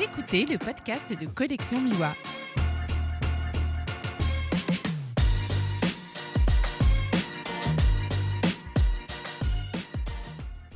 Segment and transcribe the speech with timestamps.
[0.00, 2.14] Écoutez le podcast de Collection Miwa.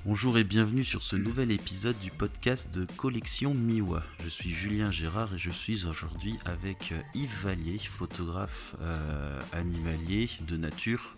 [0.05, 4.03] Bonjour et bienvenue sur ce nouvel épisode du podcast de Collection Miwa.
[4.23, 10.29] Je suis Julien Gérard et je suis aujourd'hui avec euh, Yves Vallier, photographe euh, animalier
[10.43, 11.17] de nature,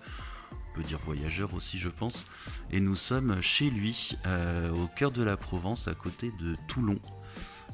[0.53, 2.27] on peut dire voyageur aussi je pense.
[2.71, 6.99] Et nous sommes chez lui, euh, au cœur de la Provence, à côté de Toulon.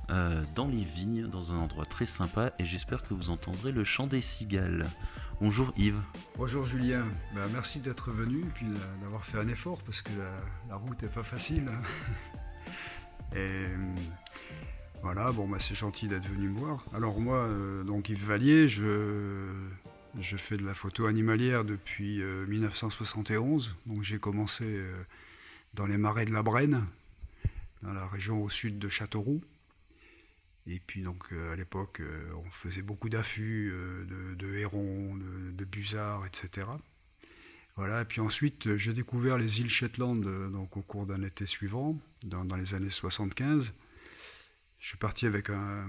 [0.09, 4.07] Dans les vignes, dans un endroit très sympa, et j'espère que vous entendrez le chant
[4.07, 4.87] des cigales.
[5.41, 6.01] Bonjour Yves.
[6.37, 7.05] Bonjour Julien,
[7.35, 8.67] ben, merci d'être venu et puis
[9.03, 10.11] d'avoir fait un effort parce que
[10.69, 11.69] la, route n'est pas facile.
[13.33, 13.95] et euh,
[15.03, 16.85] voilà, bon bah, c'est gentil d'être venu me voir.
[16.95, 19.51] Alors moi, euh, donc Yves Vallier, je,
[20.39, 23.69] fais de la photo animalière depuis 1971.
[23.69, 24.83] Euh, donc j'ai commencé
[25.75, 26.87] dans les marais de la Brenne,
[27.83, 29.43] dans la région au sud de Châteauroux.
[30.67, 35.51] Et puis donc euh, à l'époque, euh, on faisait beaucoup d'affûts, euh, de, hérons, de,
[35.53, 36.67] de, etc.
[37.77, 41.99] Voilà, et puis ensuite j'ai découvert les îles Shetland donc, au cours d'un été suivant,
[42.23, 43.73] dans, les années 75.
[44.79, 45.87] Je suis parti avec un,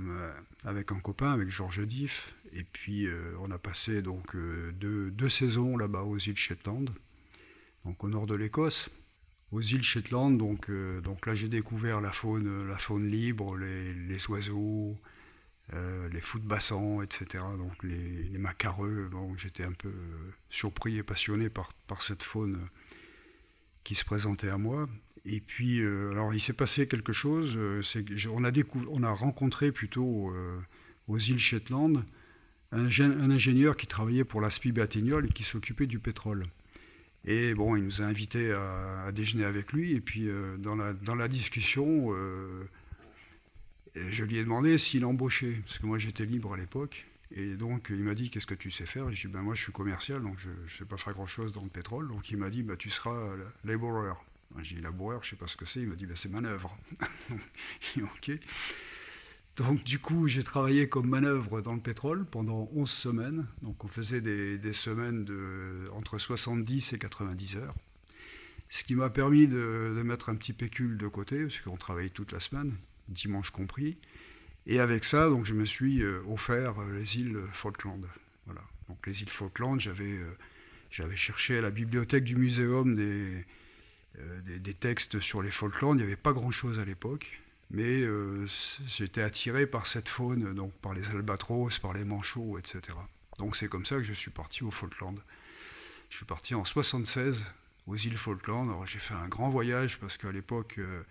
[0.63, 3.07] avec un copain, avec Georges Diff, et puis
[3.39, 6.89] on a passé donc deux, deux saisons là-bas aux îles Shetland,
[7.83, 8.89] donc au nord de l'Écosse
[9.51, 10.38] aux îles Shetland.
[10.38, 14.97] Donc, euh, donc là, j'ai découvert la faune, la faune libre, les, oiseaux,
[15.73, 17.43] euh, les fous de bassin, etc.
[17.57, 19.09] Donc les, les macareux.
[19.11, 22.59] Donc j'étais un peu euh, surpris et passionné par, par cette faune
[23.83, 24.89] qui se présentait à moi.
[25.25, 27.57] Et puis, alors il s'est passé quelque chose.
[28.31, 28.52] on, a
[28.89, 30.31] on a rencontré plutôt
[31.07, 32.03] aux îles Shetland
[32.71, 36.45] un, ingénieur qui travaillait pour la SPI et qui s'occupait du pétrole.
[37.25, 39.93] Et bon, il nous a invités à, déjeuner avec lui.
[39.93, 42.67] Et puis, euh, dans, la, discussion, euh,
[43.95, 47.05] je lui ai demandé s'il embauchait, parce que moi j'étais libre à l'époque.
[47.35, 49.11] Et donc, il m'a dit Qu'est-ce que tu sais faire?
[49.11, 51.64] J'ai dit ben, Moi, je suis commercial, donc je ne sais pas faire grand-chose dans
[51.64, 52.08] le pétrole.
[52.08, 54.23] Donc, il m'a dit bah, Tu seras laboureur.
[54.61, 55.81] J'ai dit Laboureur, je ne sais pas ce que c'est.
[55.81, 56.77] Il m'a dit bah, C'est manœuvre.
[57.97, 58.31] Ok.
[59.58, 63.45] Donc du coup, j'ai travaillé comme manœuvre dans le pétrole pendant 11 semaines.
[63.61, 67.76] Donc on faisait des, semaines de entre 70 et 90 heures.
[68.70, 72.33] Ce qui m'a permis de, mettre un petit pécule de côté, parce qu'on travaillait toute
[72.33, 72.73] la semaine,
[73.08, 73.95] dimanche compris.
[74.67, 78.04] Et avec ça, donc, je me suis euh, offert euh, les îles Falkland.
[78.48, 78.61] Voilà.
[78.89, 80.38] Donc les îles Falkland, j'avais, euh,
[80.92, 83.45] j'avais cherché à la bibliothèque du muséum des,
[84.45, 85.94] des, des textes sur les Falklands.
[85.94, 87.39] Il n'y avait pas grand-chose à l'époque.
[87.71, 88.45] Mais euh,
[88.87, 92.98] j'étais attiré par cette faune, donc par les albatros, par les manchots, etc.
[93.39, 95.15] Donc c'est comme ça que je suis parti aux Falklands.
[96.09, 97.45] Je suis parti en 76
[97.87, 98.64] aux îles Falklands.
[98.64, 101.03] Alors j'ai fait un grand voyage parce qu'à l'époque, euh,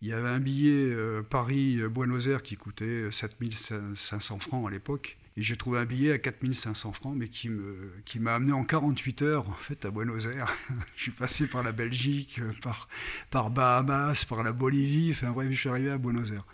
[0.00, 5.18] il y avait un billet euh, Paris-Buenos Aires qui coûtait 7500 francs à l'époque.
[5.38, 8.64] Et j'ai trouvé un billet à 4500 francs, mais qui me qui m'a amené en
[8.64, 10.52] 48 heures en fait à Buenos Aires.
[10.96, 12.88] je suis passé par la Belgique, par
[13.30, 15.12] par Bahamas, par la Bolivie.
[15.12, 16.44] Enfin bref, je suis arrivé à Buenos Aires.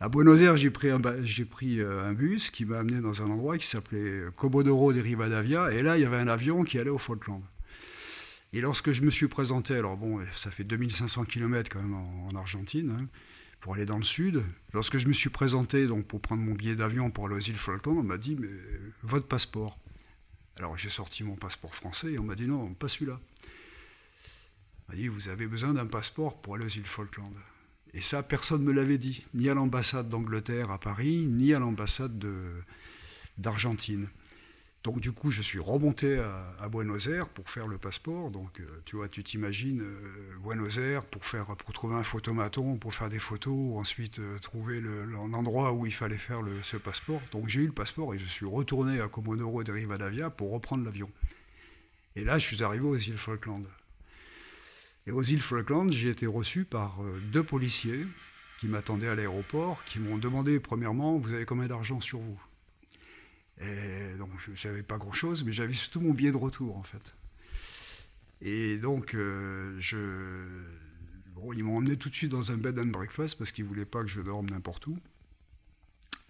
[0.00, 3.22] À Buenos Aires, j'ai pris un j'ai pris euh, un bus qui m'a amené dans
[3.22, 5.72] un endroit qui s'appelait Comodoro de Rivadavia.
[5.72, 7.44] Et là, il y avait un avion qui allait au Falkland.
[8.52, 12.34] Et lorsque je me suis présenté, alors bon, ça fait 2500 km quand même en,
[12.34, 12.96] Argentine.
[12.98, 13.06] Hein,
[13.60, 14.42] pour aller dans le sud.
[14.72, 17.56] Lorsque je me suis présenté donc, pour prendre mon billet d'avion pour aller aux îles
[17.56, 18.48] Falkland, on m'a dit Mais
[19.02, 19.78] votre passeport
[20.56, 23.18] Alors j'ai sorti mon passeport français et on m'a dit Non, pas celui-là.
[24.88, 27.34] On m'a dit Vous avez besoin d'un passeport pour aller aux îles Falkland.
[27.94, 31.58] Et ça, personne ne me l'avait dit, ni à l'ambassade d'Angleterre à Paris, ni à
[31.58, 32.22] l'ambassade
[33.38, 34.08] d'Argentine.
[34.84, 38.30] Donc du coup, je suis remonté à, Buenos Aires pour faire le passeport.
[38.30, 42.76] Donc euh, tu vois, tu t'imagines euh, Buenos Aires pour faire pour trouver un photomaton,
[42.76, 47.20] pour faire des photos, ensuite euh, trouver l'endroit où il fallait faire ce passeport.
[47.32, 50.84] Donc j'ai eu le passeport et je suis retourné à Comodoro de Rivadavia pour reprendre
[50.84, 51.10] l'avion.
[52.14, 53.66] Et là, je suis arrivé aux îles Falkland.
[55.06, 56.98] Et aux îles Falkland, j'ai été reçu par
[57.32, 58.06] deux policiers
[58.58, 62.40] qui m'attendaient à l'aéroport, qui m'ont demandé premièrement, vous avez combien d'argent sur vous?
[63.60, 67.14] Et donc, j'avais pas grand-chose, mais j'avais surtout mon billet de retour, en fait.
[68.40, 69.96] Et donc, euh, je...
[71.54, 74.02] ils m'ont emmené tout de suite dans un bed and breakfast parce qu'ils voulaient pas
[74.02, 74.98] que je dorme n'importe où.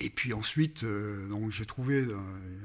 [0.00, 2.16] Et puis ensuite, euh, j'ai trouvé, euh,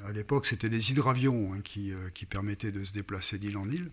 [0.06, 1.94] à l'époque, c'était des hydravions hein, qui,
[2.30, 3.90] permettaient de se déplacer d'île en île.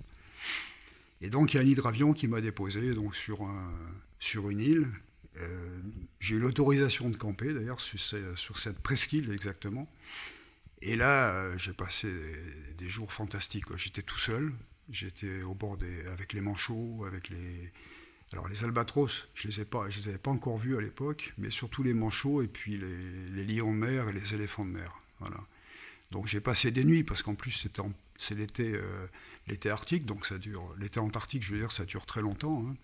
[1.22, 3.72] Et donc, il y a un hydravion qui m'a déposé donc, sur, un,
[4.20, 4.88] sur une île.
[6.20, 9.90] j'ai eu l'autorisation de camper, d'ailleurs, sur cette presqu'île exactement.
[10.82, 12.08] Et là, euh, j'ai passé
[12.78, 13.64] des, jours fantastiques.
[13.76, 14.52] J'étais tout seul,
[14.90, 17.72] j'étais au bord des, avec les manchots, avec les,
[18.32, 21.34] Alors les albatros, je les ai pas, je les avais pas encore vus à l'époque,
[21.36, 25.00] mais surtout les manchots et puis les, lions de mer et les éléphants de mer.
[25.18, 25.38] Voilà.
[26.10, 27.68] Donc j'ai passé des nuits parce qu'en plus
[28.16, 29.06] c'est l'été, euh,
[29.46, 30.74] l'été arctique, donc ça dure.
[30.78, 32.64] L'été antarctique, je veux dire, ça dure très longtemps.
[32.66, 32.74] Hein.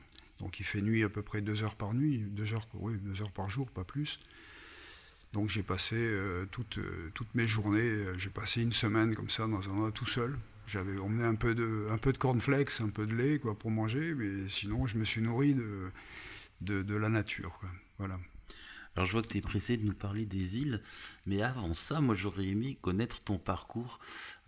[0.40, 3.22] Donc il fait nuit à peu près deux heures par nuit, deux heures, oui, deux
[3.22, 4.20] heures par jour, pas plus.
[5.36, 9.46] Donc j'ai passé euh, toutes, euh, toutes mes journées, j'ai passé une semaine comme ça
[9.46, 10.34] dans un endroit tout seul,
[10.66, 14.48] j'avais emmené un peu de, un cornflakes, un peu de lait quoi, pour manger, mais
[14.48, 15.92] sinon je me suis nourri de,
[16.62, 17.60] de, la nature.
[17.98, 18.18] Voilà.
[18.96, 20.80] Alors je vois que tu es pressé de nous parler des îles,
[21.26, 23.98] mais avant ça, moi j'aurais aimé connaître ton parcours.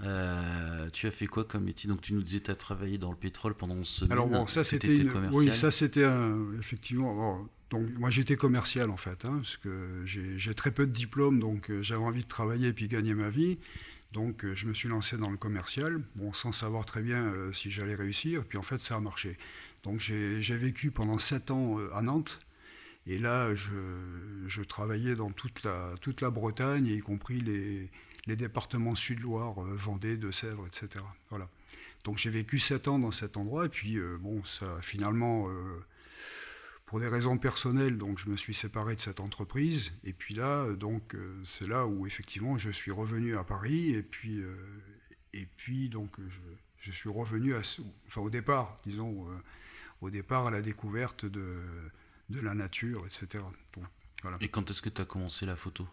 [0.00, 2.98] Euh, tu as fait quoi comme métier Donc tu nous disais que tu as travaillé
[2.98, 4.12] dans le pétrole pendant 11 semaines.
[4.12, 6.06] Alors bon, ça c'était oui, ça c'était
[6.58, 7.48] effectivement.
[7.70, 11.70] donc moi j'étais commercial en fait, hein, parce que j'ai très peu de diplômes, donc
[11.70, 13.58] euh, j'avais envie de travailler et puis gagner ma vie.
[14.12, 17.52] Donc euh, je me suis lancé dans le commercial, bon, sans savoir très bien euh,
[17.52, 19.36] si j'allais réussir, puis en fait ça a marché.
[19.84, 22.40] Donc j'ai vécu pendant sept ans euh, à Nantes,
[23.08, 27.90] et là je, travaillais dans toute la, toute la Bretagne, y compris les,
[28.36, 31.04] départements Sud-Loire, Vendée, De-Sèvres, etc.
[31.30, 31.48] Voilà.
[32.04, 35.48] Donc j'ai vécu sept ans dans cet endroit, et puis bon, ça finalement
[36.88, 39.92] pour des raisons personnelles, donc je me suis séparé de cette entreprise.
[40.04, 43.90] Et puis là, donc euh, c'est là où effectivement je suis revenu à Paris.
[43.90, 44.56] Et puis, euh,
[45.34, 46.16] et puis donc
[46.78, 47.58] je, suis revenu à,
[48.06, 49.36] enfin au départ, disons, euh,
[50.00, 51.60] au départ à la découverte de,
[52.28, 53.44] de la nature, etc.
[54.22, 54.36] voilà.
[54.40, 55.86] Et quand est-ce que tu as commencé la photo?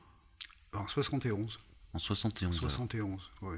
[0.74, 1.60] En 71.
[1.94, 2.60] En 71.
[2.60, 3.58] 71, oui.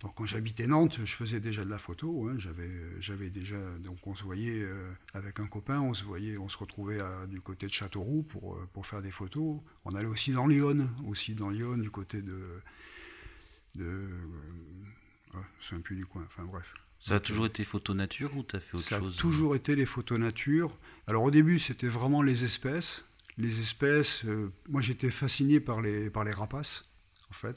[0.00, 2.28] Donc quand j'habitais Nantes, je faisais déjà de la photo.
[2.28, 2.34] Hein.
[2.36, 2.70] J'avais,
[3.00, 6.58] j'avais déjà, donc on se voyait euh, avec un copain, on se voyait, on se
[6.58, 9.60] retrouvait du côté de Châteauroux pour, euh, pour faire des photos.
[9.84, 12.60] On allait aussi dans Lyon, aussi dans Lyon, du côté de,
[13.74, 14.10] de,
[15.34, 16.24] euh, c'est un peu du coin.
[16.26, 16.66] Enfin bref.
[16.98, 19.54] Ça a toujours été photo nature ou tu as fait autre chose Ça a toujours
[19.54, 20.76] été les photos nature.
[21.06, 23.04] Alors au début, c'était vraiment les espèces.
[23.38, 24.24] Les espèces,
[24.68, 26.84] moi j'étais fasciné par les, rapaces,
[27.30, 27.56] en fait.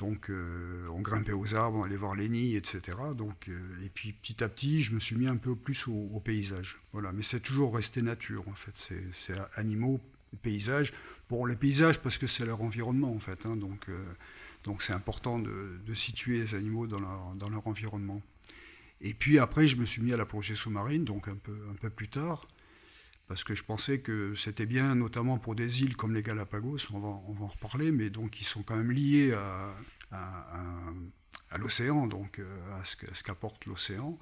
[0.00, 2.96] Donc euh, on grimpait aux arbres, on allait voir les nids, etc.
[3.14, 6.20] Donc, euh, et puis petit à petit, je me suis mis un peu plus au,
[6.24, 6.78] paysage.
[6.92, 7.12] Voilà.
[7.12, 8.92] Mais c'est toujours resté nature, en fait.
[9.12, 10.00] C'est animaux,
[10.42, 10.94] paysage.
[11.28, 13.44] Bon, les paysages, parce que c'est leur environnement, en fait.
[13.44, 13.56] Hein.
[13.56, 14.04] donc euh,
[14.80, 16.98] c'est important de, situer les animaux dans
[17.50, 18.22] leur environnement.
[19.00, 21.74] Et puis après, je me suis mis à la plongée sous-marine, donc un peu, un
[21.74, 22.46] peu plus tard
[23.30, 26.98] parce que je pensais que c'était bien, notamment pour des îles comme les Galapagos, on
[26.98, 29.72] va, on va en reparler, mais donc ils sont quand même liés à,
[31.56, 34.18] l'océan, donc euh, à ce qu'apporte l'océan.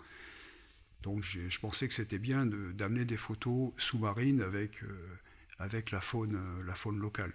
[1.01, 5.19] Donc je pensais que c'était bien d'amener des photos sous-marines avec, euh,
[5.59, 7.33] avec la, faune, la faune locale.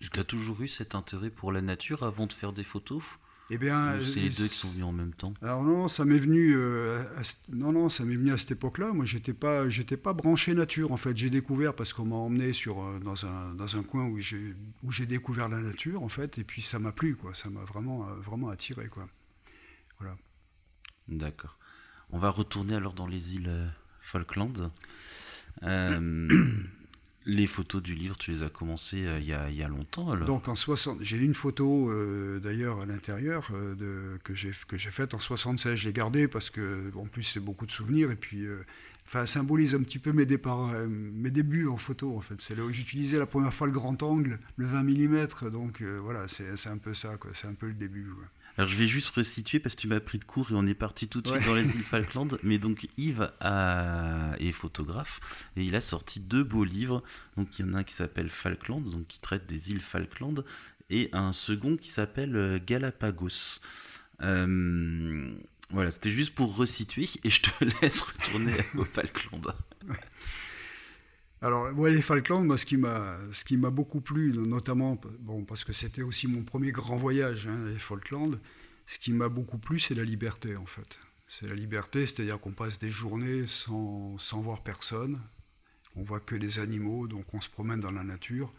[0.00, 3.04] Tu as toujours eu cet intérêt pour la nature avant de faire des photos?
[3.50, 5.34] Eh bien, c'est les deux qui sont venus en même temps?
[5.42, 7.22] Alors non, ça m'est venu, euh, à,
[7.52, 8.92] non, non, ça m'est venu à cette époque-là.
[8.92, 10.92] Moi, j'étais pas, j'étais pas branché nature.
[10.92, 14.06] En fait, j'ai découvert parce qu'on m'a emmené sur euh, dans un dans un coin
[14.06, 17.34] où j'ai où j'ai découvert la nature, en fait, et puis ça m'a plu, quoi.
[17.34, 19.08] Ça m'a vraiment euh, vraiment attiré, quoi.
[19.98, 20.16] Voilà.
[21.08, 21.58] D'accord.
[22.10, 24.70] On va retourner alors dans les îles Falkland.
[27.24, 30.26] Les photos du livre, tu les as commencées euh, il, y a, longtemps alors?
[30.26, 35.20] Donc en 60, j'ai une photo euh, d'ailleurs à l'intérieur euh, que j'ai faite en
[35.20, 35.76] 76.
[35.76, 38.44] Je l'ai gardée parce que en plus c'est beaucoup de souvenirs et puis
[39.06, 42.40] enfin symbolise un petit peu mes départs, mes débuts en photo en fait.
[42.40, 45.50] C'est là où j'utilisais la première fois le grand angle, le 20 mm.
[45.50, 47.14] Donc voilà, c'est un peu ça.
[47.34, 48.08] C'est un peu le début.
[48.58, 50.74] Alors je vais juste resituer parce que tu m'as pris de cours et on est
[50.74, 52.38] parti tout de suite dans les îles Falkland.
[52.42, 57.02] Mais donc Yves est photographe et il a sorti deux beaux livres.
[57.36, 60.44] Donc il y en a un qui s'appelle Falkland, donc qui traite des îles Falkland,
[60.92, 63.60] et un second qui s'appelle euh, Galapagos.
[64.20, 65.30] Euh,
[65.70, 69.54] voilà, c'était juste pour resituer et je te laisse retourner aux Falkland.
[71.44, 76.28] Alors, ouais, les Falklands, ce qui m'a, beaucoup plu, notamment, bon, parce que c'était aussi
[76.28, 78.38] mon premier grand voyage, hein, les Falklands,
[78.86, 81.00] ce qui m'a beaucoup plu, c'est la liberté, en fait.
[81.26, 85.18] C'est la liberté, c'est-à-dire qu'on passe des journées sans, sans voir personne,
[85.96, 88.52] on voit que les animaux, donc on se promène dans la nature.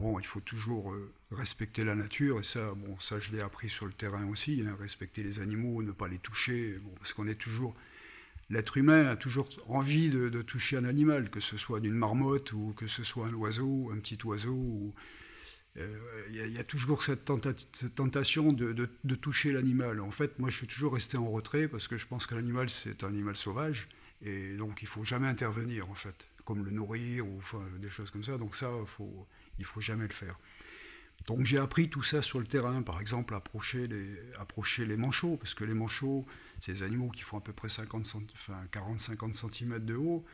[0.00, 3.70] Bon, il faut toujours euh, respecter la nature, et ça, bon, ça je l'ai appris
[3.70, 7.36] sur le terrain aussi, hein, respecter les animaux, ne pas les toucher, parce qu'on est
[7.36, 7.76] toujours
[8.50, 12.74] l'être humain a toujours envie de, toucher un animal, que ce soit d'une marmotte ou
[12.76, 14.94] que ce soit un oiseau, un petit oiseau.
[15.76, 15.98] Euh,
[16.30, 20.00] il y, a toujours cette, tentation de, toucher l'animal.
[20.00, 22.70] En fait, moi, je suis toujours resté en retrait parce que je pense que l'animal,
[22.70, 23.88] c'est un animal sauvage.
[24.22, 27.40] Et donc, il faut jamais intervenir, en fait, comme le nourrir ou
[27.78, 28.38] des choses comme ça.
[28.38, 29.26] Donc ça, faut,
[29.58, 30.38] il faut jamais le faire.
[31.26, 33.88] Donc j'ai appris tout ça sur le terrain, par exemple approcher
[34.38, 36.26] approcher les manchots, parce que les manchots,
[36.66, 40.24] Des animaux qui font à peu près 50 enfin, 40-50 cm de haut,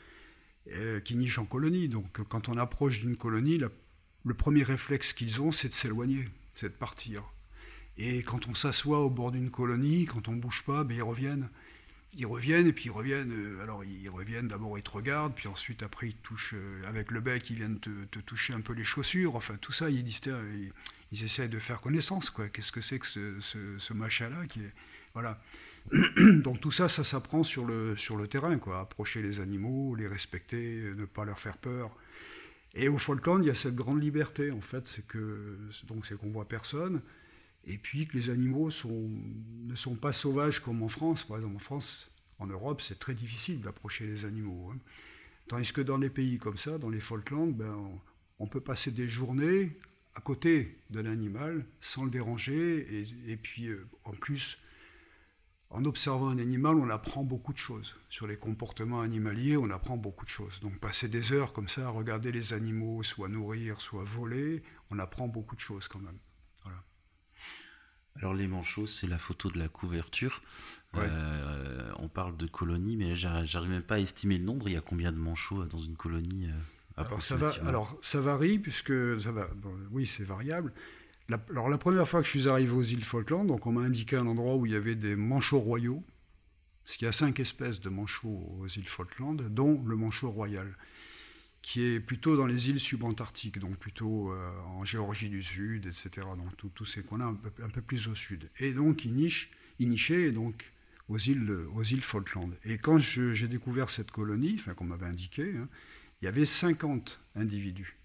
[1.04, 1.88] qui nichent en colonie.
[1.88, 3.58] Donc quand on approche d'une colonie,
[4.24, 7.24] le premier réflexe qu'ils ont, c'est de s'éloigner, c'est de partir.
[8.02, 11.02] Et quand on s'assoit au bord d'une colonie, quand on ne bouge pas, ben, ils
[11.02, 11.48] reviennent.
[12.16, 13.30] Ils reviennent et puis ils reviennent.
[13.30, 17.10] Euh, alors ils reviennent d'abord, ils te regardent, puis ensuite après ils touchent euh, avec
[17.10, 19.36] le bec, ils viennent te, toucher un peu les chaussures.
[19.36, 20.20] Enfin tout ça, ils disent,
[21.12, 22.30] ils, essayent de faire connaissance.
[22.30, 22.48] quoi.
[22.48, 24.44] Qu'est-ce que c'est que ce, machin-là
[25.12, 25.40] voilà.
[26.42, 28.80] Donc tout ça, ça s'apprend sur le, sur le terrain, quoi.
[28.80, 31.90] Approcher les animaux, les respecter, ne pas leur faire peur.
[32.74, 35.58] Et au Falkland, il y a cette grande liberté, en fait, c'est que
[35.88, 37.00] donc c'est qu'on voit personne,
[37.66, 41.24] et puis que les animaux ne sont pas sauvages comme en France.
[41.24, 42.08] Par exemple, en France,
[42.38, 44.70] en Europe, c'est très difficile d'approcher les animaux.
[44.72, 44.78] Hein.
[45.48, 47.90] Tandis que dans les pays comme ça, dans les Falklands, ben,
[48.38, 49.76] on, peut passer des journées
[50.14, 54.58] à côté d'un animal sans le déranger, et, puis euh, en plus,
[55.70, 57.96] en observant un animal, on apprend beaucoup de choses.
[58.08, 60.60] Sur les comportements animaliers, on apprend beaucoup de choses.
[60.60, 64.98] Donc passer des heures comme ça à regarder les animaux, soit nourrir, soit voler, on
[64.98, 66.18] apprend beaucoup de choses quand même.
[68.16, 70.42] Alors les manchots, c'est la photo de la couverture.
[70.96, 74.68] Euh, on parle de colonie, mais j'arrive même pas à estimer le nombre.
[74.68, 76.52] Il y a combien de manchots dans une colonie euh,
[76.96, 79.48] alors ça, va, alors ça varie, puisque ça va,
[79.90, 80.72] oui c'est variable.
[81.50, 84.16] Alors la première fois que je suis arrivé aux îles Falkland, donc on m'a indiqué
[84.16, 86.02] un endroit où il y avait des manchots royaux,
[86.84, 90.74] parce qu'il y a cinq espèces de manchots aux îles Falkland, dont le manchot royal
[91.62, 96.26] qui est plutôt dans les îles subantarctiques, donc plutôt euh, en Géorgie du Sud, etc.
[96.36, 98.50] Donc tous ces coins-là un peu, plus au sud.
[98.58, 99.14] Et donc ils
[99.80, 100.72] nichaient donc
[101.08, 102.52] aux îles, aux îles Falkland.
[102.64, 105.68] Et quand j'ai découvert cette colonie, enfin qu'on m'avait indiqué, hein,
[106.22, 107.96] il y avait 50 individus.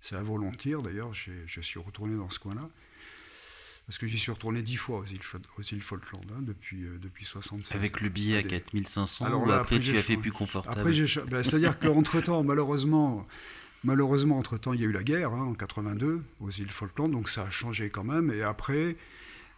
[0.00, 2.68] C'est à volontaire d'ailleurs, je suis retourné dans ce coin-là.
[3.88, 5.20] Parce que j'y suis retourné dix fois aux îles,
[5.58, 7.74] aux îles Falkland hein, depuis, euh, depuis 67.
[7.74, 10.92] Avec le billet à 4500 Alors là, après, tu as fait plus confortable après,
[11.30, 13.26] ben, C'est-à-dire qu'entre-temps, malheureusement,
[13.84, 17.30] malheureusement, entre-temps, il y a eu la guerre hein, en 82 aux îles Falkland, donc
[17.30, 18.30] ça a changé quand même.
[18.30, 18.96] Et après,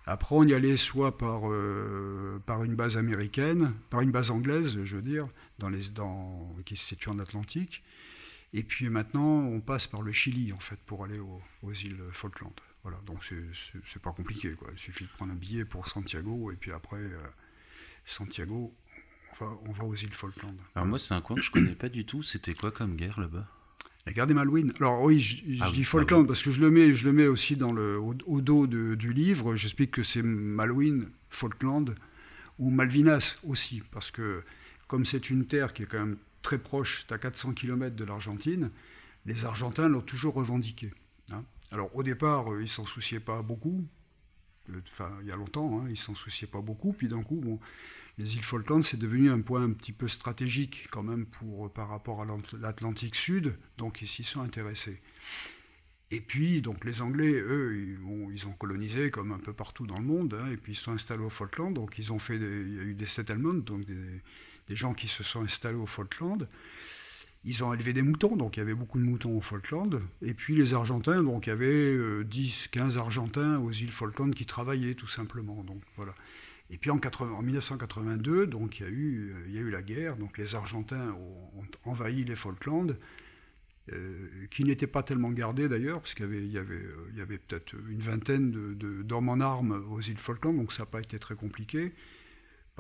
[0.07, 4.79] après on y allait soit par, euh, par une base américaine, par une base anglaise,
[4.85, 5.27] je veux dire,
[5.59, 7.83] dans les, dans, qui se situe en Atlantique.
[8.53, 12.53] Et puis maintenant, on passe par le Chili, en fait, pour aller aux îles Falkland.
[12.83, 14.53] Voilà, donc c'est pas compliqué.
[14.55, 14.69] Quoi.
[14.73, 17.19] Il suffit de prendre un billet pour Santiago et puis après, euh,
[18.05, 18.75] Santiago,
[19.33, 20.57] on va, on va, aux îles Falkland.
[20.75, 22.23] Alors moi, c'est un coin que je connais pas du tout.
[22.23, 23.47] C'était quoi comme guerre là-bas?
[24.07, 24.73] La guerre des Malouines.
[24.81, 27.57] Alors oui, je, ah dis Falkland parce que je le mets, je le mets aussi
[27.57, 29.57] dans le, au, dos du livre.
[29.57, 31.95] J'explique que c'est Malouines, Falkland
[32.59, 33.83] ou Malvinas aussi.
[33.93, 34.43] Parce que
[34.89, 38.71] comme c'est une terre qui est quand même très proche, à 400 km de l'Argentine,
[39.27, 40.91] les Argentins l'ont toujours revendiqué.
[41.33, 41.45] Hein.
[41.71, 43.87] Alors au départ, euh, ils s'en souciaient pas beaucoup.
[44.71, 46.93] Euh, enfin, il y a longtemps, hein, ils s'en souciaient pas beaucoup.
[46.93, 47.61] Puis d'un coup, bon,
[48.19, 51.69] les îles Falkland, c'est devenu un point un petit peu stratégique quand même pour, euh,
[51.69, 52.27] par rapport à
[52.61, 53.57] l'Atlantique Sud.
[53.79, 55.01] Donc ils s'y sont intéressés.
[56.13, 57.97] Et puis, donc les Anglais, eux,
[58.35, 60.91] ils, ont colonisé comme un peu partout dans le monde, hein, et puis ils sont
[60.91, 61.73] installés au Falkland.
[61.73, 64.21] Donc ils ont fait, il y a eu des settlements, donc des,
[64.71, 66.49] des gens qui se sont installés au Falkland.
[67.45, 70.01] Ils ont élevé des moutons, donc il y avait beaucoup de moutons au Falkland.
[70.23, 74.33] Et puis les Argentins, donc il y avait 10, euh, 15 Argentins aux îles Falkland
[74.33, 75.65] qui travaillaient tout simplement.
[75.65, 76.15] Donc voilà.
[76.71, 77.01] Et puis en,
[77.43, 80.55] 1982, donc il y, a eu, euh, il y a eu la guerre, donc les
[80.55, 81.17] Argentins
[81.57, 82.95] ont, envahi les Falklands,
[83.93, 88.53] euh, qui n'étaient pas tellement gardés d'ailleurs, parce qu'il y avait, peut-être une vingtaine
[89.03, 91.93] d'hommes en armes aux îles Falkland, donc ça n'a pas été très compliqué.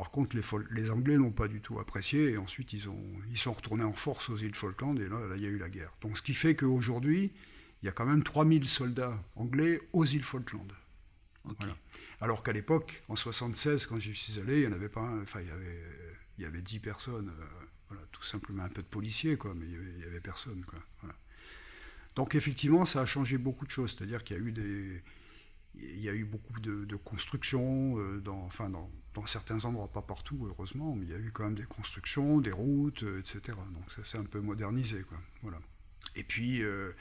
[0.00, 0.34] Par contre,
[0.70, 3.92] les, Anglais n'ont pas du tout apprécié, et ensuite ils, ont, ils sont retournés en
[3.92, 5.92] force aux îles Falkland, et là, il y a eu la guerre.
[6.00, 7.34] Donc ce qui fait qu'aujourd'hui,
[7.82, 10.72] il y a quand même 3000 soldats anglais aux îles Falkland.
[12.22, 15.42] Alors qu'à l'époque, en 76, quand j'y suis allé, il y en avait pas enfin
[15.42, 15.82] il y avait,
[16.38, 17.44] il y avait 10 personnes, euh,
[17.90, 20.64] voilà, tout simplement un peu de policiers, quoi, mais il n'y avait, personne.
[20.64, 20.78] Quoi,
[22.14, 25.02] Donc effectivement, ça a changé beaucoup de choses, c'est-à-dire qu'il y a eu des
[25.74, 29.88] il y a eu beaucoup de, de constructions euh, dans, enfin dans, dans certains endroits,
[29.88, 33.20] pas partout heureusement, mais il y a eu quand même des constructions, des routes, euh,
[33.20, 33.56] etc.
[33.72, 35.02] Donc ça s'est un peu modernisé.
[35.02, 35.18] Quoi.
[35.42, 35.58] Voilà.
[36.16, 36.92] Et puis euh,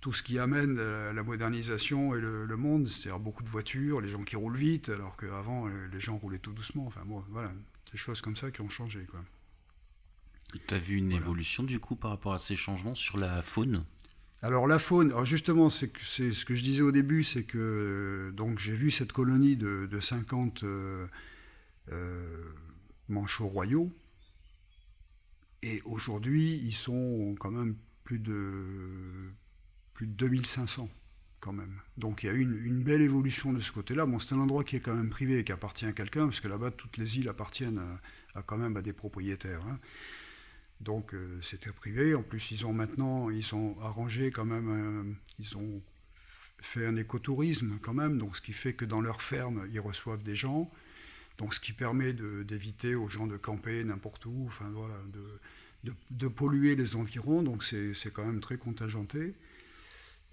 [0.00, 4.08] tout ce qui amène à la modernisation et le, monde, c'est-à-dire beaucoup de voitures, les
[4.08, 6.86] gens qui roulent vite, alors qu'avant les gens roulaient tout doucement.
[6.86, 7.52] Enfin bon, voilà,
[7.92, 9.04] des choses comme ça qui ont changé.
[9.10, 9.20] Quoi.
[10.66, 13.84] Tu as vu une évolution du coup par rapport à ces changements sur la faune?
[14.46, 18.76] Alors la faune, justement, c'est ce que je disais au début, c'est que euh, j'ai
[18.76, 21.08] vu cette colonie de, 50 euh,
[21.90, 22.44] euh,
[23.08, 23.90] manchots royaux,
[25.62, 27.74] et aujourd'hui ils sont quand même
[28.04, 28.62] plus de
[29.94, 30.88] plus de 2500.
[31.40, 31.80] quand même.
[31.98, 34.06] Donc il y a eu une, belle évolution de ce côté-là.
[34.06, 36.38] Bon, c'est un endroit qui est quand même privé et qui appartient à quelqu'un, parce
[36.38, 37.80] que là-bas, toutes les îles appartiennent
[38.36, 39.62] à, quand même à des propriétaires.
[39.66, 39.80] Hein.
[40.80, 42.14] Donc euh, c'était privé.
[42.14, 45.82] En plus, ils ont maintenant, ils ont arrangé quand même, ils ont
[46.60, 50.22] fait un écotourisme quand même, donc ce qui fait que dans leur ferme, ils reçoivent
[50.22, 50.70] des gens.
[51.38, 54.94] Donc ce qui permet d'éviter aux gens de camper n'importe où, enfin voilà,
[56.10, 57.42] de, polluer les environs.
[57.42, 59.34] Donc c'est quand même très contingenté.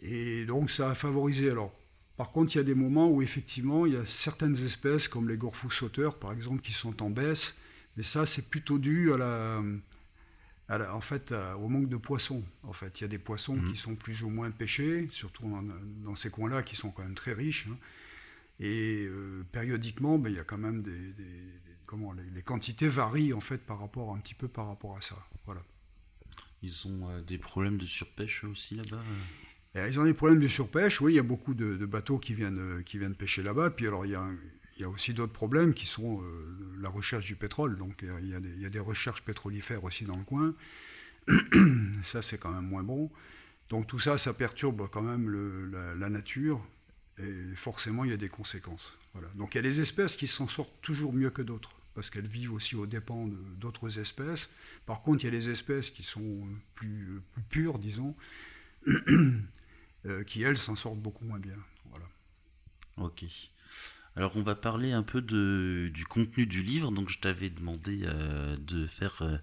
[0.02, 1.50] Et donc ça a favorisé.
[1.50, 1.74] Alors,
[2.16, 5.28] par contre, il y a des moments où effectivement, il y a certaines espèces, comme
[5.28, 7.56] les gorfous sauteurs par exemple, qui sont en baisse.
[7.98, 9.62] Mais ça, c'est plutôt dû à la,
[10.70, 12.44] en fait, au manque de poissons.
[12.64, 13.76] En fait, il y a des poissons qui mhm.
[13.76, 15.50] sont plus ou moins pêchés, surtout
[16.04, 17.68] dans, ces coins-là qui sont quand même très riches.
[17.70, 17.78] Hein.
[18.60, 21.14] Et euh, périodiquement, ben, il y a quand même des,
[21.86, 25.18] comment les, quantités varient en fait par rapport un petit peu par rapport à ça.
[25.46, 25.62] Voilà.
[26.62, 29.04] Ils ont euh, des problèmes de surpêche aussi là-bas.
[29.76, 29.88] Euh?
[29.90, 31.02] Ils ont des problèmes de surpêche.
[31.02, 33.72] Oui, il y a beaucoup de, bateaux qui viennent qui viennent pêcher là-bas.
[33.72, 34.26] Puis alors il y a
[34.76, 37.78] il y a aussi d'autres problèmes qui sont euh, la recherche du pétrole.
[37.78, 40.54] Donc il y, a des, recherches pétrolifères aussi dans le coin.
[42.04, 43.12] ça, c'est quand même moins bon.
[43.70, 45.30] Donc tout ça, ça perturbe quand même
[45.98, 46.66] la, nature.
[47.20, 48.94] Et forcément, il y a des conséquences.
[49.14, 49.30] Voilà.
[49.36, 52.28] Donc il y a des espèces qui s'en sortent toujours mieux que d'autres, parce qu'elles
[52.28, 54.50] vivent aussi aux dépens d'autres espèces.
[54.88, 58.16] Par contre, il y a des espèces qui sont plus, plus pures, disons,
[58.88, 61.58] euh, qui, elles, s'en sortent beaucoup moins bien.
[61.92, 62.06] Voilà.
[62.98, 63.26] Ok.
[64.16, 66.92] Alors on va parler un peu de, du contenu du livre.
[66.92, 69.38] Donc je t'avais demandé euh, de faire euh,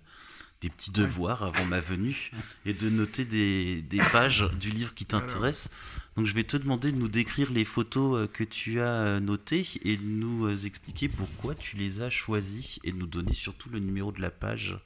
[0.60, 2.30] des petits devoirs avant ma venue
[2.66, 5.70] et de noter des, pages du livre qui t'intéressent.
[6.16, 9.66] Donc je vais te demander de nous décrire les photos euh, que tu as notées
[9.82, 13.80] et de nous expliquer pourquoi tu les as choisies et de nous donner surtout le
[13.80, 14.78] numéro de la page.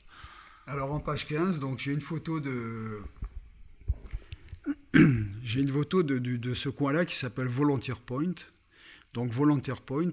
[0.67, 3.03] Alors en page 15, donc j'ai une photo de
[5.43, 8.33] j'ai une photo de, de ce coin-là qui s'appelle Volunteer Point.
[9.14, 10.12] Donc Volunteer Point,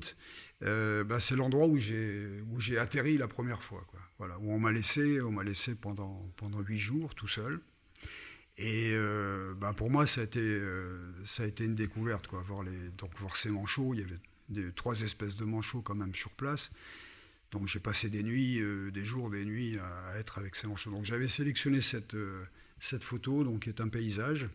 [0.63, 3.85] euh, bah, c'est l'endroit où j'ai atterri la première fois.
[4.19, 7.59] Voilà, où on m'a laissé, on m'a laissé pendant pendant huit jours tout seul.
[8.57, 12.43] Et euh, bah, pour moi, ça a été euh, ça a été une découverte, quoi.
[12.43, 15.95] Voir les donc voir ces manchots, il y avait des, trois espèces de manchots quand
[15.95, 16.71] même sur place.
[17.51, 18.61] Donc j'ai passé des nuits,
[18.93, 20.91] des jours, des nuits à, être avec ces manchots.
[20.91, 22.15] Donc j'avais sélectionné cette
[22.79, 24.47] cette photo, donc qui est un paysage.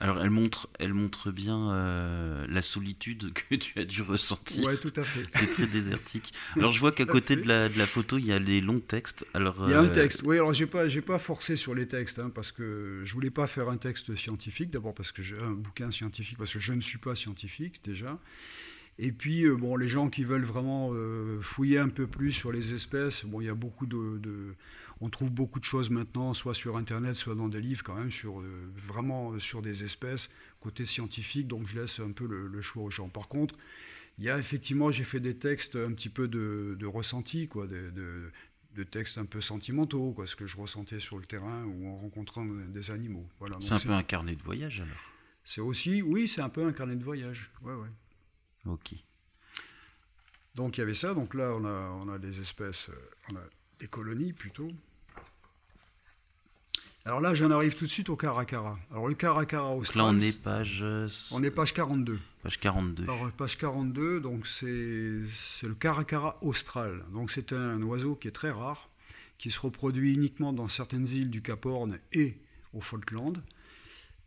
[0.00, 4.64] Alors elle montre, elle montre bien euh, la solitude que tu as dû ressentir.
[4.66, 5.26] Oui, tout à fait.
[5.32, 6.32] C'est très désertique.
[6.56, 8.78] Alors je vois qu'à côté de la, de la, photo, il y a les longs
[8.78, 9.26] textes.
[9.34, 10.22] Alors, il y a un euh, texte.
[10.22, 13.30] Oui, alors j'ai pas, j'ai pas forcé sur les textes hein, parce que je voulais
[13.30, 14.70] pas faire un texte scientifique.
[14.70, 18.18] D'abord parce que j'ai un bouquin scientifique parce que je ne suis pas scientifique déjà.
[19.00, 20.92] Et puis, euh, bon, les gens qui veulent vraiment
[21.40, 24.54] fouiller un peu plus sur les espèces, bon, il y a beaucoup de, de
[25.00, 28.10] on trouve beaucoup de choses maintenant, soit sur Internet, soit dans des livres, quand même,
[28.10, 30.30] sur, euh, vraiment sur des espèces,
[30.60, 33.08] côté scientifique, donc je laisse un peu le, choix aux gens.
[33.08, 33.54] Par contre,
[34.18, 38.32] il y a effectivement, j'ai fait des textes un petit peu de, ressenti, quoi, de,
[38.90, 42.44] textes un peu sentimentaux, quoi, ce que je ressentais sur le terrain ou en rencontrant
[42.44, 43.28] des animaux.
[43.38, 45.10] Voilà, c'est un peu un carnet de voyage alors
[45.44, 47.50] C'est aussi, oui, c'est un peu un carnet de voyage.
[47.62, 47.88] Ouais, ouais.
[48.66, 48.94] Ok.
[50.54, 53.36] Donc il y avait ça, donc là on a, on a des espèces, euh, on
[53.36, 53.42] a
[53.78, 54.72] des colonies plutôt.
[57.08, 58.78] Alors là, j'en arrive tout de suite au Caracara.
[58.90, 60.04] Alors le Caracara austral.
[60.04, 60.84] Là, on est page.
[61.32, 62.20] On est page 42.
[62.42, 63.04] Page 42.
[63.04, 67.02] Alors, page 42, donc c'est le Caracara austral.
[67.14, 68.90] Donc c'est un oiseau qui est très rare,
[69.38, 72.36] qui se reproduit uniquement dans certaines îles du Cap Horn et
[72.74, 73.42] au Falkland.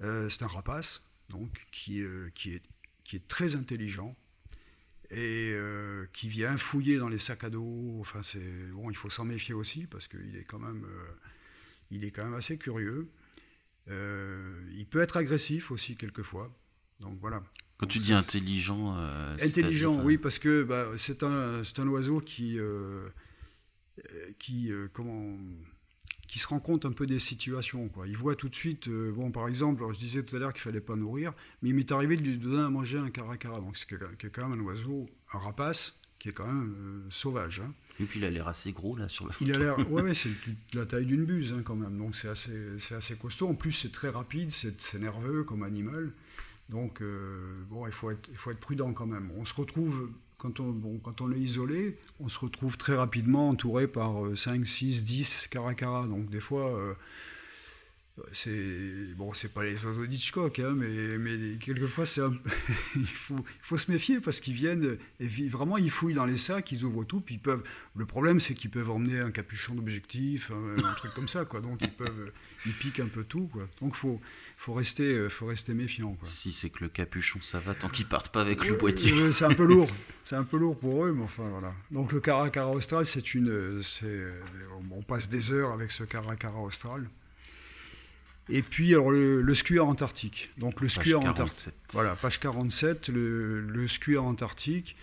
[0.02, 2.64] Euh, c'est un rapace, donc qui, euh, qui, est,
[3.04, 4.16] qui est très intelligent
[5.12, 8.00] et euh, qui vient fouiller dans les sacs à dos.
[8.00, 10.84] Enfin, c'est bon, il faut s'en méfier aussi parce qu'il est quand même
[11.92, 13.08] il est quand même assez curieux.
[13.90, 16.50] Euh, il peut être agressif aussi quelquefois.
[17.00, 17.44] Donc voilà.
[17.78, 18.96] Quand tu dis intelligent.
[18.98, 23.10] Euh, intelligent, oui, parce que bah, c'est un, un, oiseau qui, euh,
[24.38, 25.36] qui, comment,
[26.28, 27.90] qui se rend compte un peu des situations.
[27.90, 28.08] Quoi.
[28.08, 30.72] Il voit tout de suite, bon, par exemple, je disais tout à l'heure qu'il ne
[30.72, 33.60] fallait pas nourrir, mais il m'est arrivé de lui donner à manger un caracara.
[33.60, 33.88] Donc c'est
[34.32, 36.76] quand même un oiseau, un rapace, qui est quand même
[37.10, 37.62] sauvage.
[37.66, 37.74] Hein.
[38.00, 39.50] Et puis il a l'air assez gros là sur la photo.
[39.50, 40.30] Il a l'air, ouais, c'est
[40.74, 43.48] la taille d'une buse hein, quand même, donc c'est assez, c'est assez costaud.
[43.48, 46.12] En plus c'est très rapide, c'est, nerveux comme animal,
[46.70, 49.32] donc euh, bon, il faut être, il faut être prudent quand même.
[49.36, 53.50] On se retrouve quand on, bon, quand on est isolé, on se retrouve très rapidement
[53.50, 56.06] entouré par 5, 6, 10 caracara.
[56.06, 56.94] Donc des fois, euh,
[58.34, 62.22] c'est bon, c'est pas les oiseaux d'Hitchcock, hein, mais, mais quelquefois c'est
[62.96, 66.38] il, faut, il faut se méfier parce qu'ils viennent et vraiment ils fouillent dans les
[66.38, 67.64] sacs, ils ouvrent tout, puis ils peuvent.
[67.96, 71.62] Le problème c'est qu'ils peuvent emmener un capuchon d'objectif, un, truc comme ça, quoi.
[71.62, 72.32] Donc ils peuvent,
[72.66, 73.68] ils piquent un peu tout, quoi.
[73.82, 74.22] Donc faut
[74.58, 76.14] faut rester, faut rester méfiant.
[76.14, 76.28] Quoi.
[76.28, 79.32] Si c'est que le capuchon, ça va tant qu'ils partent pas avec le boîtier.
[79.32, 79.90] c'est un peu lourd,
[80.26, 81.74] c'est un peu lourd pour eux, mais enfin voilà.
[81.90, 83.82] Donc le Caracara austral, c'est une,
[84.92, 87.08] on passe des heures avec ce Caracara austral.
[88.50, 90.50] Et puis alors le, le antarctique.
[90.58, 91.74] Donc le skieur antarctique.
[91.92, 94.96] Voilà, page 47, le, le antarctique.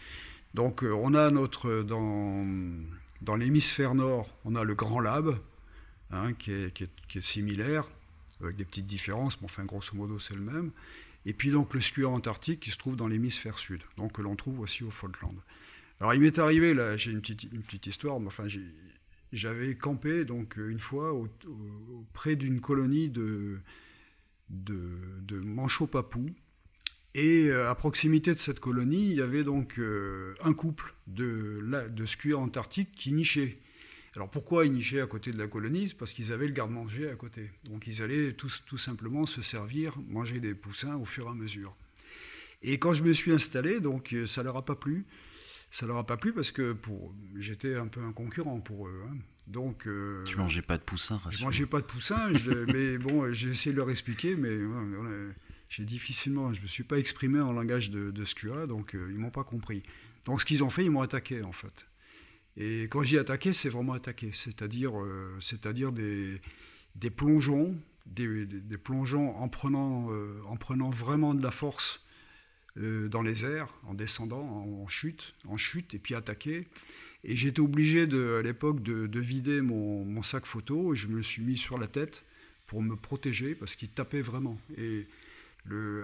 [0.55, 2.45] Donc euh, on a notre dans,
[3.23, 5.39] dans l'hémisphère nord, on a le Grand Lab,
[6.11, 7.85] hein, qui, est, qui, est, similaire,
[8.43, 10.71] avec des petites différences, mais enfin grosso modo c'est le même.
[11.27, 14.37] Et puis donc le skieur antarctique qui se trouve dans l'hémisphère sud, donc que l'on
[14.37, 15.37] trouve aussi au Falkland.
[16.01, 18.47] Alors il m'est arrivé, là j'ai une petite, une petite histoire, mais enfin
[19.33, 23.61] j'avais campé donc une fois auprès d'une colonie de,
[25.31, 26.31] manchots-papous
[27.15, 31.61] et euh, à proximité de cette colonie, il y avait donc euh, un couple de,
[31.89, 33.59] de antarctiques qui nichaient.
[34.15, 35.95] Alors pourquoi ils nichaient à côté de la colonie?
[35.99, 37.51] Parce qu'ils avaient le garde-manger à côté.
[37.65, 41.75] Donc ils allaient tout simplement se servir, manger des poussins au fur et à mesure.
[42.63, 45.07] Et quand je me suis installé, donc euh, ça leur a pas plu.
[45.71, 49.03] Ça leur a pas plu parce que pour j'étais un peu un concurrent pour eux.
[49.09, 49.17] Hein.
[49.47, 52.31] Donc euh, tu mangeais pas de poussins, Je mangeais pas de poussins,
[52.73, 54.59] mais bon, j'ai essayé de leur expliquer, mais
[55.69, 59.09] j'ai difficilement, je ne me suis pas exprimé en langage de, de SQA, donc euh,
[59.11, 59.83] ils ne m'ont pas compris.
[60.25, 61.87] Donc ce qu'ils ont fait, ils m'ont attaqué en fait.
[62.57, 66.41] Et quand j'y attaqué, c'est vraiment attaqué, c'est-à-dire euh, c'est-à-dire des,
[66.97, 67.75] des plongeons,
[68.07, 72.03] des, des, plongeons en prenant, euh, en prenant vraiment de la force
[72.79, 76.67] dans les airs, en descendant, en, chute, en chute, et puis attaquer.
[77.25, 81.23] Et j'étais obligé à l'époque de, de, vider mon, mon, sac photo, et je me
[81.23, 82.25] suis mis sur la tête
[82.67, 84.61] pour me protéger, parce qu'il tapait vraiment.
[84.77, 85.07] Et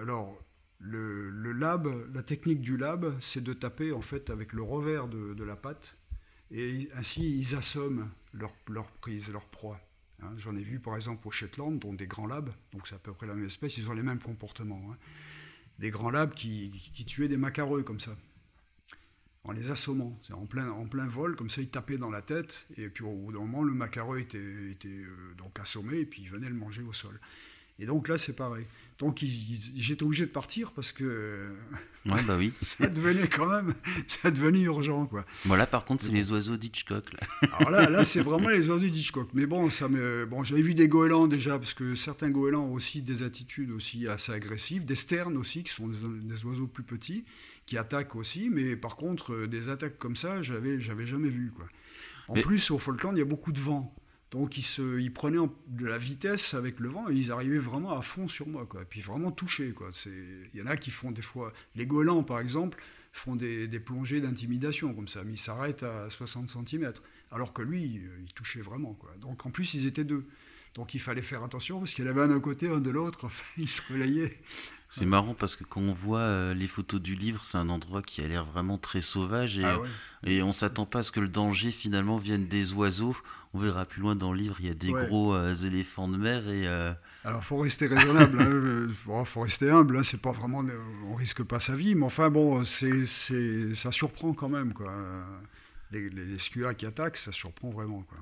[0.01, 0.37] alors,
[0.79, 5.43] le, lab, la technique du lab, c'est de taper en fait avec le revers de,
[5.43, 5.95] la patte,
[6.51, 9.79] et ainsi ils assomment leur, leur prise, leur proie.
[10.21, 10.29] Hein.
[10.37, 13.13] J'en ai vu par exemple au Shetland, dont des grands labs, donc c'est à peu
[13.13, 14.81] près la même espèce, ils ont les mêmes comportements.
[14.91, 14.97] Hein.
[15.79, 16.71] Des grands labs qui,
[17.05, 18.15] tuaient des macareux comme ça,
[19.43, 20.15] en les assommant.
[20.31, 23.13] En plein, en plein vol, comme ça ils tapaient dans la tête, et puis au
[23.13, 26.81] bout d'un moment le macareux était, euh, donc assommé, et puis ils venaient le manger
[26.83, 27.19] au sol.
[27.79, 28.65] Et donc là c'est pareil.
[28.99, 29.23] Donc
[29.75, 31.49] j'étais obligé de partir parce que
[32.05, 32.53] ouais, bah oui.
[32.61, 33.73] ça devenait quand même,
[34.07, 35.25] ça devenait urgent quoi.
[35.43, 37.49] Voilà, par contre, c'est les oiseaux d'Hitchcock là.
[37.53, 39.27] Alors là, là c'est vraiment les oiseaux d'Hitchcock.
[39.33, 42.73] Mais bon, ça me, bon, j'avais vu des goélands déjà parce que certains goélands ont
[42.73, 47.25] aussi des attitudes aussi assez agressives, des sternes aussi qui sont des, oiseaux plus petits
[47.65, 48.49] qui attaquent aussi.
[48.49, 51.67] Mais par contre, euh, des attaques comme ça, j'avais, j'avais jamais vu quoi.
[52.27, 53.93] En plus, au Falkland, il y a beaucoup de vent.
[54.31, 57.97] Donc ils, se, ils prenaient de la vitesse avec le vent et ils arrivaient vraiment
[57.97, 58.65] à fond sur moi.
[58.65, 58.81] Quoi.
[58.81, 59.73] Et puis vraiment touchés.
[60.05, 62.81] Il y en a qui font des fois, les goélands par exemple,
[63.13, 66.91] font des, plongées d'intimidation comme ça, mais ils s'arrêtent à 60 cm.
[67.31, 68.93] Alors que lui, il touchait vraiment.
[68.93, 69.11] Quoi.
[69.21, 70.25] Donc en plus, ils étaient deux.
[70.75, 73.29] Donc il fallait faire attention parce qu'il y avait un d'un côté, un de l'autre.
[73.57, 74.37] ils se relayaient.
[74.89, 78.01] C'est marrant parce que quand on voit euh, les photos du livre, c'est un endroit
[78.01, 79.79] qui a l'air vraiment très sauvage et, ah
[80.23, 83.15] et on s'attend pas à ce que le danger finalement vienne des oiseaux
[83.55, 86.17] on verra plus loin dans le livre, il y a des gros euh, éléphants de
[86.17, 86.67] mer et.
[86.67, 86.91] Euh,
[87.23, 88.49] Alors faut rester raisonnable, il hein,
[89.09, 89.97] euh, faut rester humble.
[89.97, 90.63] Hein, c'est pas vraiment,
[91.07, 94.93] on risque pas sa vie, mais enfin bon, c'est, ça surprend quand même quoi.
[95.91, 98.17] Les, les, qui attaquent, ça surprend vraiment quoi.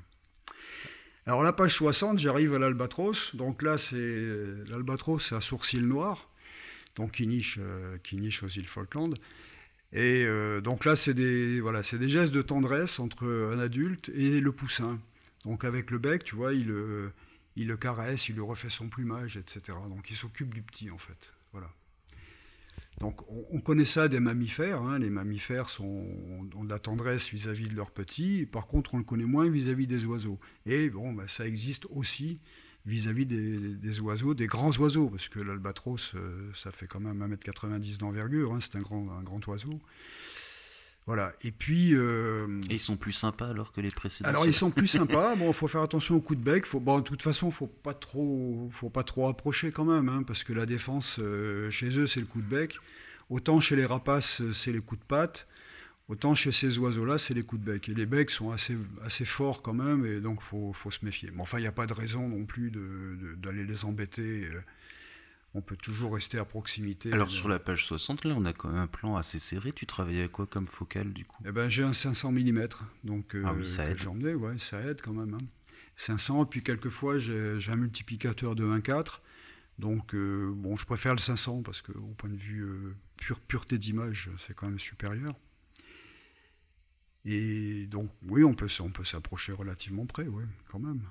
[1.26, 3.36] Alors la page 60, j'arrive à l'albatros.
[3.36, 4.22] Donc là, c'est
[4.70, 6.28] l'albatros, c'est un sourcil noir,
[6.96, 7.60] donc qui niche,
[8.04, 9.16] qui niche aux îles Falkland.
[9.94, 10.28] Et
[10.62, 14.52] donc là, c'est des, voilà, c'est des gestes de tendresse entre un adulte et le
[14.52, 15.00] poussin.
[15.46, 17.10] Donc avec le bec, tu vois, il, euh,
[17.56, 19.78] il le caresse, il lui refait son plumage, etc.
[19.90, 21.34] Donc il s'occupe du petit, en fait.
[21.52, 21.70] Voilà.
[23.00, 24.82] Donc on, connaît ça des mammifères.
[24.82, 25.00] Hein.
[25.00, 26.06] Les mammifères sont,
[26.56, 28.46] ont de la tendresse vis-à-vis de leurs petits.
[28.46, 30.40] Par contre, on le connaît moins vis-à-vis des oiseaux.
[30.66, 32.40] Et bon, bah, ça existe aussi
[32.86, 37.98] vis-à-vis des, oiseaux, des grands oiseaux, parce que l'albatros, euh, ça fait quand même 1m90
[37.98, 38.60] d'envergure, hein.
[38.62, 39.80] c'est un grand oiseau.
[41.06, 41.34] Voilà.
[41.42, 41.94] Et puis.
[41.94, 44.30] Euh, Et ils sont plus sympas alors que les précédents.
[44.30, 45.36] Alors ils sont plus sympas.
[45.36, 46.66] Bon, il faut faire attention au coup de bec.
[46.66, 50.24] Faut, bon, de toute façon, faut pas trop, faut pas trop approcher quand même, hein,
[50.24, 52.78] parce que la défense euh, chez eux, c'est le coup de bec.
[53.30, 55.48] Autant chez les rapaces, c'est les coups de patte.
[56.10, 57.88] Autant chez ces oiseaux-là, c'est les coups de bec.
[57.88, 61.32] Et les becs sont assez, assez forts quand même, et donc faut, faut se méfier.
[61.34, 64.46] Mais enfin, il n'y a pas de raison non plus d'aller de, les embêter.
[64.46, 64.62] Euh,
[65.56, 67.12] on peut toujours rester à proximité.
[67.14, 69.72] Alors sur la page 60, là, on a quand même un plan assez serré.
[69.72, 71.44] Tu travaillais à quoi comme focale du coup?
[71.46, 72.68] Eh ben, J'ai un 500 mm,
[73.04, 74.00] donc euh, ah oui, ça aide.
[74.08, 75.38] ouais, ça aide quand même.
[75.96, 76.46] 500, hein.
[76.46, 79.20] puis quelquefois j'ai un multiplicateur de 1,4.
[79.80, 83.78] Donc euh, bon, je préfère le 500 parce qu'au point de vue euh, pure, pureté
[83.78, 85.36] d'image, c'est quand même supérieur.
[87.26, 91.02] Et donc oui, on peut, on peut s'approcher relativement près, ouais, quand même.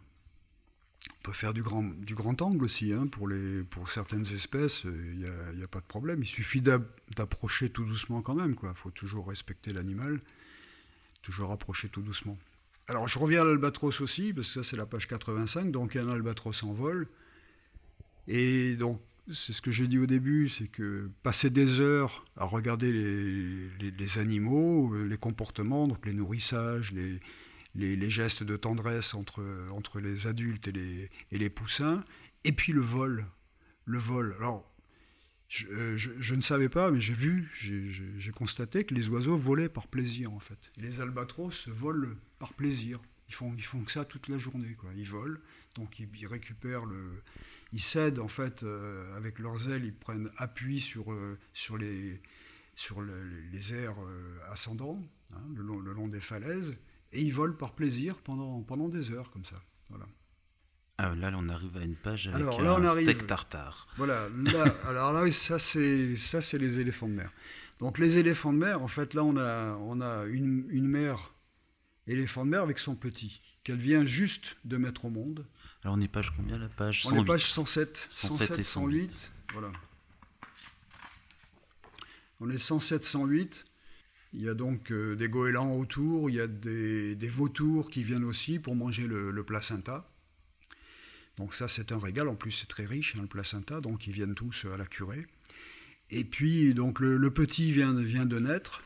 [1.23, 4.83] On peut faire du grand, du grand angle aussi, hein, pour, les, pour certaines espèces,
[4.83, 5.19] il
[5.55, 6.21] n'y a, pas de problème.
[6.21, 8.57] Il suffit d'approcher tout doucement quand même.
[8.61, 10.19] Il faut toujours respecter l'animal,
[11.23, 12.37] toujours approcher tout doucement.
[12.89, 16.09] Alors je reviens à l'albatros aussi, parce que ça c'est la page 85, donc un
[16.09, 17.07] albatros en vol.
[18.27, 22.47] Et donc c'est ce que j'ai dit au début, c'est que passer des heures à
[22.47, 27.21] regarder les, les, animaux, les comportements, donc les nourrissages, les,
[27.75, 32.05] les, gestes de tendresse entre, entre les adultes et les, et les poussins,
[32.45, 33.27] et puis le vol.
[33.85, 34.35] Le vol.
[34.39, 34.73] Alors,
[35.49, 39.87] je, je, ne savais pas, mais j'ai vu, j'ai constaté que les oiseaux volaient par
[39.87, 40.73] plaisir en fait.
[40.79, 43.01] les albatros volent par plaisir.
[43.29, 44.75] Ils font, ils font que ça toute la journée.
[44.75, 44.91] Quoi.
[44.97, 45.39] Ils volent,
[45.75, 47.23] donc ils, récupèrent le,
[47.73, 52.21] ils cèdent en fait euh, avec leurs ailes, ils prennent appui sur, euh, sur, les,
[52.77, 55.01] sur les airs euh, ascendants,
[55.35, 56.77] hein, le, long, le, long, des falaises,
[57.13, 59.61] et ils volent par plaisir pendant, pendant des heures comme ça.
[59.91, 60.07] Voilà.
[60.99, 63.89] Ah, là, on arrive à une page avec alors, là, on un arrive, steak tartare.
[63.97, 67.33] Voilà, là, alors là, ça c'est ça c'est les éléphants de mer.
[67.81, 71.33] Donc les éléphants de mer, en fait, là on a on a une, une mère
[72.07, 75.47] éléphant de mer avec son petit qu'elle vient juste de mettre au monde.
[75.83, 77.19] Alors on est page combien la page 108.
[77.19, 79.31] On est page 107, 107, et 108.
[79.53, 79.73] Voilà.
[82.41, 83.65] On est 107, 108.
[84.35, 88.25] Il y a donc euh, des goélands autour, il y a des, vautours qui viennent
[88.25, 90.09] aussi pour manger le, placenta.
[91.37, 94.13] Donc ça c'est un régal, en plus c'est très riche hein, le placenta, donc ils
[94.13, 95.27] viennent tous à la curée.
[96.11, 98.83] Et puis donc le, petit vient, vient, de naître.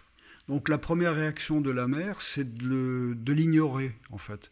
[0.48, 4.50] Donc la première réaction de la mère c'est de l'ignorer en fait.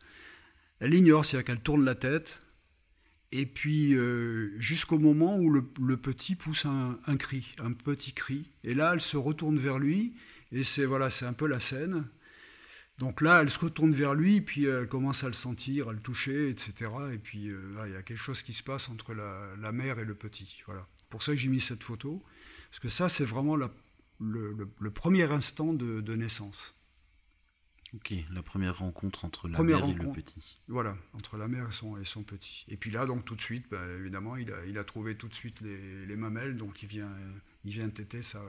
[0.81, 2.41] Elle ignore, c'est-à-dire qu'elle tourne la tête,
[3.37, 8.75] et puis euh, jusqu'au moment où le, petit pousse un, cri, un petit cri, et
[8.75, 10.15] là elle se retourne vers lui,
[10.53, 12.05] et c'est voilà, c'est un peu la scène.
[12.99, 15.99] Donc là, elle se retourne vers lui, puis elle commence à le sentir, à le
[15.99, 16.91] toucher, etc.
[17.13, 20.05] Et puis euh, il y a quelque chose qui se passe entre la, mère et
[20.05, 20.63] le petit.
[20.67, 20.87] Voilà.
[21.11, 22.23] Pour ça que j'ai mis cette photo,
[22.71, 23.71] parce que ça, c'est vraiment le,
[24.93, 26.75] premier instant de naissance.
[27.95, 30.59] Ok, la première rencontre entre la mère et le petit.
[30.67, 32.65] Voilà, entre la mère et son, et son petit.
[32.69, 35.29] Et puis là, donc tout de suite, bah, évidemment, il a, il a trouvé tout
[35.29, 37.11] de suite les, les mamelles, donc il vient,
[37.65, 38.43] il vient téter sa,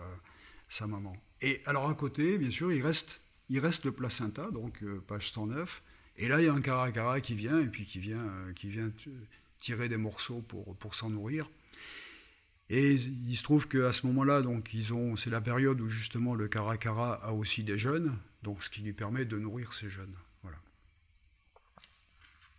[0.67, 1.15] sa maman.
[1.45, 5.31] Et alors à côté, bien sûr, il reste, il reste le placenta, donc euh, page
[5.31, 5.83] 109.
[6.17, 8.67] Et là, il y a un caracara qui vient, et puis qui vient, euh, qui
[8.67, 8.91] vient
[9.59, 11.47] tirer des morceaux pour, pour s'en nourrir.
[12.71, 16.33] Et il se trouve qu'à ce moment-là, donc ils ont, c'est la période où justement
[16.33, 20.15] le caracara a aussi des jeunes, donc ce qui lui permet de nourrir ses jeunes.
[20.41, 20.57] Voilà.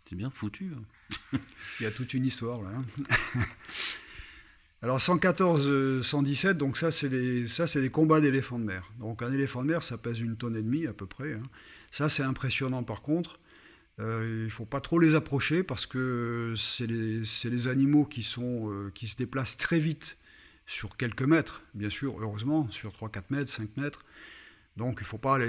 [0.05, 0.71] C'est bien foutu.
[0.73, 1.39] Hein.
[1.81, 2.69] Il y a toute une histoire là.
[2.69, 2.85] Hein.
[4.83, 8.87] Alors 114, 117, donc ça c'est des, des combats d'éléphants de mer.
[8.99, 11.33] Donc un éléphant de mer, ça pèse une tonne et demie à peu près.
[11.33, 11.43] Hein.
[11.89, 13.39] Ça c'est impressionnant par contre.
[13.99, 18.21] Euh, il ne faut pas trop les approcher parce que c'est les, les, animaux qui,
[18.21, 20.17] sont, euh, qui se déplacent très vite
[20.67, 24.05] sur quelques mètres, bien sûr, heureusement, sur 3-4 mètres, 5 mètres.
[24.75, 25.39] Donc il ne faut, pas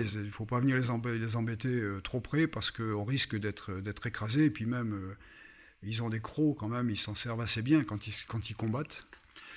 [0.60, 4.46] venir les, embêter, euh, trop près parce qu'on risque d'être écrasé.
[4.46, 4.98] Et puis même,
[5.82, 8.56] ils ont des crocs quand même, ils s'en servent assez bien quand ils, quand ils
[8.56, 9.04] combattent.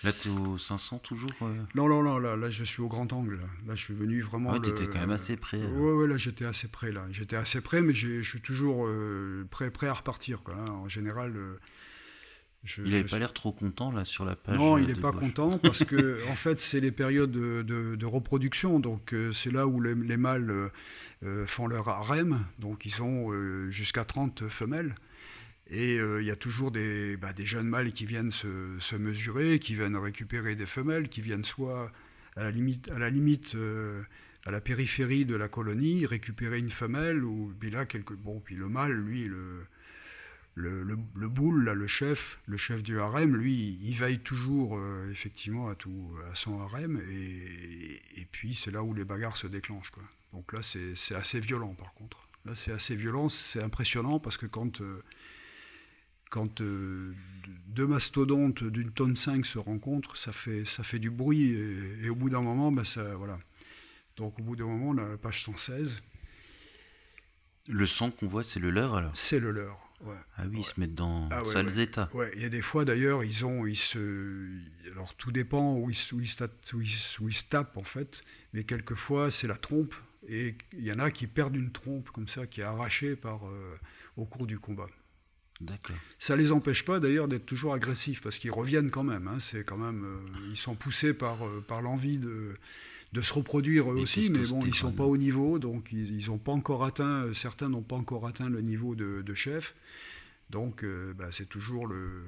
[0.03, 2.87] Là, tu es au 500 toujours euh Non, non, non, là, là, je suis au
[2.87, 3.39] grand angle.
[3.67, 4.51] Là, je suis venu vraiment.
[4.51, 5.59] Ouais, tu étais quand même assez près.
[5.59, 6.91] Oui, ouais, là, j'étais assez près.
[6.91, 7.05] là.
[7.11, 10.41] J'étais assez près, mais je suis toujours euh, prêt, prêt à repartir.
[10.41, 10.69] Quoi, hein.
[10.69, 11.35] En général.
[11.35, 11.59] Euh,
[12.77, 14.55] il n'avait pas l'air trop content là sur la page.
[14.55, 18.79] Non, il n'est pas content parce que en fait c'est les périodes de, de, reproduction,
[18.79, 20.69] donc c'est là où les, les mâles
[21.47, 23.31] font leur harem, donc ils ont
[23.71, 24.93] jusqu'à 30 femelles.
[25.71, 29.73] Et euh, il y a toujours des, bah, jeunes mâles qui viennent se, mesurer, qui
[29.73, 31.91] viennent récupérer des femelles, qui viennent soit
[32.35, 34.03] à la limite, à la, limite euh,
[34.45, 38.55] à la périphérie de la colonie, récupérer une femelle, ou puis là, quelque, bon, puis
[38.57, 39.65] le mâle, lui, le,
[40.55, 40.83] le,
[41.15, 45.69] le, boule, là, le chef, le chef du harem, lui, il veille toujours euh, effectivement
[45.69, 49.91] à, tout, à son harem, et, et puis c'est là où les bagarres se déclenchent.
[49.91, 50.03] Quoi.
[50.33, 52.27] Donc là, c'est assez violent par contre.
[52.43, 54.81] Là, c'est assez violent, c'est impressionnant parce que quand
[56.31, 57.13] quand euh,
[57.67, 62.15] deux mastodontes d'une tonne 5 se rencontrent, ça fait, ça fait du bruit et, au
[62.15, 63.37] bout d'un moment, ben ça, voilà.
[64.17, 66.01] Donc au bout d'un moment, on a la page 116.
[67.69, 69.11] Le sang qu'on voit, c'est le leur alors?
[69.13, 69.77] C'est le leur.
[70.01, 70.15] Ouais.
[70.37, 72.09] Ah oui, ils se mettent dans ah, sales états.
[72.13, 74.47] Ouais, il y a des fois d'ailleurs, ils ont, ils se,
[74.91, 76.31] alors tout dépend où ils, où ils,
[76.73, 79.93] où ils, se tapent en fait, mais quelquefois c'est la trompe
[80.27, 83.47] et il y en a qui perdent une trompe comme ça, qui est arrachée par,
[83.47, 83.77] euh,
[84.17, 84.87] au cours du combat.
[86.19, 89.27] Ça les empêche pas d'ailleurs d'être toujours agressifs parce qu'ils reviennent quand même.
[89.27, 89.39] Hein.
[89.39, 92.57] c'est quand même, euh, ils sont poussés par, euh, par l'envie de,
[93.13, 96.37] de se reproduire eux aussi, mais bon, ils sont pas au niveau, donc ils n'ont
[96.37, 97.25] pas encore atteint.
[97.25, 99.75] Euh, certains n'ont pas encore atteint le niveau de, chef.
[100.49, 100.83] Donc
[101.15, 102.25] bah, c'est toujours le,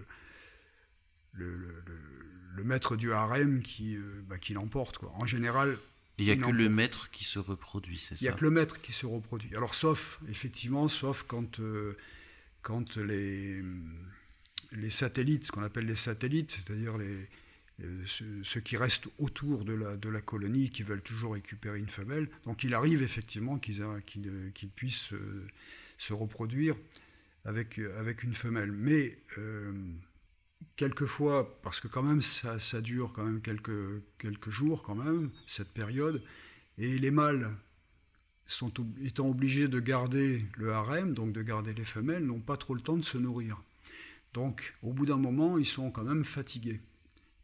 [1.34, 3.98] le, maître du harem qui,
[4.30, 5.00] bah, qui l'emporte.
[5.15, 5.78] En général,
[6.17, 8.46] il n'y a que le maître qui se reproduit, c'est ça Il n'y a que
[8.46, 9.54] le maître qui se reproduit.
[9.58, 11.60] Alors, sauf, effectivement, sauf quand,
[12.63, 13.62] quand les,
[14.71, 18.06] les satellites, ce qu'on appelle les satellites, c'est-à-dire euh,
[18.43, 19.73] ceux, qui restent autour de
[20.10, 22.30] la, colonie, qui veulent toujours récupérer une femelle.
[22.45, 25.47] Donc il arrive effectivement qu'ils puissent euh,
[25.97, 26.76] se reproduire
[27.45, 27.78] avec,
[28.23, 28.71] une femelle.
[28.71, 29.73] Mais euh,
[30.76, 35.32] quelquefois, parce que quand même ça, ça, dure quand même quelques, quelques jours quand même,
[35.45, 36.21] cette période,
[36.78, 37.52] et les mâles
[38.47, 42.75] sont, étant obligés de garder le harem, donc de garder les femelles, n'ont pas trop
[42.75, 43.62] le temps de se nourrir.
[44.34, 46.82] Donc au bout d'un moment, ils sont quand même fatigués.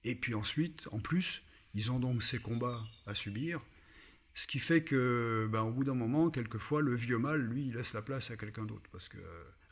[0.03, 3.61] Et puis ensuite, en plus, ils ont donc ces combats à subir,
[4.33, 7.73] ce qui fait que, ben, au bout d'un moment, quelquefois, le vieux mâle, lui, il
[7.73, 9.17] laisse la place à quelqu'un d'autre, parce que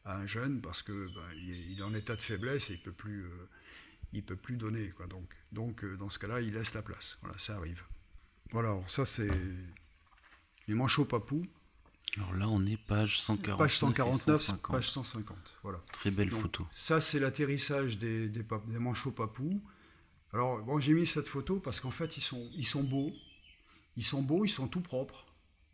[0.04, 2.94] à un jeune, parce que ben, il, est, en état de faiblesse et il peut
[3.08, 5.08] euh, peut plus donner, quoi.
[5.08, 7.18] Donc, donc euh, dans ce cas-là, il laisse la place.
[7.22, 7.84] Voilà, ça arrive.
[8.52, 9.30] Voilà, ça c'est
[10.68, 11.46] les manchots papous.
[12.18, 13.58] Alors là, on est page 149.
[13.58, 15.58] Page 149, page 150.
[15.64, 15.80] Voilà.
[15.92, 16.66] Très belle photo.
[16.74, 19.62] Ça, c'est l'atterrissage des, des, des, manchots papous.
[20.34, 23.12] Alors, bon, j'ai mis cette photo parce qu'en fait, ils sont, ils sont beaux.
[23.98, 25.26] Ils sont beaux, ils sont tout propres.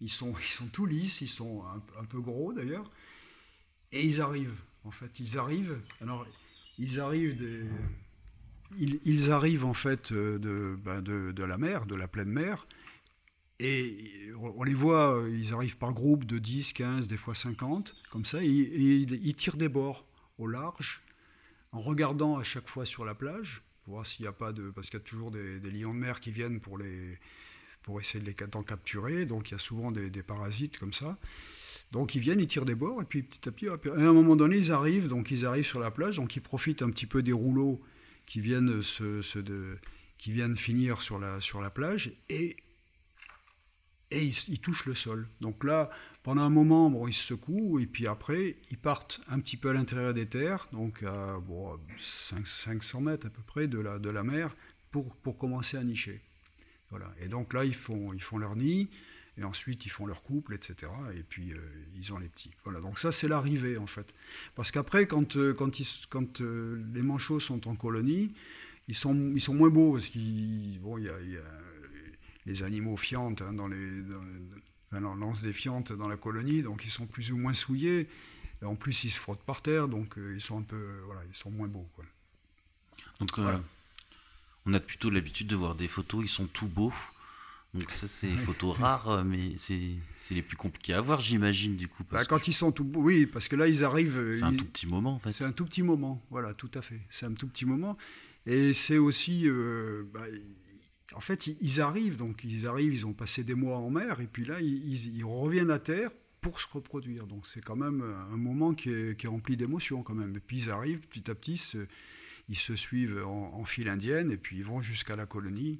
[0.02, 1.64] Ils sont, ils sont tout lisses, ils sont
[1.98, 2.92] un, peu gros d'ailleurs.
[3.92, 5.20] Et ils arrivent, en fait.
[5.20, 5.80] Ils arrivent.
[6.02, 6.26] Alors,
[6.78, 7.64] ils arrivent des.
[8.80, 12.66] Ils, arrivent en fait de, ben de, de, la mer, de la pleine mer,
[13.64, 18.26] et on les voit, ils arrivent par groupe de 10, 15, des fois 50, comme
[18.26, 20.06] ça, et, ils tirent des bords
[20.38, 21.02] au large,
[21.72, 24.70] en regardant à chaque fois sur la plage, pour voir s'il n'y a pas de...
[24.70, 27.18] Parce qu'il y a toujours des, lions de mer qui viennent pour, les,
[27.84, 31.18] pour essayer de les capturer, donc il y a souvent des, parasites comme ça.
[31.94, 34.36] Donc ils viennent, ils tirent des bords, et puis petit à petit, à un moment
[34.36, 37.24] donné, ils arrivent, donc ils arrivent sur la plage, donc ils profitent un petit peu
[37.24, 37.82] des rouleaux
[38.26, 39.22] qui viennent, se,
[40.18, 42.58] qui viennent finir sur la, sur la plage, et
[44.14, 45.28] et ils, touchent le sol.
[45.42, 45.90] Donc là,
[46.22, 49.74] pendant un moment, ils se secouent, et puis après, ils partent un petit peu à
[49.74, 54.56] l'intérieur des terres, donc à bon, 500 mètres à peu près de la, mer,
[54.92, 56.22] pour, commencer à nicher.
[56.92, 57.12] Voilà.
[57.20, 58.88] Et donc là, ils font, leur nid,
[59.38, 60.92] et ensuite ils font leur couple, etc.
[61.16, 61.58] Et puis euh,
[61.98, 62.52] ils ont les petits.
[62.64, 62.80] Voilà.
[62.80, 64.14] Donc ça, c'est l'arrivée en fait.
[64.54, 65.56] Parce qu'après, quand, euh,
[66.42, 68.32] euh, les manchots sont en colonie,
[68.88, 71.42] ils sont, moins beaux, parce qu'il y a
[72.46, 74.02] les animaux fiantes hein, dans les,
[74.92, 78.08] dans, lance des fientes dans la colonie, donc ils sont plus ou moins souillés.
[78.62, 81.02] Et en plus, ils se frottent par terre, donc euh, ils sont un peu, euh,
[81.06, 81.88] voilà, ils sont moins beaux.
[81.96, 82.06] Quoi.
[83.20, 83.58] Donc euh,
[84.66, 86.94] on a plutôt l'habitude de voir des photos, ils sont tout beaux.
[87.74, 91.88] Donc ça, c'est des photos rares, mais c'est les plus compliqués à voir, j'imagine, du
[91.88, 92.04] coup.
[92.12, 94.36] Bah, quand ils sont tout beaux, oui, parce que là, ils arrivent...
[94.38, 95.32] C'est un tout petit moment, en fait.
[95.32, 97.02] C'est un tout petit moment, voilà, tout à fait.
[97.10, 97.98] C'est un tout petit moment.
[98.46, 99.48] Et c'est aussi...
[100.14, 100.22] bah,
[101.14, 104.28] en fait, ils arrivent, donc ils arrivent, ils ont passé des mois en mer, et
[104.28, 107.28] puis là, ils, reviennent à terre pour se reproduire.
[107.28, 110.36] Donc c'est quand même un moment qui est, rempli d'émotions quand même.
[110.36, 111.62] Et puis ils arrivent petit à petit,
[112.50, 115.80] ils se suivent en, file indienne, et puis ils vont jusqu'à la colonie.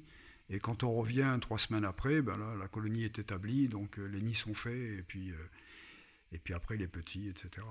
[0.50, 4.06] Et quand on revient trois semaines après, ben là, la colonie est établie, donc euh,
[4.06, 5.36] les nids sont faits, et puis, euh,
[6.32, 7.66] et puis après les petits, etc.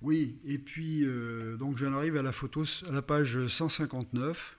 [0.00, 4.56] Oui, et puis euh, donc j'en arrive à la photo, à la page 159.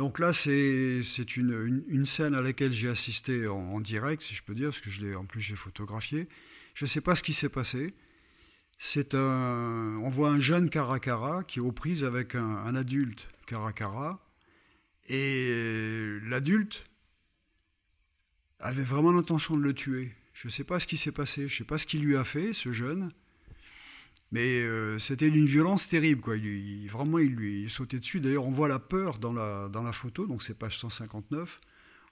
[0.00, 1.02] Donc là, c'est
[1.36, 5.26] une, scène à laquelle j'ai assisté en, direct, si je peux dire, parce que en
[5.26, 6.26] plus j'ai photographié.
[6.72, 7.92] Je ne sais pas ce qui s'est passé.
[8.78, 14.26] C'est un, on voit un jeune caracara qui est aux prises avec un, adulte caracara,
[15.10, 16.82] et l'adulte
[18.58, 20.14] avait vraiment l'intention de le tuer.
[20.32, 22.16] Je ne sais pas ce qui s'est passé, je ne sais pas ce qu'il lui
[22.16, 23.12] a fait, ce jeune.
[24.32, 26.36] Mais euh, c'était d'une violence terrible, quoi.
[26.36, 28.20] Il, vraiment, il lui sautait dessus.
[28.20, 31.60] D'ailleurs, on voit la peur dans la, dans la photo, donc c'est page 159.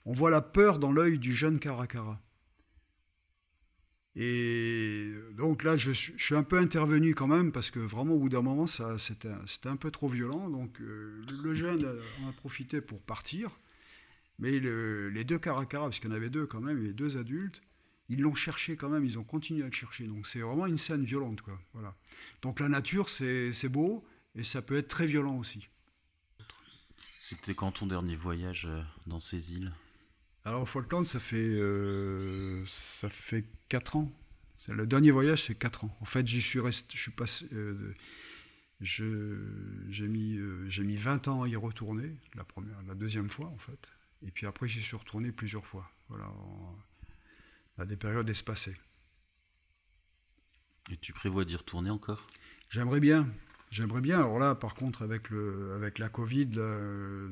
[0.05, 2.21] On voit la peur dans l'œil du jeune Caracara.
[4.17, 8.29] Et donc là, je, suis un peu intervenu quand même, parce que vraiment, au bout
[8.29, 9.29] d'un moment, c'était
[9.67, 10.51] un, peu trop violent.
[10.51, 11.87] Donc euh, le jeune
[12.21, 13.61] en a profité pour partir.
[14.41, 17.61] Mais les deux Caracara, parce qu'il y en avait deux quand même, les deux adultes,
[18.09, 20.07] ils l'ont cherché quand même, ils ont continué à le chercher.
[20.07, 21.43] Donc c'est vraiment une scène violente.
[21.43, 21.61] Quoi.
[21.73, 21.95] Voilà.
[22.43, 24.05] Donc la nature, c'est beau,
[24.35, 25.69] et ça peut être très violent aussi.
[27.21, 29.73] C'était quand ton dernier voyage euh, dans ces îles?
[30.45, 34.11] Alors Falkland, ça fait, euh, ça fait 4 ans.
[34.66, 35.97] Le dernier voyage, c'est 4 ans.
[36.01, 37.47] En fait, j'y suis resté, je suis passé...
[37.53, 37.95] Euh,
[38.81, 40.39] j'ai mis,
[40.69, 43.91] j'ai mis 20 ans à y retourner, la, première, la deuxième fois en fait.
[44.23, 45.91] Et puis après, j'y suis retourné plusieurs fois.
[46.09, 46.33] Voilà,
[47.77, 48.77] à des périodes espacées.
[50.91, 52.26] Et tu prévois d'y retourner encore?
[52.70, 53.28] J'aimerais bien.
[53.70, 54.18] J'aimerais bien.
[54.18, 56.51] Alors là, par contre, avec, le, avec la Covid,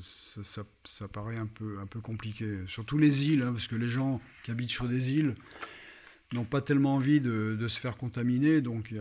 [0.00, 2.60] ça, ça, paraît un peu, un peu compliqué.
[2.66, 5.34] Surtout les îles, hein, parce que les gens qui habitent sur des îles
[6.32, 8.60] n'ont pas tellement envie de, de, se faire contaminer.
[8.60, 8.92] Donc,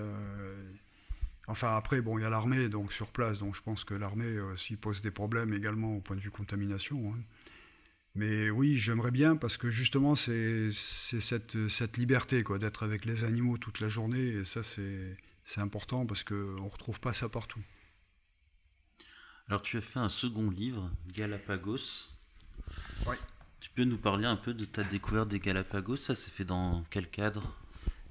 [1.47, 3.39] enfin, après, bon, il y a l'armée donc sur place.
[3.39, 7.13] Donc, je pense que l'armée aussi pose des problèmes également au point de vue contamination.
[7.13, 7.19] Hein.
[8.15, 13.25] Mais oui, j'aimerais bien parce que justement, c'est cette, cette liberté quoi, d'être avec les
[13.25, 14.27] animaux toute la journée.
[14.27, 17.59] Et ça, c'est important parce qu'on ne retrouve pas ça partout.
[19.47, 22.09] Alors tu as fait un second livre, Galapagos.
[23.05, 23.15] Oui.
[23.59, 25.97] Tu peux nous parler un peu de ta découverte des Galapagos?
[25.97, 27.53] Ça s'est fait dans quel cadre?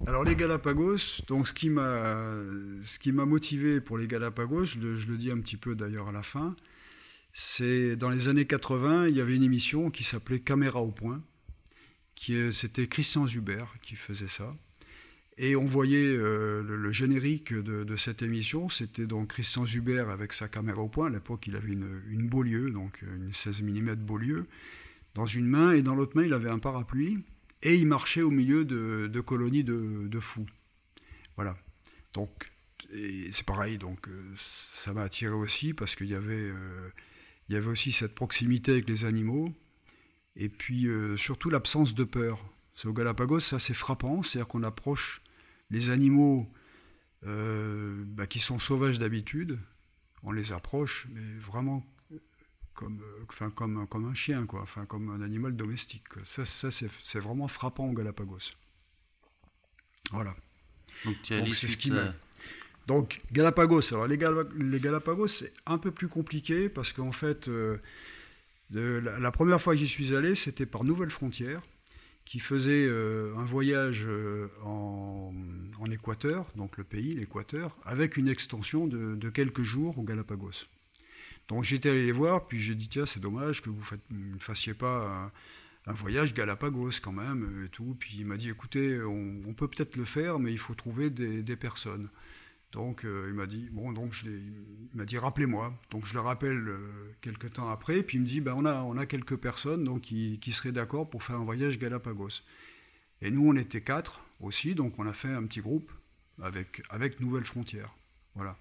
[0.06, 2.34] Alors les Galapagos, donc ce qui m'a
[2.82, 5.74] ce qui m'a motivé pour les Galapagos, je le, je le, dis un petit peu
[5.74, 6.54] d'ailleurs à la fin,
[7.34, 11.20] c'est dans les années 80, il y avait une émission qui s'appelait Caméra au point,
[12.14, 14.54] qui c'était Christian Zuber qui faisait ça.
[15.36, 20.46] Et on voyait euh, le, générique de, cette émission, c'était donc Christian Zuber avec sa
[20.46, 21.08] caméra au point.
[21.08, 24.46] À l'époque, il avait une, une, Beaulieu, donc une 16 mm Beaulieu,
[25.14, 27.18] dans une main, et dans l'autre main, il avait un parapluie,
[27.64, 30.46] et il marchait au milieu de, colonies de, fous.
[31.34, 31.56] Voilà.
[32.12, 32.52] Donc,
[33.32, 36.88] c'est pareil, donc euh, ça m'a attiré aussi, parce qu'il y, avait, euh,
[37.48, 39.52] il y avait aussi cette proximité avec les animaux,
[40.36, 40.86] et puis
[41.16, 42.38] surtout l'absence de peur.
[42.84, 45.20] Au Galapagos, ça c'est frappant, c'est-à-dire qu'on approche
[45.70, 46.50] les animaux
[47.26, 49.58] euh, bah, qui sont sauvages d'habitude,
[50.22, 51.86] on les approche, mais vraiment
[52.74, 56.04] comme, euh, enfin, comme, comme un chien, quoi, enfin, comme un animal domestique.
[56.24, 58.52] Ça, ça c'est vraiment frappant au Galapagos.
[60.10, 60.36] Voilà.
[61.04, 61.92] Donc, c'est ce qui
[62.86, 63.92] Donc, Galapagos.
[63.92, 67.78] Alors, les, Galapagos, c'est un peu plus compliqué parce qu'en fait, euh,
[68.72, 71.62] la, première fois que j'y suis allé, c'était par Nouvelle Frontière
[72.24, 75.32] qui faisait euh, un voyage euh, en,
[75.90, 80.64] Équateur, donc le pays, l'Équateur, avec une extension de, quelques jours au Galapagos.
[81.48, 84.72] Donc j'étais allé les voir, puis j'ai dit tiens c'est dommage que vous ne fassiez
[84.72, 85.30] pas
[85.86, 87.94] un, voyage Galapagos quand même et tout.
[88.00, 91.56] Puis il m'a dit écoutez on, peut peut-être le faire, mais il faut trouver des
[91.56, 92.08] personnes.
[92.74, 95.80] Donc euh, il m'a dit, bon, donc il m'a dit, rappelez-moi.
[95.90, 98.82] Donc je le rappelle euh, quelques temps après, puis il me dit, ben, on, a,
[98.82, 102.42] on a quelques personnes donc, qui, qui seraient d'accord pour faire un voyage Galapagos.
[103.22, 105.90] Et nous, on était quatre aussi, donc on a fait un petit groupe
[106.42, 107.94] avec, avec Nouvelles Frontières.
[108.34, 108.58] Voilà.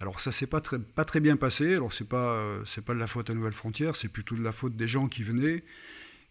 [0.00, 2.94] Alors ça s'est pas très, pas très bien passé, alors c'est pas, euh, c'est pas
[2.94, 5.62] de la faute à Nouvelles Frontières, c'est plutôt de la faute des gens qui venaient,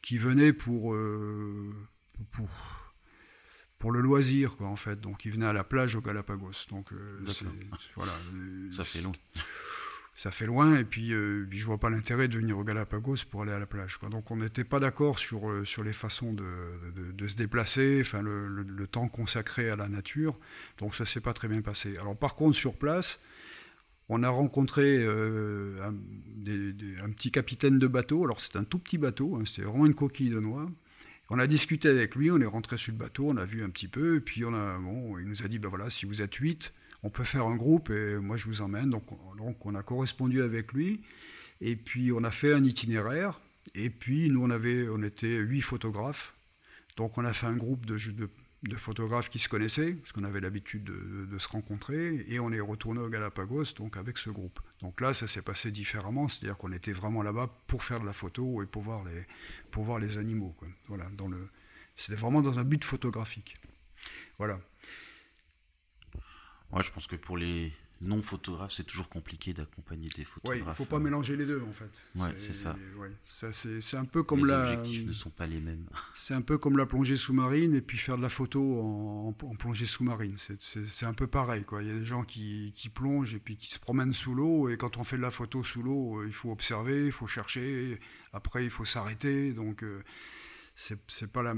[0.01, 0.93] qui venaient pour,
[2.33, 2.49] pour
[3.83, 5.01] pour le loisir, quoi, en fait.
[5.01, 6.67] Donc, il venait à la plage au Galapagos.
[6.69, 7.19] Donc, euh,
[7.97, 8.13] voilà.
[8.73, 9.11] Ça fait long.
[10.15, 13.41] Ça fait loin, et puis, euh, je vois pas l'intérêt de venir au Galapagos pour
[13.41, 13.97] aller à la plage.
[13.97, 14.07] Quoi.
[14.07, 16.45] Donc, on n'était pas d'accord sur, euh, sur les façons de,
[17.11, 20.37] de, se déplacer, enfin, le, le, temps consacré à la nature.
[20.77, 21.97] Donc, ça s'est pas très bien passé.
[21.97, 23.19] Alors, par contre, sur place,
[24.07, 25.93] on a rencontré un,
[27.03, 28.23] un, petit capitaine de bateau.
[28.23, 30.69] Alors, c'est un tout petit bateau, hein, c'était vraiment une coquille de noix.
[31.35, 33.69] On a discuté avec lui, on est rentré sur le bateau, on a vu un
[33.71, 36.21] petit peu, et puis on a, bon, il nous a dit, ben voilà, si vous
[36.21, 36.71] êtes huit,
[37.01, 38.91] on peut faire un groupe, et moi je vous emmène.
[38.91, 39.03] Donc,
[39.65, 41.01] on a correspondu avec lui,
[41.59, 43.41] et puis on a fait un itinéraire,
[43.73, 46.35] et puis nous on, avait, on était huit photographes,
[46.97, 47.97] donc on a fait un groupe de
[48.63, 52.59] de photographes qui se connaissaient, parce qu'on avait l'habitude de, se rencontrer, et on est
[52.59, 54.59] retourné au Galapagos donc avec ce groupe.
[54.81, 58.13] Donc là, ça s'est passé différemment, c'est-à-dire qu'on était vraiment là-bas pour faire de la
[58.13, 59.25] photo et pour voir les,
[59.71, 60.55] pour voir les animaux.
[60.87, 61.49] Voilà, dans le,
[61.95, 63.57] c'était vraiment dans un but photographique.
[64.37, 64.59] Voilà.
[66.71, 70.57] Moi, je pense que pour les, non photographe, c'est toujours compliqué d'accompagner des photographes.
[70.57, 72.03] Oui, il ne faut pas mélanger les deux en fait.
[72.15, 72.75] Ouais, c'est ça.
[73.51, 74.63] c'est un peu comme la.
[74.63, 75.87] Les objectifs ne sont pas les mêmes.
[76.13, 79.85] C'est un peu comme la plongée sous-marine et puis faire de la photo en, plongée
[79.85, 80.35] sous-marine.
[80.59, 81.63] C'est un peu pareil.
[81.63, 81.83] Quoi.
[81.83, 84.69] Il y a des gens qui, qui, plongent et puis qui se promènent sous l'eau
[84.69, 87.27] et quand on fait de la photo sous l'eau, euh, il faut observer, il faut
[87.27, 87.99] chercher.
[88.31, 89.53] Après, il faut s'arrêter.
[89.53, 90.03] Donc, euh,
[90.75, 91.53] c'est pas la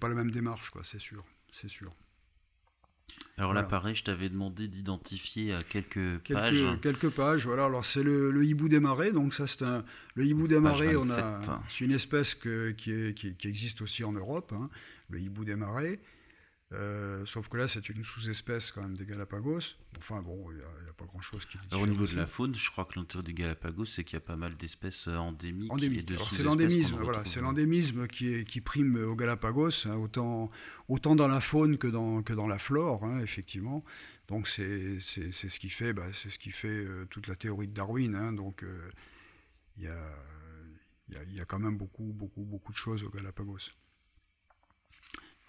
[0.00, 0.82] pas la même démarche, quoi.
[0.84, 1.94] C'est sûr, c'est sûr.
[3.38, 6.64] Alors là, pareil, je t'avais demandé d'identifier à quelques, pages.
[6.82, 7.64] Quelques pages, voilà.
[7.64, 9.12] Alors c'est le, hibou des marais.
[9.12, 9.82] Donc ça, c'est un
[10.14, 10.94] le hibou des marais.
[10.96, 11.40] On a,
[11.70, 14.68] c'est une espèce qui, est, qui, existe aussi en Europe, hein,
[15.08, 16.00] le hibou des marais.
[16.72, 19.74] Euh, sauf que là, c'est une sous-espèce quand même des Galapagos.
[19.98, 21.58] Enfin bon, il n'y a, pas grand-chose qui.
[21.72, 24.18] Alors, au niveau de la faune, je crois que l'intérêt des Galapagos, c'est qu'il y
[24.18, 25.72] a pas mal d'espèces euh, endémiques.
[26.30, 30.50] c'est l'endémisme, voilà, c'est l'endémisme qui, qui prime aux Galapagos, hein, autant,
[30.88, 33.84] autant dans la faune que dans, que dans la flore, hein, effectivement.
[34.28, 37.74] Donc c'est ce qui fait, bah, c'est ce qui fait euh, toute la théorie de
[37.74, 38.14] Darwin.
[38.14, 38.32] Hein.
[38.32, 38.64] donc
[39.76, 39.98] il y a,
[41.08, 43.72] y, y, a, quand même beaucoup, beaucoup, beaucoup de choses aux Galapagos.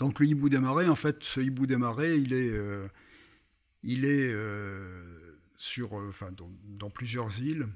[0.01, 2.87] Donc le hibou des marais, en fait, ce hibou des marais, il est, euh,
[3.83, 6.31] il est, euh, sur, enfin,
[6.65, 7.67] dans, plusieurs îles.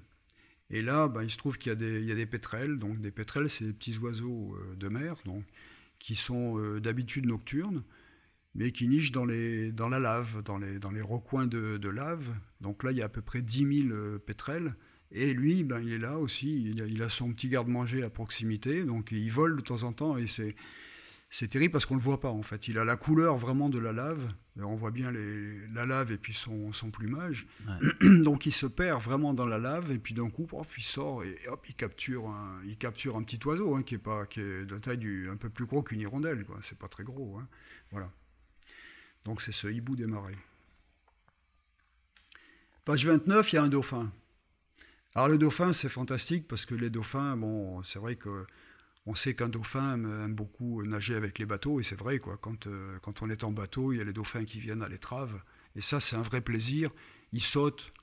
[0.72, 2.80] Et là, ben, il se trouve qu'il y, y, a des pétrels.
[2.80, 5.44] Donc des pétrels, c'est des petits oiseaux de mer, donc,
[6.00, 7.84] qui sont d'habitude nocturnes,
[8.56, 12.28] mais qui nichent dans, les, dans la lave, dans les, dans les recoins de, lave.
[12.60, 14.74] Donc là, il y a à peu près 10 000 pétrels.
[15.12, 19.12] Et lui, ben, il est là aussi, il a, son petit garde-manger à proximité, donc
[19.12, 20.56] il vole de temps en temps, et c'est,
[21.38, 22.70] c'est terrible parce qu'on ne le voit pas en fait.
[22.70, 24.26] Il a la couleur vraiment de la lave,
[24.56, 27.46] on voit bien les, la lave et puis son, son plumage.
[28.24, 31.36] donc il se perd vraiment dans la lave, et puis d'un coup, il sort et
[31.50, 34.66] hop, il capture un, il capture un petit oiseau hein, qui, est pas, qui est
[34.66, 37.38] de taille du, un peu plus gros qu'une hirondelle, c'est pas très gros.
[37.38, 37.50] Hein.
[37.92, 38.10] Voilà.
[39.26, 40.38] Donc c'est ce hibou des marais.
[42.86, 44.10] Page 29, il y a un dauphin.
[45.14, 48.46] Alors le dauphin, c'est fantastique parce que les dauphins, bon, c'est vrai que
[49.06, 53.22] on sait qu'un dauphin aime, beaucoup nager avec les bateaux, et c'est vrai, euh, quand
[53.22, 55.42] on est en bateau, il y a les dauphins qui viennent à l'étrave,
[55.76, 56.90] et ça, c'est un vrai plaisir.
[57.32, 57.94] Ils sautent,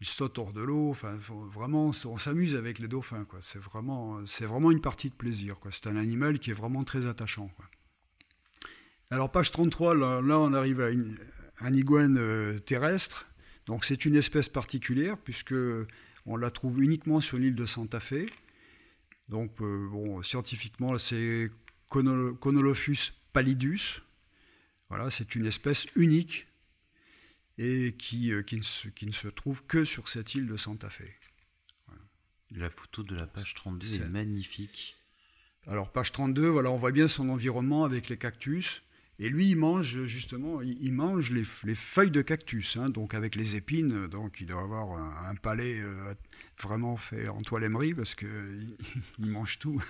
[0.00, 3.26] ils sautent hors de l'eau, enfin, vraiment, on s'amuse avec les dauphins.
[3.40, 5.56] C'est vraiment, une partie de plaisir.
[5.70, 7.50] C'est un animal qui est vraiment très attachant,
[9.10, 10.88] Alors, page 33, là, on arrive à
[11.60, 13.26] un iguane euh, terrestre.
[13.66, 15.54] Donc, c'est une espèce particulière, puisque
[16.24, 18.26] on la trouve uniquement sur l'île de Santa Fe.
[19.28, 21.50] Donc, euh, bon, scientifiquement, c'est
[21.88, 24.02] Conolophus pallidus.
[24.88, 26.46] Voilà, c'est une espèce unique
[27.58, 31.02] et qui, euh, qui, ne se, trouve que sur cette île de Santa Fe.
[32.52, 34.96] La photo de la page 32 est, magnifique.
[35.66, 38.82] Alors, page 32, voilà, on voit bien son environnement avec les cactus.
[39.20, 41.44] Et lui, il mange justement, il mange les,
[41.74, 44.06] feuilles de cactus, hein, donc avec les épines.
[44.06, 44.92] Donc il doit avoir
[45.26, 46.14] un, palais euh,
[46.60, 48.76] vraiment fait en toile émerie parce qu'il
[49.18, 49.82] il mange tout.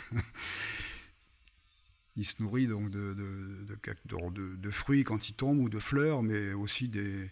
[2.17, 6.55] il se nourrit donc de, de, de, fruits quand il tombe ou de fleurs, mais
[6.55, 7.31] aussi des,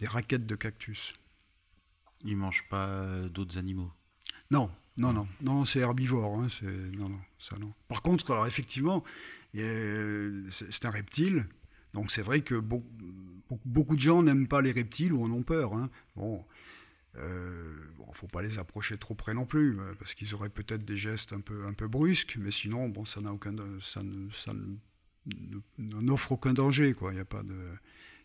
[0.00, 1.12] des raquettes de cactus.
[2.24, 3.92] Il mange pas d'autres animaux?
[4.50, 6.38] Non, non, non, non, c'est herbivore.
[6.38, 6.48] Hein,
[6.94, 7.74] non, non, ça non.
[7.88, 9.04] Par contre, alors effectivement,
[9.54, 11.46] c'est un reptile,
[11.92, 15.74] donc c'est vrai que beaucoup, de gens n'aiment pas les reptiles ou en ont peur.
[15.74, 15.90] Hein.
[16.16, 16.44] Bon,
[17.16, 20.84] euh, bon, faut pas les approcher trop près non plus, euh, parce qu'ils auraient peut-être
[20.84, 24.00] des gestes un peu, un peu brusques, mais sinon, bon, ça n'a aucun, ça,
[25.78, 27.12] n'offre aucun danger, quoi.
[27.12, 27.56] Il n'y a pas de,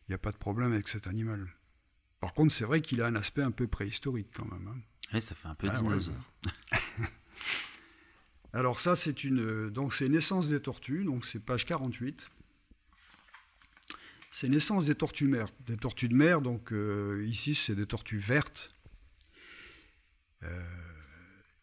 [0.08, 1.48] il a pas de problème avec cet animal.
[2.20, 4.68] Par contre, c'est vrai qu'il a un aspect un peu préhistorique quand même.
[5.14, 5.22] Hein.
[5.22, 6.34] ça fait un peu ah, dinosaure.
[8.54, 12.30] Alors ça, c'est une donc c'est naissance des tortues, donc c'est page 48.
[14.32, 16.41] C'est naissance des tortues mer, des tortues de mer.
[16.41, 18.72] Donc euh, ici, c'est des tortues vertes.
[20.43, 20.64] Euh,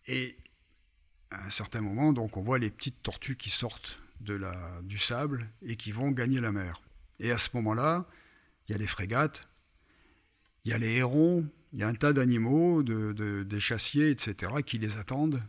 [0.07, 0.37] et
[1.31, 4.99] à un certain moment, donc on voit les petites tortues qui sortent de la, du
[4.99, 6.83] sable et qui vont gagner la mer.
[7.19, 8.09] Et à ce moment-là,
[8.69, 9.49] il y a les frégates,
[10.65, 14.53] il y a les hérons, il y a un tas d'animaux, de, des chassiers, etc.,
[14.65, 15.43] qui les attendent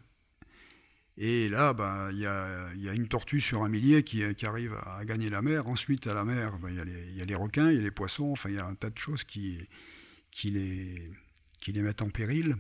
[1.18, 5.30] et là, ben, il y, a, une tortue sur un millier qui, arrive à, gagner
[5.30, 5.68] la mer.
[5.68, 8.32] Ensuite, à la mer, ben, il y, a les requins, il y a les poissons,
[8.32, 9.68] enfin, il y a un tas de choses qui,
[10.44, 11.12] les,
[11.82, 12.58] mettent en péril.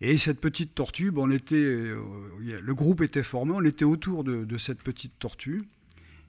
[0.00, 4.24] Et cette petite tortue, ben, on était, euh, le groupe était formé, on était autour
[4.24, 5.62] de, cette petite tortue.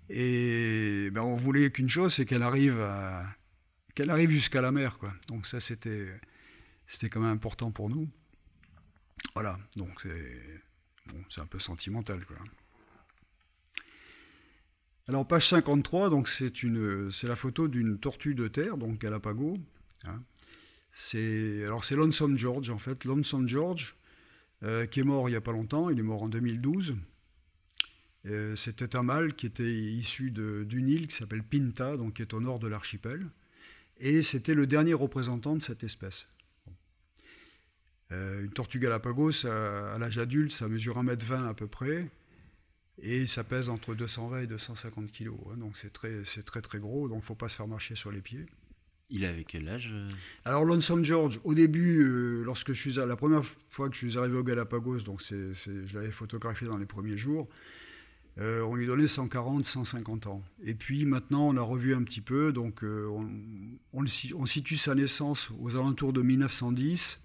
[0.10, 2.86] Et ben, on voulait qu'une chose, c'est qu'elle arrive,
[3.96, 4.98] qu'elle arrive jusqu'à la mer.
[4.98, 5.14] Quoi.
[5.30, 6.10] Donc ça, c'était,
[6.88, 8.10] c'était quand même important pour nous.
[9.34, 10.62] Voilà, donc c'est
[11.30, 12.22] c'est un peu sentimental.
[15.08, 16.54] Alors, page 53, donc c'est,
[17.24, 19.58] la photo d'une tortue de terre, donc Galapagos.
[20.06, 20.22] Hein.
[20.92, 23.04] C'est, alors, c'est Lonesome George, en fait.
[23.04, 23.96] Lonesome George,
[24.64, 26.96] euh, qui est mort il n'y a pas longtemps, il est mort en 2012.
[28.26, 32.34] Euh, c'était un mâle qui était issu d'une île qui s'appelle Pinta, donc qui est
[32.34, 33.28] au nord de l'archipel.
[34.00, 36.28] Et c'était le dernier représentant de cette espèce.
[38.14, 42.10] Euh, une tortue Galapagos, à, l'âge adulte, ça mesure 1m20 à peu près,
[43.02, 45.30] et ça pèse entre 220 et 250 kg.
[45.30, 47.96] Hein, donc c'est très, très très gros, donc il ne faut pas se faire marcher
[47.96, 48.46] sur les pieds.
[49.10, 50.10] Il avait quel âge euh?
[50.46, 54.08] Alors Lonesome George, au début, euh, lorsque je suis à, la première fois que je
[54.08, 57.48] suis arrivé au Galapagos, donc c'est, je l'avais photographié dans les premiers jours,
[58.38, 60.44] on lui donnait 140, 150 ans.
[60.64, 63.30] Et puis maintenant, on a revu un petit peu, donc on,
[63.94, 64.04] on,
[64.36, 67.23] on, situe sa naissance aux alentours de 1910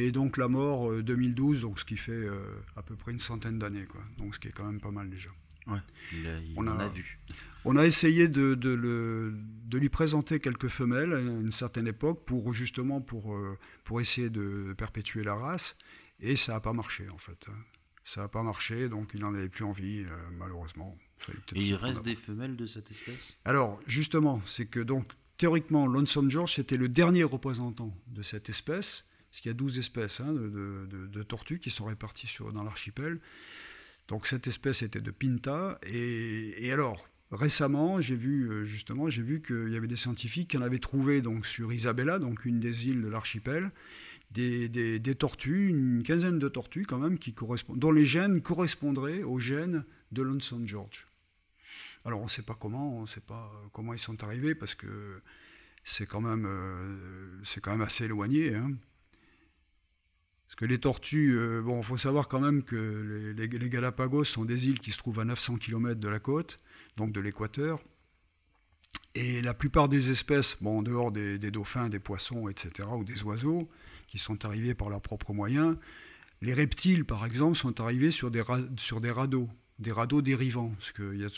[0.00, 2.38] et donc la mort 2012, euh, donc ce qui fait euh,
[2.76, 4.00] à peu près une centaine d'années, quoi.
[4.16, 5.30] Donc ce qui est quand même pas mal déjà.
[5.66, 5.80] Ouais,
[6.12, 7.18] il, on en a, vu.
[7.64, 9.34] On a essayé de, de, le,
[9.64, 14.30] de, lui présenter quelques femelles à une certaine époque pour justement pour, euh, pour essayer
[14.30, 15.76] de perpétuer la race,
[16.20, 17.46] et ça n'a pas marché en fait.
[17.48, 17.56] Hein.
[18.04, 20.06] Ça n'a pas marché, donc il n'en avait plus envie,
[20.38, 20.96] malheureusement.
[21.54, 23.36] Et il reste des femelles de cette espèce?
[23.44, 29.07] Alors justement, c'est que donc théoriquement, Lonesome George, c'était le dernier représentant de cette espèce,
[29.38, 33.20] parce qu'il y a 12 espèces hein, de, tortues qui sont réparties dans l'archipel.
[34.08, 35.78] Donc cette espèce était de Pinta.
[35.86, 40.58] Et, alors, récemment, j'ai vu euh, justement, j'ai vu qu'il y avait des scientifiques qui
[40.58, 43.70] en avaient trouvé donc sur Isabella, donc une des îles de l'archipel,
[44.32, 49.38] des, tortues, une quinzaine de tortues quand même, qui correspondent, dont les gènes correspondraient aux
[49.38, 51.06] gènes de Lonesome George.
[52.04, 54.74] Alors on ne sait pas comment, on ne sait pas comment ils sont arrivés parce
[54.74, 55.22] que
[55.84, 58.56] c'est quand même, euh, quand même assez éloigné.
[58.56, 58.72] Hein.
[60.58, 64.66] Que les tortues, euh, bon, il faut savoir quand même que les, Galapagos sont des
[64.66, 66.58] îles qui se trouvent à 900 km de la côte,
[66.96, 67.80] donc de l'équateur.
[69.14, 73.22] Et la plupart des espèces, bon, en dehors des, dauphins, des poissons, etc., ou des
[73.22, 73.70] oiseaux,
[74.08, 75.76] qui sont arrivés par leurs propres moyens,
[76.42, 78.42] les reptiles, par exemple, sont arrivés sur des,
[78.78, 79.48] sur des radeaux,
[79.78, 80.70] des radeaux dérivants.
[80.76, 81.28] Parce qu'il y a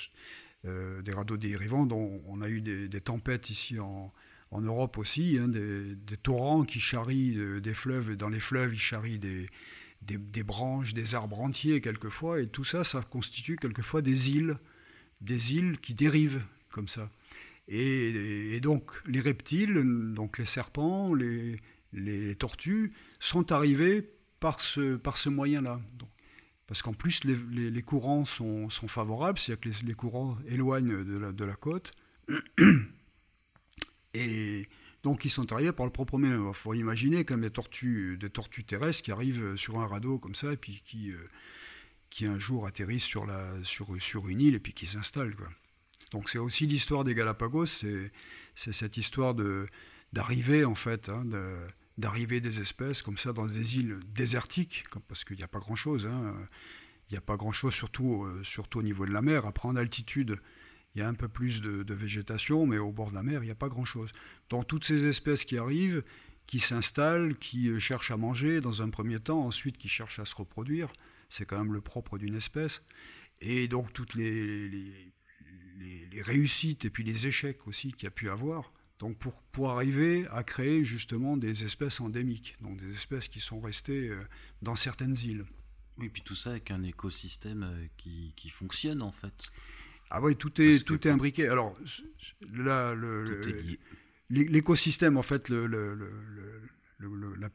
[0.64, 4.14] euh, des radeaux dérivants dont on a eu des, tempêtes ici en,
[4.52, 10.42] Europe aussi, hein, des, torrents qui charrient des fleuves, dans les fleuves, ils charrient des,
[10.42, 14.56] branches, des arbres entiers quelquefois, et tout ça, ça constitue quelquefois des îles,
[15.20, 17.10] des îles qui dérivent comme ça.
[17.68, 19.74] Et, donc les reptiles,
[20.14, 21.56] donc les serpents, les,
[21.92, 25.80] les tortues, sont arrivés par ce, par ce moyen-là
[26.70, 31.90] parce qu'en plus les, courants sont, favorables, c'est-à-dire que les, courants éloignent de la, côte,
[34.14, 34.68] et
[35.02, 36.48] donc ils sont arrivés par le propre moyen.
[36.48, 40.34] Il faut imaginer comme des tortues, des tortues terrestres qui arrivent sur un radeau comme
[40.34, 41.28] ça, et puis qui, euh,
[42.10, 45.34] qui un jour atterrissent sur, la, sur, sur une île, et puis qui s'installent.
[46.10, 48.12] Donc c'est aussi l'histoire des Galapagos, c'est
[48.54, 49.34] cette histoire
[50.12, 51.56] d'arriver en fait, hein, de,
[51.98, 56.06] d'arriver des espèces comme ça dans des îles désertiques, parce qu'il n'y a pas grand-chose.
[56.06, 56.34] Hein.
[57.10, 59.44] Il n'y a pas grand-chose, surtout, euh, surtout au niveau de la mer.
[59.44, 60.40] Après, en altitude,
[60.94, 63.46] il y a un peu plus de, végétation, mais au bord de la mer, il
[63.46, 64.10] n'y a pas grand-chose.
[64.48, 66.02] Donc toutes ces espèces qui arrivent,
[66.46, 70.24] qui s'installent, qui euh, cherchent à manger dans un premier temps, ensuite qui cherchent à
[70.24, 70.92] se reproduire,
[71.28, 72.82] c'est quand même le propre d'une espèce.
[73.40, 75.12] Et donc toutes les,
[76.22, 80.26] réussites et puis les échecs aussi qu'il y a pu avoir, donc pour, pour, arriver
[80.30, 84.22] à créer justement des espèces endémiques, donc des espèces qui sont restées euh,
[84.60, 85.46] dans certaines îles.
[85.96, 89.50] Oui, et puis tout ça avec un écosystème euh, qui, qui fonctionne en fait.
[90.10, 91.48] Ah oui, tout est, tout est imbriqué.
[91.48, 91.76] Alors
[92.52, 92.94] là,
[94.28, 95.66] l'écosystème, en fait, le,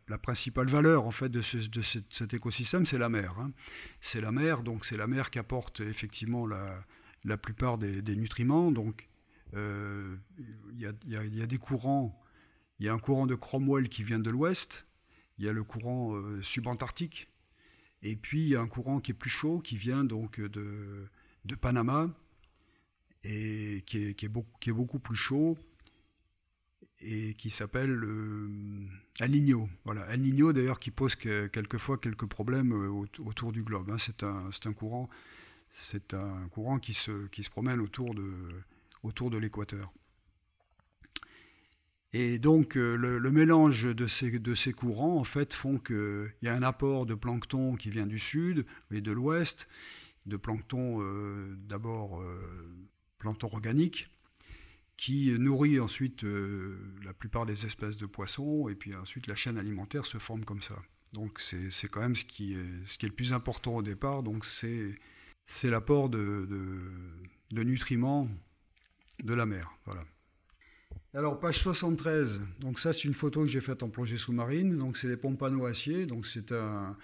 [0.08, 3.36] la, principale valeur en fait de, de cet écosystème, c'est la mer.
[3.40, 3.52] Hein.
[4.00, 6.84] C'est la mer, donc c'est la mer qui apporte effectivement la,
[7.26, 8.72] la plupart des, des nutriments.
[8.72, 9.10] Donc
[9.54, 10.16] euh,
[10.74, 12.22] il y, a des courants.
[12.80, 14.88] Il y a un courant de Cromwell qui vient de l'ouest.
[15.38, 17.30] Il y a le courant euh, subantarctique.
[18.02, 21.10] Et puis il y a un courant qui est plus chaud qui vient donc de,
[21.44, 22.10] de Panama
[23.26, 25.58] et qui est, qui, est beaucoup, qui est, beaucoup, plus chaud
[27.02, 28.88] et qui s'appelle euh,
[29.20, 29.70] El Niño.
[29.84, 32.72] Voilà, El Niño d'ailleurs qui pose quelquefois quelques problèmes
[33.20, 33.90] autour du globe.
[33.90, 33.98] Hein.
[33.98, 35.10] C'est un, un, courant,
[35.72, 38.32] c'est un courant qui se, qui se promène autour de,
[39.04, 39.92] autour de l'équateur.
[42.18, 46.48] Et donc euh, le, mélange de ces, de ces, courants en fait font qu'il y
[46.48, 49.68] a un apport de plancton qui vient du sud et de l'ouest,
[50.26, 52.74] de plancton euh, d'abord euh,
[53.44, 54.10] organique,
[54.98, 56.24] qui nourrit ensuite
[57.04, 60.62] la plupart des espèces de poissons, et puis ensuite la chaîne alimentaire se forme comme
[60.62, 60.76] ça.
[61.14, 64.24] Donc c'est quand même ce qui, est, ce qui est le plus important au départ,
[64.24, 64.98] donc c'est
[65.64, 66.80] l'apport de, de,
[67.52, 68.28] de nutriments
[69.24, 69.72] de la mer.
[69.86, 70.04] Voilà.
[71.14, 74.98] Alors, page 73, donc ça c'est une photo que j'ai faite en plongée sous-marine, donc
[74.98, 76.98] c'est des pompano acier, donc c'est un,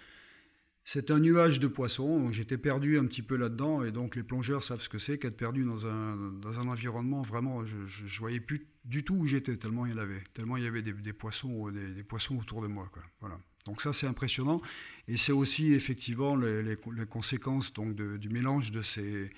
[0.84, 4.64] c'est un nuage de poissons, j'étais perdu un petit peu là-dedans, et donc les plongeurs
[4.64, 8.40] savent ce que c'est qu'être perdu dans un, dans un environnement, vraiment, je ne voyais
[8.40, 11.14] plus du tout où j'étais, tellement il y en avait, tellement il y avait des,
[11.14, 12.90] poissons, des, poissons autour de moi.
[13.20, 13.40] Voilà.
[13.66, 14.60] Donc ça c'est impressionnant,
[15.08, 16.76] et c'est aussi effectivement les,
[17.10, 19.32] conséquences donc, du mélange de ces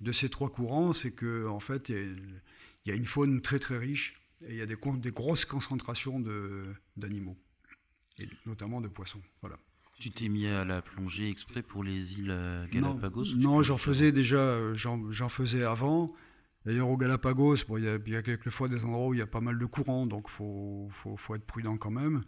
[0.00, 2.40] de ces trois courants, c'est qu'en en fait, il
[2.86, 6.22] y, a une faune très très riche et il y a des, des grosses concentrations
[6.96, 7.36] d'animaux,
[8.18, 9.22] et notamment de poissons.
[9.40, 9.58] Voilà.
[9.98, 14.12] Tu t'es mis à la plongée exprès pour les îles euh, Galapagos Non, j'en faisais
[14.12, 16.06] déjà, euh, j'en faisais avant.
[16.64, 19.22] D'ailleurs, aux Galapagos, il, y a, il y a quelquefois des endroits où il y
[19.22, 22.22] a pas mal de courants, donc il faut, faut, faut, être prudent quand même.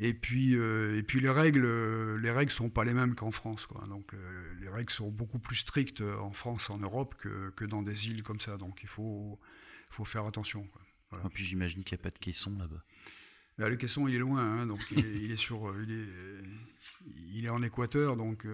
[0.00, 3.66] Et puis, euh, et puis les règles, les règles sont pas les mêmes qu'en France.
[3.66, 3.86] Quoi.
[3.86, 4.12] Donc
[4.60, 8.22] les règles sont beaucoup plus strictes en France, en Europe, que, que dans des îles
[8.22, 8.56] comme ça.
[8.56, 9.38] Donc il faut,
[9.90, 10.64] faut faire attention.
[10.64, 10.80] Quoi.
[11.10, 11.26] Voilà.
[11.26, 12.82] Et puis j'imagine qu'il n'y a pas de caisson là-bas.
[13.68, 16.08] Le caisson, il est loin, hein, donc il est, sur, il est,
[17.34, 18.46] il est en Équateur, donc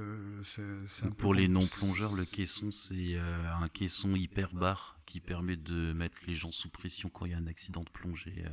[0.43, 6.17] c'est Pour les non-plongeurs, le caisson, c'est un caisson hyper bar qui permet de mettre
[6.27, 8.45] les gens sous pression quand il y a un accident de plongée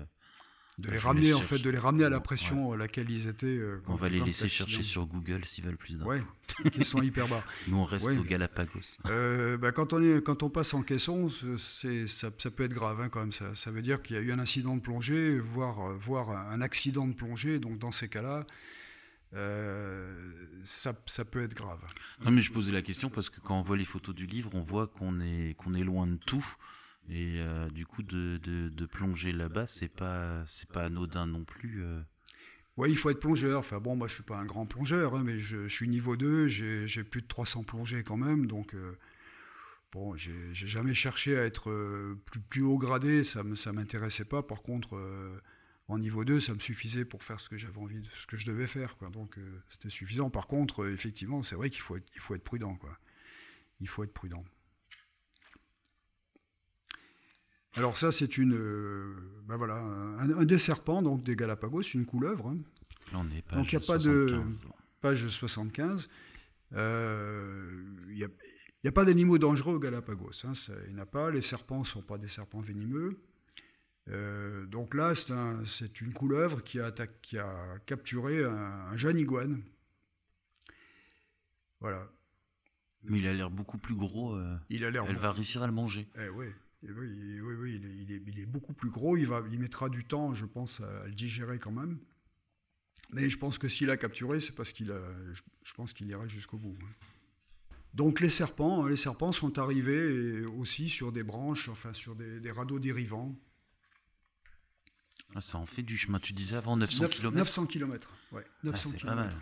[0.79, 3.45] de les ramener en fait, de les ramener à la pression à laquelle ils étaient.
[3.45, 6.09] Euh, on va les laisser chercher sur Google s'ils veulent plus d'infos.
[6.09, 6.23] Ouais,
[6.71, 7.43] qui sont hyper bas.
[7.67, 8.97] Nous on reste au Galapagos.
[9.05, 12.73] Euh, bah, quand on est, quand on passe en caisson, c'est ça, ça, peut être
[12.73, 13.31] grave hein, quand même.
[13.31, 16.61] Ça, ça veut dire qu'il y a eu un incident de plongée, voire, voire un
[16.61, 17.59] accident de plongée.
[17.59, 18.45] Donc dans ces cas-là.
[19.35, 20.31] Euh,
[20.63, 21.79] ça, ça, peut être grave.
[22.23, 24.51] Non, mais je posais la question parce que quand on voit les photos du livre,
[24.53, 26.45] on voit qu'on est, qu'on est loin de tout.
[27.09, 31.83] Et euh, du coup, de, de, plonger là-bas, c'est pas, c'est pas anodin non plus.
[31.83, 32.01] Euh.
[32.77, 33.59] Oui, il faut être plongeur.
[33.59, 36.47] Enfin bon, moi je suis pas un grand plongeur, hein, mais je, suis niveau 2,
[36.47, 38.97] j'ai plus de 300 plongées quand même, donc euh,
[39.91, 44.41] bon, j'ai jamais cherché à être plus, plus haut gradé, ça ne m'intéressait pas.
[44.41, 44.97] Par contre,
[45.89, 48.37] en niveau 2, ça me suffisait pour faire ce que j'avais envie, de, ce que
[48.37, 49.37] je devais faire, donc
[49.69, 50.29] c'était suffisant.
[50.29, 52.79] Par contre, effectivement, c'est vrai qu'il faut être, il faut être prudent.
[53.81, 54.45] Il faut être prudent.
[57.75, 59.15] Alors ça, c'est une, euh,
[59.47, 62.47] ben voilà, un, des serpents donc des Galapagos, une couleuvre.
[62.47, 62.57] Hein.
[63.11, 64.43] donc il n'y a pas de
[65.01, 66.07] page 75.
[66.73, 70.45] Euh, il n'y a, pas d'animaux dangereux aux Galapagos.
[70.45, 70.53] Hein,
[70.87, 71.31] il n'y en a pas.
[71.31, 73.19] Les serpents ne sont pas des serpents venimeux.
[74.09, 75.13] Euh, donc là,
[75.65, 79.63] c'est une couleuvre qui a, qui a capturé un, jeune iguane.
[81.79, 82.07] Voilà.
[83.03, 84.39] Mais il a l'air beaucoup plus gros.
[84.69, 85.05] il a l'air.
[85.07, 86.07] Elle va réussir à le manger.
[86.19, 86.47] Eh oui.
[86.83, 87.81] Oui, oui, oui
[88.27, 89.15] il, est, beaucoup plus gros.
[89.15, 91.99] Il, va, il mettra du temps, je pense, à, le digérer quand même.
[93.11, 94.99] Mais je pense que s'il a capturé, c'est parce qu'il a,
[95.63, 96.77] je, pense qu'il ira jusqu'au bout.
[97.93, 102.79] Donc les serpents, les serpents sont arrivés aussi sur des branches, enfin sur des, radeaux
[102.79, 103.35] dérivants.
[105.35, 106.19] Ah, ça en fait du chemin.
[106.19, 108.43] Tu disais avant 900 km 900 km, ouais.
[108.63, 109.35] 900 ah, c'est pas mal.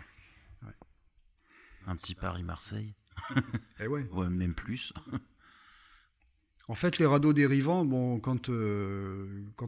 [1.86, 2.94] Un petit Paris-Marseille.
[3.36, 3.40] Et
[3.80, 4.02] eh ouais.
[4.12, 4.28] ouais.
[4.28, 4.92] Même plus.
[6.72, 9.26] En fait, les radeaux dérivants, bon, quand, euh,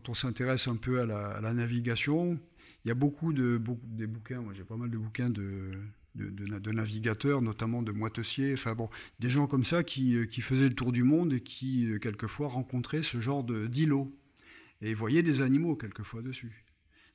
[0.09, 2.41] on s'intéresse un peu à la, navigation,
[2.83, 5.71] il y a beaucoup de bouquins, moi j'ai pas mal de bouquins de,
[6.73, 8.89] navigateurs, notamment de moitessiers, enfin bon,
[9.19, 12.49] des gens comme ça qui, qui, faisaient le tour du monde et qui, euh, quelquefois,
[12.49, 14.11] rencontraient ce genre d'îlots.
[14.81, 16.64] Et voyaient des animaux, quelquefois, dessus.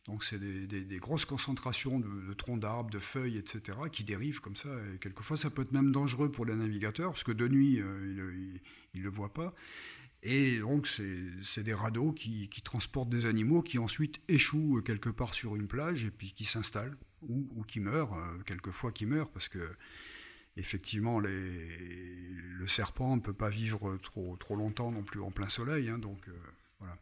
[0.10, 4.70] Donc c'est des, grosses concentrations de, troncs d'arbres, de feuilles, etc., qui dérivent comme ça.
[4.92, 8.34] Et quelquefois, ça peut être même dangereux pour les navigateurs, parce que de nuit, euh,
[8.96, 9.54] ils ne le voient pas.
[10.24, 15.56] Et donc, c'est des radeaux qui, transportent des animaux qui ensuite échouent quelque part sur
[15.56, 19.76] une plage et puis qui s'installent, ou, qui meurent, euh, quelquefois qui meurent, parce que
[20.58, 25.88] effectivement, le serpent ne peut pas vivre trop, trop longtemps non plus en plein soleil.
[25.88, 26.34] Hein, donc, euh,
[26.80, 26.98] voilà.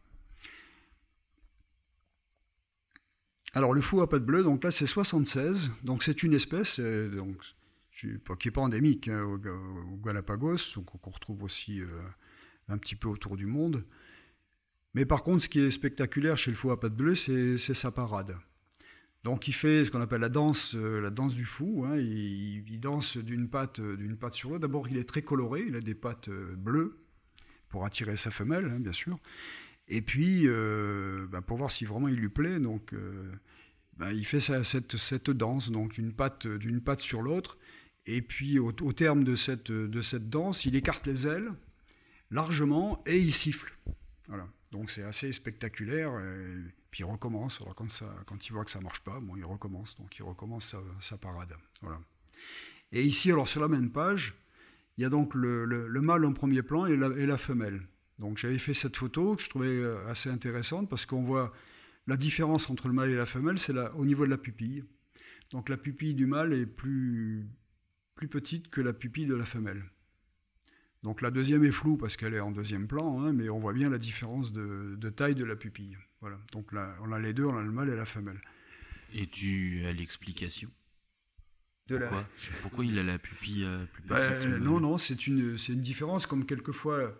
[3.54, 7.08] Alors le fou à pattes bleues, donc là c'est 76, donc c'est une espèce euh,
[7.08, 7.42] donc,
[7.90, 9.38] qui n'est pas endémique hein, au,
[9.96, 11.86] Galapagos, donc qu'on retrouve aussi euh,
[12.68, 13.84] un petit peu autour du monde.
[14.94, 17.90] Mais par contre, ce qui est spectaculaire chez le fou à pattes bleues, c'est sa
[17.90, 18.36] parade.
[19.24, 21.84] Donc il fait ce qu'on appelle la danse, euh, la danse du fou.
[21.86, 21.96] Hein.
[21.96, 23.80] il, danse d'une patte
[24.32, 24.60] sur l'autre.
[24.60, 26.98] D'abord, il est très coloré, il a des pattes bleues
[27.68, 29.18] pour attirer sa femelle, hein, bien sûr.
[29.88, 33.32] Et puis, euh, bah, pour voir si vraiment il lui plaît, donc, euh,
[33.96, 37.58] bah, il fait cette, danse, donc d'une patte, sur l'autre.
[38.06, 39.70] Et puis, au, terme de cette,
[40.28, 41.50] danse, il écarte les ailes
[42.30, 43.76] largement et il siffle.
[44.28, 44.46] Voilà.
[44.72, 46.18] Donc, c'est assez spectaculaire.
[46.18, 47.60] Et puis, il recommence.
[47.62, 49.96] Alors, quand, il voit que ça ne marche pas, bon, il recommence.
[49.96, 51.54] Donc, il recommence sa, parade.
[51.80, 52.00] Voilà.
[52.92, 54.34] Et ici, alors, sur la même page,
[54.98, 57.86] il y a donc le, le, mâle en premier plan et la, et la femelle.
[58.18, 61.52] Donc j'avais fait cette photo que je trouvais euh, assez intéressante parce qu'on voit
[62.06, 64.84] la différence entre le mâle et la femelle, c'est au niveau de la pupille.
[65.50, 67.46] Donc la pupille du mâle est plus,
[68.14, 69.84] plus petite que la pupille de la femelle.
[71.02, 73.72] Donc la deuxième est floue parce qu'elle est en deuxième plan, hein, mais on voit
[73.72, 75.96] bien la différence de, taille de la pupille.
[76.20, 76.38] Voilà.
[76.52, 78.40] Donc là, on a les deux, on a le mâle et la femelle.
[79.14, 80.70] Et tu as l'explication?
[81.86, 82.28] Pourquoi,
[82.60, 86.26] pourquoi il a la pupille euh, plus petite ben, Non, non, c'est une, une différence
[86.26, 87.14] comme quelquefois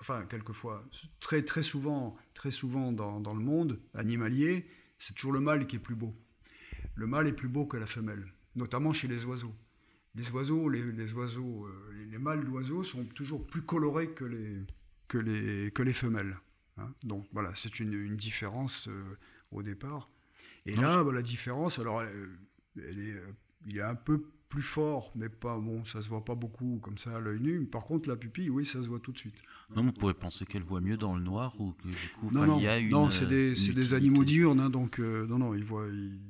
[0.00, 0.84] enfin quelquefois,
[1.20, 4.66] très, très souvent, très souvent dans, dans le monde animalier,
[4.98, 6.14] c'est toujours le mâle qui est plus beau.
[6.94, 9.54] Le mâle est plus beau que la femelle, notamment chez les oiseaux.
[10.14, 14.56] Les oiseaux, les, les oiseaux, euh, les, mâles d'oiseaux sont toujours plus colorés que les,
[15.06, 16.36] que les, que les femelles.
[16.78, 16.92] Hein.
[17.04, 19.16] Donc voilà, c'est une, une, différence euh,
[19.52, 20.10] au départ.
[20.66, 22.26] Et là, bah, la différence, alors, euh,
[22.76, 23.22] elle est,
[23.66, 26.98] il est un peu plus fort, mais pas bon, ça se voit pas beaucoup comme
[26.98, 27.64] ça à l'œil nu.
[27.64, 29.40] Par contre, la pupille, oui, ça se voit tout de suite.
[29.76, 32.44] Non, on pourrait penser qu'elle voit mieux dans le noir ou que du coup, non,
[32.46, 32.90] non, il y a une.
[32.90, 35.86] non, c'est des, une c'est des animaux diurnes, hein, donc euh, non, non, ils voient,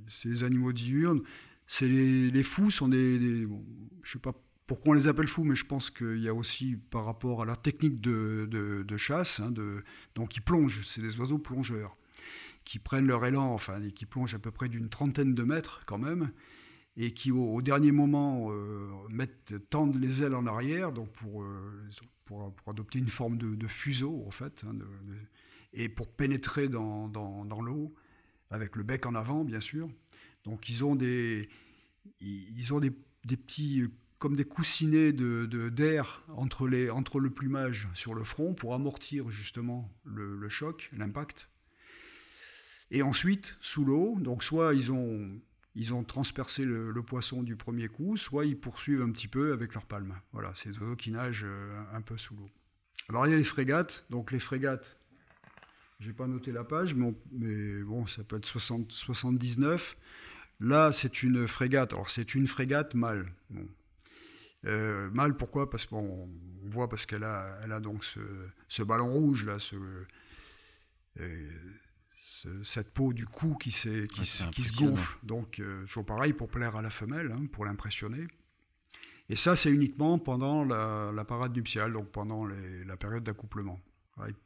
[0.08, 1.22] c'est des animaux diurnes.
[1.66, 3.64] C'est les, les fous sont des, des- bon,
[4.02, 4.34] je sais pas
[4.66, 7.44] pourquoi on les appelle fous, mais je pense qu'il y a aussi par rapport à
[7.44, 9.82] leur technique de, de- de chasse, hein, de,
[10.14, 11.96] donc ils plongent, c'est des oiseaux plongeurs
[12.64, 15.80] qui prennent leur élan, enfin, et qui plongent à peu près d'une trentaine de mètres
[15.86, 16.30] quand même,
[16.96, 21.42] et qui au, au dernier moment euh, mettent, tendent les ailes en arrière, donc pour,
[21.42, 21.88] euh,
[22.30, 24.74] pour, adopter une forme de, fuseau en fait, hein,
[25.72, 27.94] et pour pénétrer dans, dans, l'eau,
[28.50, 29.88] avec le bec en avant bien sûr.
[30.44, 31.48] Donc ils ont des,
[32.20, 32.92] ils ont des,
[33.24, 33.84] des petits,
[34.18, 40.36] comme des coussinets d'air entre, entre le plumage sur le front pour amortir justement le,
[40.36, 41.48] le choc, l'impact.
[42.92, 45.40] Et ensuite, sous l'eau, donc soit ils ont,
[45.74, 49.74] ils ont transpercé le, poisson du premier coup, soit ils poursuivent un petit peu avec
[49.74, 50.14] leurs palmes.
[50.32, 52.50] Voilà, des oiseaux qui nagent euh, un peu sous l'eau.
[53.08, 54.96] Alors il y a les frégates, donc les frégates,
[56.00, 59.96] j'ai pas noté la page, mais, on- mais bon, ça peut être 60, 79.
[60.60, 61.92] Là, c'est une frégate.
[61.94, 63.32] Alors, c'est une frégate mâle.
[64.66, 65.70] Euh, mâle, pourquoi?
[65.70, 66.28] Parce qu'on
[66.62, 69.76] on voit parce qu'elle a, elle a donc ce, ballon rouge là, ce,
[71.18, 71.50] euh,
[72.62, 73.70] cette peau du cou qui,
[74.06, 75.16] qui, se- qui gonfle.
[75.22, 78.26] Donc, euh, toujours pareil pour plaire à la femelle, hein, pour l'impressionner.
[79.28, 83.80] Et ça, c'est uniquement pendant la, la parade nuptiale, donc pendant les- la période d'accouplement.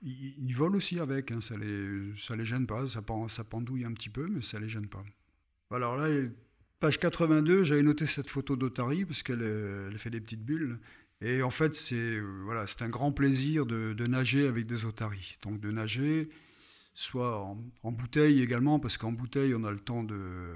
[0.02, 3.42] Ils, ils volent aussi avec, hein, ça les, ça les gêne pas, ça, pen- ça
[3.44, 5.02] pendouille un petit peu, mais ça les gêne pas.
[5.70, 6.06] Alors là,
[6.78, 10.78] page 82, j'avais noté cette photo d'Otari parce qu'elle euh, elle fait des petites bulles.
[11.20, 15.38] Et en fait, c'est euh, voilà, un grand plaisir de, de nager avec des otaries.
[15.42, 16.28] Donc de nager,
[16.94, 20.54] soit en, bouteille également, parce qu'en bouteille, on a le temps de.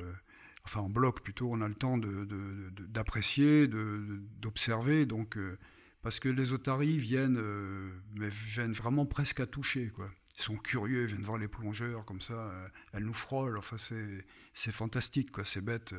[0.65, 5.07] Enfin, en bloc plutôt, on a le temps d'apprécier, d'observer.
[5.07, 5.59] Donc, euh,
[6.03, 9.89] parce que les otaries viennent, euh, mais viennent vraiment presque à toucher.
[9.89, 10.11] Quoi.
[10.39, 12.35] Ils sont curieux, ils viennent voir les plongeurs comme ça.
[12.35, 13.59] euh, elles nous frôlent.
[13.59, 15.45] Enfin, c'est, fantastique, quoi.
[15.45, 15.95] C'est bête.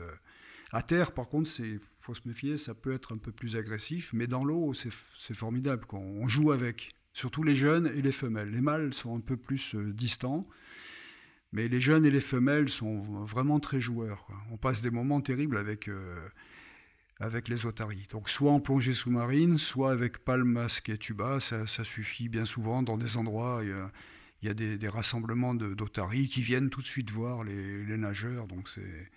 [0.72, 4.12] À terre, par contre, c'est faut se méfier, ça peut être un peu plus agressif,
[4.14, 5.86] mais dans l'eau, c'est, c'est formidable.
[5.86, 6.00] Quoi.
[6.00, 8.49] On joue avec, surtout les jeunes et les femelles.
[8.49, 10.47] Les mâles sont un peu plus euh, distants,
[11.51, 14.26] mais les jeunes et les femelles sont vraiment très joueurs.
[14.51, 16.30] On passe des moments terribles avec, euh,
[17.20, 18.07] avec les otaries.
[18.09, 22.84] Donc soit en plongée sous-marine, soit avec palme, masque et tuba, ça, suffit bien souvent
[22.84, 23.63] dans des endroits.
[24.41, 28.47] Il y a, des, rassemblements d'otaries qui viennent tout de suite voir les, les nageurs,
[28.47, 29.11] donc c'est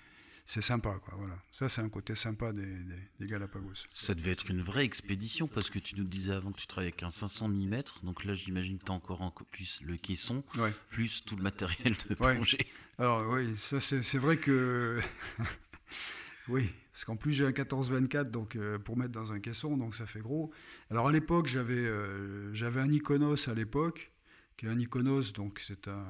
[0.53, 0.99] c'est sympa.
[1.05, 1.35] Quoi, voilà.
[1.51, 3.73] Ça, c'est un côté sympa des, des, des Galapagos.
[3.93, 6.93] Ça devait être une vraie expédition parce que tu nous disais avant que tu travaillais
[6.93, 7.83] avec un 500 mm.
[8.03, 10.73] Donc là, j'imagine que tu as encore en plus le caisson, Ouais.
[10.91, 12.35] plus tout le matériel de Ouais.
[12.35, 12.67] plongée.
[12.99, 15.01] Alors oui, ça c'est c'est vrai que
[16.49, 19.95] oui, parce qu'en plus j'ai un 14-24 donc euh, pour mettre dans un caisson, donc
[19.95, 20.53] ça fait gros.
[20.91, 24.13] Alors à l'époque j'avais euh, j'avais un Iconos à l'époque,
[24.57, 26.07] qui est un Iconos donc c'est un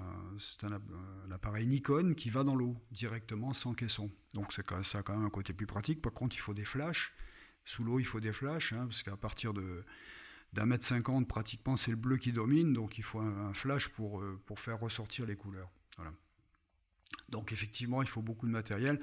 [0.64, 4.10] un appareil Nikon qui va dans l'eau directement sans caisson.
[4.34, 4.62] Donc ça
[4.98, 6.02] a quand même un côté plus pratique.
[6.02, 7.12] Par contre il faut des flashs.
[7.64, 9.84] Sous l'eau il faut des flashs hein, parce qu'à partir de
[10.52, 14.20] d'un mètre cinquante pratiquement c'est le bleu qui domine, donc il faut un, flash pour
[14.20, 15.70] euh, pour faire ressortir les couleurs.
[15.96, 16.12] Voilà.
[17.28, 19.00] Donc effectivement, il faut beaucoup de matériel,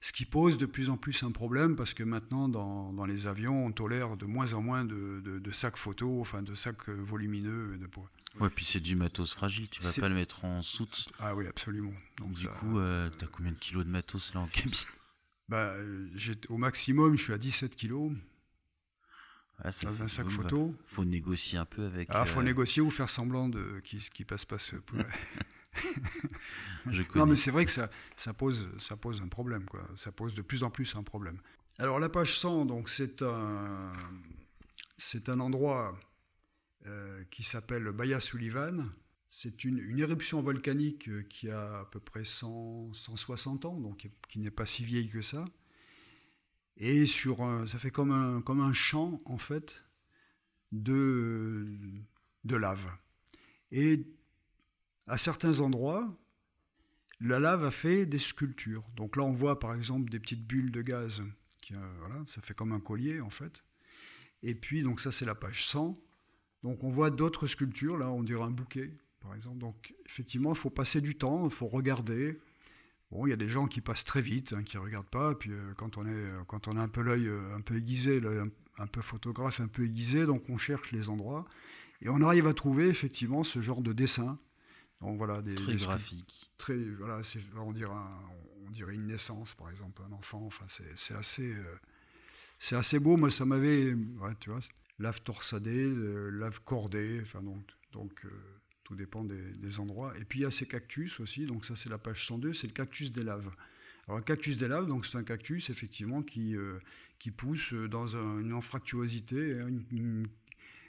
[0.00, 3.26] ce qui pose de plus en plus un problème parce que maintenant, dans, dans les
[3.26, 7.76] avions, on tolère de moins en moins de, sacs photos, enfin de sacs euh, volumineux.
[7.78, 7.88] De...
[8.40, 9.68] Ouais, puis c'est du matos fragile.
[9.68, 11.08] Tu vas pas le mettre en soute.
[11.18, 11.92] Ah oui, absolument.
[12.18, 14.72] Donc du ça- coup, euh, t'as combien de kilos de matos là en cabine?
[15.48, 16.08] Bah, euh,
[16.50, 18.12] au maximum, je suis à 17 kilos
[19.60, 20.68] Ah, ça fait un sac photo.
[20.68, 22.08] bah, Faut négocier un peu avec.
[22.12, 24.76] Ah, faut euh, négocier ou faire semblant de qui, qui passe pas ce.
[26.90, 29.86] Je Non, mais c'est vrai que ça, ça, pose, ça pose un problème, quoi.
[29.96, 31.40] Ça pose de plus en plus un problème.
[31.78, 33.92] Alors, la page 100, donc, c'est un,
[34.96, 35.98] c'est un endroit
[36.88, 38.90] euh, qui s'appelle Baya Sullivan.
[39.28, 44.38] C'est une, éruption volcanique euh, qui a à peu près 100, 160 ans, donc qui
[44.38, 45.44] n'est pas si vieille que ça.
[46.76, 49.84] Et sur ça fait comme un, comme un champ, en fait,
[50.70, 51.66] de,
[52.44, 52.88] de lave.
[53.72, 54.06] Et
[55.08, 56.16] à certains endroits,
[57.20, 58.84] la lave a fait des sculptures.
[58.96, 61.22] Donc là, on voit par exemple des petites bulles de gaz.
[61.60, 63.64] Qui, euh, voilà, ça fait comme un collier en fait.
[64.42, 65.98] Et puis, donc ça, c'est la page 100.
[66.62, 67.96] Donc on voit d'autres sculptures.
[67.96, 68.90] Là, on dirait un bouquet,
[69.20, 69.58] par exemple.
[69.58, 72.38] Donc effectivement, il faut passer du temps, il faut regarder.
[73.10, 75.34] Bon, il y a des gens qui passent très vite, hein, qui ne regardent pas.
[75.34, 77.76] Puis euh, quand, on est, euh, quand on a un peu l'œil euh, un peu
[77.76, 78.48] aiguisé, un,
[78.82, 81.46] un peu photographe, un peu aiguisé, donc on cherche les endroits.
[82.02, 84.38] Et on arrive à trouver effectivement ce genre de dessin.
[85.00, 86.50] Donc voilà, des, Très des sculptures graphique.
[86.58, 87.20] très voilà
[87.56, 88.20] on dirait un-
[88.66, 91.76] on dirait une naissance par exemple un enfant enfin c'est c'est assez euh,
[92.58, 94.58] c'est assez beau moi ça m'avait ouais, tu vois
[94.98, 95.92] lave torsadée,
[96.32, 98.26] lave cordée, enfin donc, donc
[98.84, 100.12] tout dépend des, endroits.
[100.18, 102.66] Et puis il y a ces cactus aussi, donc ça c'est la page 102, c'est
[102.66, 103.50] le cactus des laves.
[104.06, 106.56] Alors un cactus des laves, donc c'est un cactus effectivement qui,
[107.18, 110.26] qui pousse dans une anfractuosité, hein, une,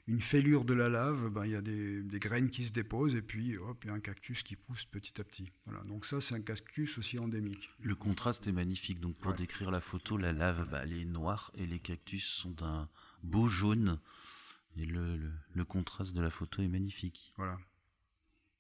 [0.10, 3.22] une fêlure de la lave, ben, il y a des, graines qui se déposent et
[3.22, 5.52] puis hop, il y a un cactus qui pousse petit à petit.
[5.66, 5.84] Voilà.
[5.84, 7.70] Donc ça, c'est un cactus aussi endémique.
[7.80, 9.00] Le contraste est magnifique.
[9.00, 12.50] Donc pour décrire la photo, la lave, bah, elle est noire et les cactus sont
[12.50, 12.90] d'un
[13.24, 14.00] beau jaune.
[14.78, 15.20] Et le,
[15.54, 17.34] le, contraste de la photo est magnifique.
[17.38, 17.60] Voilà.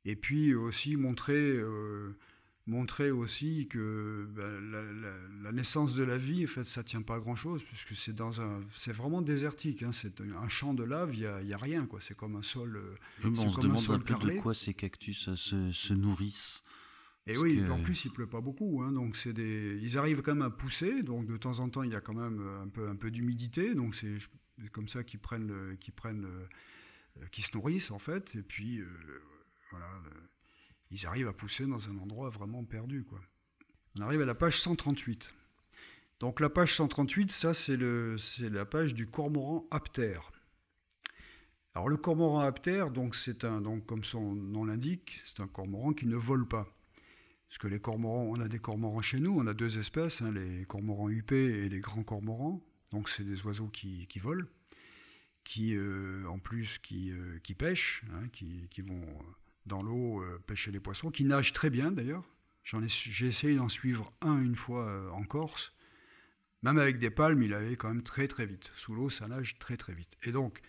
[0.05, 2.17] Et puis aussi montrer euh,
[2.69, 7.19] montrer aussi que ben, la, naissance de la vie, en fait, ça tient pas à
[7.19, 9.83] grand chose, puisque c'est dans un, c'est vraiment désertique.
[9.83, 11.99] Hein, c'est un champ de lave, il y a, y a, rien, quoi.
[11.99, 12.77] C'est comme un sol.
[12.77, 16.63] Euh, on se demande un, peu de quoi ces cactus euh, se, se nourrissent.
[17.27, 20.33] Et oui, en plus il pleut pas beaucoup, hein, donc c'est des, ils arrivent quand
[20.33, 22.89] même à pousser, donc de temps en temps il y a quand même un peu,
[22.89, 24.17] un peu d'humidité, donc c'est
[24.71, 28.81] comme ça qu'ils prennent, qu'ils prennent, euh, se nourrissent en fait, et puis
[29.71, 29.87] voilà
[30.91, 33.03] ils arrivent à pousser dans un endroit vraiment perdu.
[33.03, 33.19] Quoi.
[33.95, 35.33] On arrive à la page 138.
[36.19, 40.31] Donc la page 138, ça c'est la page du cormoran aptère.
[41.75, 45.93] Alors le cormoran aptère, donc c'est un, donc comme son nom l'indique, c'est un cormoran
[45.93, 46.67] qui ne vole pas.
[47.47, 50.31] Parce que les cormorans, on a des cormorans chez nous, on a deux espèces, hein,
[50.31, 52.61] les cormorans huppés et les grands cormorans.
[52.91, 54.45] Donc c'est des oiseaux qui, volent,
[55.43, 59.05] qui euh, en plus qui, euh, pêchent, hein, qui, vont
[59.65, 62.25] dans l'eau euh, pêcher les poissons, qui nagent très bien d'ailleurs.
[62.63, 65.73] J'ai essayé d'en suivre un une fois euh, en Corse.
[66.61, 68.71] Même avec des palmes, il avait quand même très très vite.
[68.75, 70.17] Sous l'eau, ça nage très très vite.
[70.23, 70.61] Et donc,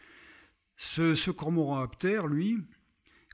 [0.76, 2.58] ce, cormoran aptère, lui,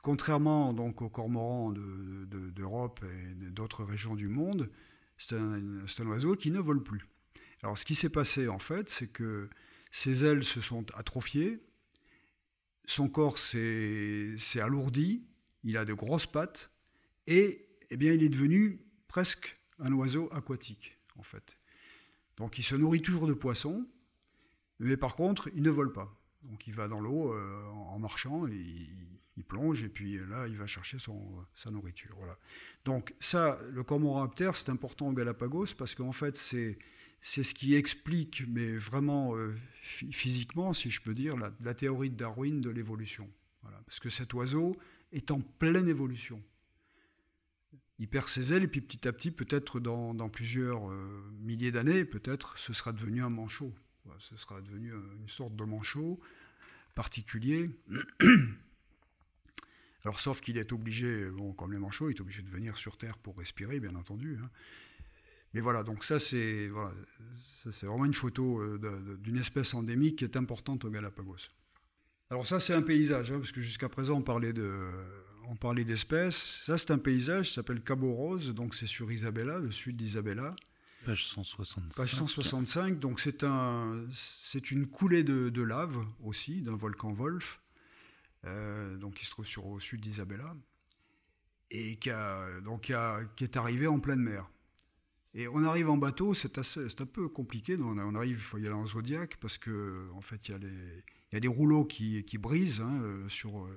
[0.03, 4.71] contrairement donc aux cormorans d'Europe et d'autres régions du monde,
[5.19, 7.05] c'est un, oiseau qui ne vole plus.
[7.63, 9.49] Alors, ce qui s'est passé en fait, c'est que
[9.91, 11.61] ses ailes se sont atrophiées,
[12.87, 15.27] son corps s'est alourdi,
[15.65, 16.71] il a de grosses pattes,
[17.27, 21.57] et eh bien, il est devenu presque un oiseau aquatique, en fait.
[22.37, 23.87] Donc il se nourrit toujours de poissons,
[24.79, 26.15] mais par contre, il ne vole pas.
[26.43, 30.67] Donc il va dans l'eau euh, en marchant, il, plonge, et puis là, il va
[30.67, 32.15] chercher son, sa nourriture.
[32.17, 32.39] Voilà.
[32.85, 36.79] Donc ça, le cormoran-aptère, c'est important au Galapagos, parce qu'en fait, c'est...
[37.21, 42.17] C'est ce qui explique, mais vraiment euh, physiquement, si je peux dire, la, théorie de
[42.17, 43.29] Darwin de l'évolution.
[43.63, 43.83] Voilà.
[43.87, 44.77] Parce que cet oiseau,
[45.13, 46.43] est en pleine évolution.
[47.99, 52.05] Il perd ses ailes et puis petit à petit, peut-être dans, plusieurs euh, milliers d'années,
[52.05, 53.73] peut-être ce sera devenu un manchot.
[54.19, 56.21] ce sera devenu une sorte de manchot
[56.95, 57.71] particulier.
[60.05, 62.97] Alors sauf qu'il est obligé, bon, comme les manchots, il est obligé de venir sur
[62.97, 64.39] Terre pour respirer, bien entendu.
[64.43, 64.51] Hein.
[65.57, 66.93] Mais voilà, donc ça c'est voilà,
[67.65, 71.49] vraiment une photo euh, d'une espèce endémique qui est importante au Galapagos.
[72.29, 74.87] Alors ça, c'est un paysage, hein, parce que jusqu'à présent, on parlait de,
[75.49, 76.61] on parlait d'espèces.
[76.63, 80.55] Ça, c'est un paysage, s'appelle Cabo Rose, donc c'est sur Isabella, le sud d'Isabella.
[81.07, 81.97] Page 165.
[81.97, 87.63] Page 165, donc c'est un, c'est une coulée de, lave aussi, d'un volcan Wolf,
[88.45, 90.55] euh, donc qui se trouve sur, au sud d'Isabella,
[91.71, 92.93] et qui, a, donc,
[93.37, 94.51] qui, est arrivé en pleine mer.
[95.39, 98.75] Et on arrive en bateau, c'est, un peu compliqué, on, arrive, il faut y aller
[98.75, 100.59] en Zodiac, parce que en fait, il
[101.33, 103.63] y a des rouleaux qui, qui brisent hein, euh, sur.
[103.63, 103.77] Euh,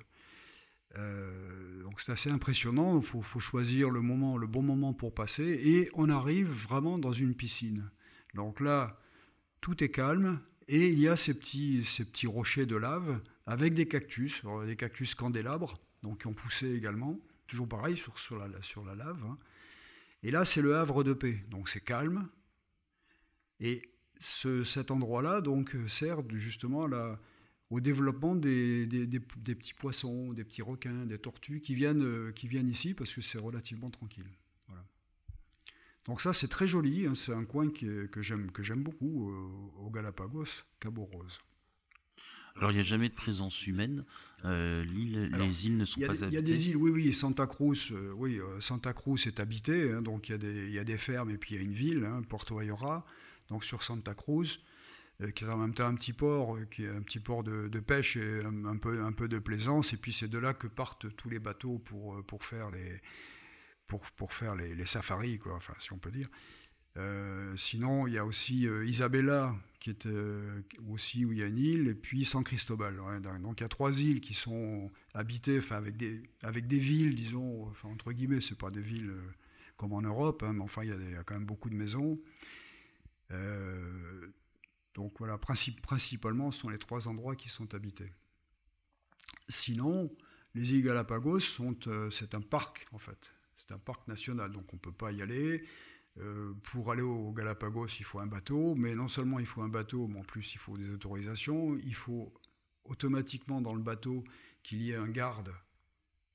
[0.98, 2.98] euh, donc c'est assez impressionnant.
[2.98, 6.98] Il faut, faut, choisir le moment, le bon moment pour passer, et on arrive vraiment
[6.98, 7.92] dans une piscine.
[8.36, 8.98] Donc là,
[9.60, 10.40] tout est calme,
[10.70, 14.78] et il y a ces petits, ces petits rochers de lave avec des cactus, des
[14.78, 19.22] cactus candélabres, donc qui ont poussé également, toujours pareil sur, sur, la, sur la lave.
[19.26, 19.38] Hein.
[20.24, 22.30] Et là, c'est le havre de paix, donc c'est calme.
[23.60, 23.82] Et
[24.20, 26.88] ce, cet endroit-là donc sert justement
[27.70, 32.70] au développement des, petits poissons, des petits requins, des tortues qui viennent, euh, qui viennent
[32.70, 34.30] ici parce que c'est relativement tranquille.
[34.68, 34.86] Voilà.
[36.06, 39.50] Donc ça c'est très joli, hein, c'est un coin que j'aime que j'aime beaucoup euh,
[39.78, 41.40] au Galapagos, Cabo Rose.
[42.60, 44.06] Alors il n'y a jamais de présence humaine.
[44.46, 46.28] Euh, les îles ne sont pas habitées.
[46.28, 47.14] Il y a des îles, oui, oui.
[47.14, 50.98] Santa Cruz, oui, Santa Cruz est habité, hein, donc il y, des, y, a des
[50.98, 53.06] fermes et puis il y a une ville, hein, Porto Ayora.
[53.50, 54.60] Donc sur Santa Cruz,
[55.22, 57.44] euh, qui est en même temps un petit port, euh, qui est un petit port
[57.44, 59.94] de, pêche et un, peu, un peu de plaisance.
[59.94, 63.02] Et puis c'est de là que partent tous les bateaux pour, euh, pour faire les,
[63.88, 66.30] pour, pour faire les, les, safaris, quoi, enfin, si on peut dire.
[67.56, 70.08] sinon, il y a aussi Isabella, qui est
[70.90, 72.98] aussi où il y a une île, et puis San Cristobal.
[73.42, 77.16] donc il y a trois îles qui sont habitées, enfin avec des, avec des villes,
[77.16, 79.14] disons, entre guillemets, c'est pas des villes
[79.78, 82.20] comme en Europe, hein, mais enfin il y, a quand même beaucoup de maisons.
[85.00, 88.12] Donc voilà, principalement, ce sont les trois endroits qui sont habités.
[89.48, 90.12] Sinon,
[90.56, 91.40] les îles Galapagos,
[91.88, 93.34] euh, c'est un parc en fait.
[93.56, 95.64] C'est un parc national, donc on ne peut pas y aller.
[96.20, 99.70] Euh, pour aller aux Galapagos, il faut un bateau, mais non seulement il faut un
[99.70, 101.78] bateau, mais en plus il faut des autorisations.
[101.78, 102.34] Il faut
[102.84, 104.24] automatiquement dans le bateau
[104.64, 105.54] qu'il y ait un garde,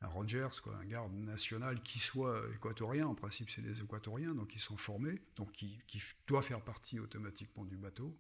[0.01, 3.07] un rangers, quoi, un garde national qui soit équatorien.
[3.07, 6.99] En principe, c'est des équatoriens, donc ils sont formés, donc qui, qui doit faire partie
[6.99, 8.17] automatiquement du bateau.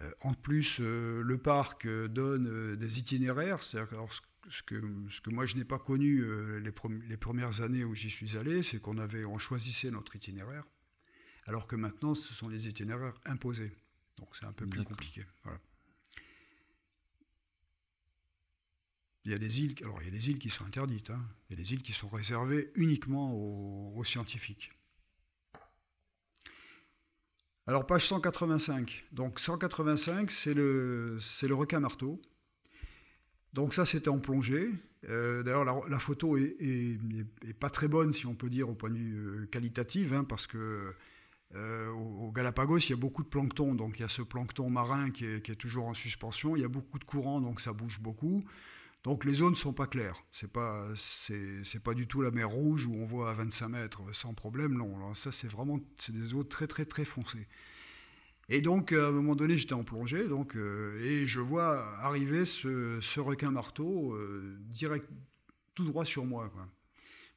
[0.00, 4.08] Euh, en plus, euh, le parc donne des itinéraires, c'est-à-dire
[4.48, 4.80] ce que,
[5.10, 6.72] ce que moi je n'ai pas connu euh, les,
[7.08, 10.64] les, premières années où j'y suis allé, c'est qu'on avait, on choisissait notre itinéraire,
[11.46, 13.72] alors que maintenant ce sont les itinéraires imposés.
[14.18, 15.24] Donc c'est un peu plus compliqué.
[19.24, 21.22] Il y a des îles, alors il y a des îles qui sont interdites, hein.
[21.48, 24.72] il y a des îles qui sont réservées uniquement aux, scientifiques.
[27.66, 29.04] Alors page 185.
[29.12, 32.20] Donc 185, c'est le, c'est le requin marteau.
[33.52, 34.70] Donc ça, c'était en plongée.
[35.08, 36.98] Euh, d'ailleurs, la, photo est,
[37.58, 40.46] pas très bonne, si on peut dire, au point de vue euh, qualitatif, hein, parce
[40.46, 40.94] que
[41.54, 43.74] euh, Galapagos, il y a beaucoup de plancton.
[43.74, 46.54] Donc il y a ce plancton marin qui est, toujours en suspension.
[46.56, 48.44] Il y a beaucoup de courant, donc ça bouge beaucoup.
[49.02, 50.22] Donc les zones ne sont pas claires.
[50.30, 54.02] C'est pas c'est pas du tout la mer Rouge où on voit à 25 mètres
[54.14, 54.76] sans problème.
[54.76, 57.48] Non, ça c'est vraiment c'est des eaux très très très foncées.
[58.52, 62.44] Et donc, à un moment donné, j'étais en plongée, donc, euh, et je vois arriver
[62.44, 65.08] ce, requin marteau euh, direct,
[65.74, 66.52] tout droit sur moi.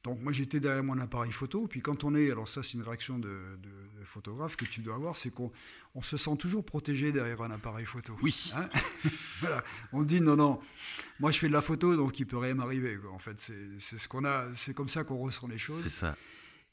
[0.02, 1.68] Donc, moi, j'étais derrière mon appareil photo.
[1.68, 3.38] Puis, quand on est, alors ça, c'est une réaction de,
[4.04, 5.50] photographe que tu dois avoir, c'est qu'on
[5.94, 8.14] on se sent toujours protégé derrière un appareil photo.
[8.20, 8.52] Oui.
[8.54, 8.68] Hein
[9.40, 9.64] voilà.
[9.92, 10.60] On dit non, non.
[11.20, 12.98] Moi, je fais de la photo, donc il peut rien m'arriver.
[13.12, 15.84] En fait, c'est ce qu'on a, c'est comme ça qu'on ressent les choses.
[15.84, 16.16] C'est ça.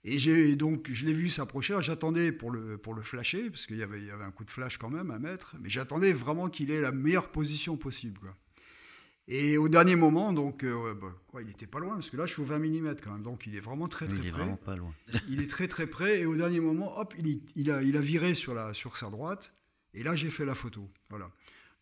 [0.04, 1.78] Et j'ai donc je l'ai vu s'approcher.
[1.82, 4.44] J'attendais pour le pour le flasher parce qu'il y avait il y avait un coup
[4.44, 8.20] de flash quand même à mettre, mais j'attendais vraiment qu'il ait la meilleure position possible.
[8.20, 8.36] Quoi.
[9.28, 12.26] Et au dernier moment, donc euh, bah, quoi, il était pas loin parce que là
[12.26, 14.26] je suis au 20 mm quand même, donc il est vraiment très très près.
[14.26, 14.94] Il est vraiment pas loin.
[15.30, 18.02] il est très très près et au dernier moment, hop, il, il a il a
[18.02, 19.54] viré sur la sur sa droite
[19.94, 20.90] et là j'ai fait la photo.
[21.12, 21.30] Voilà.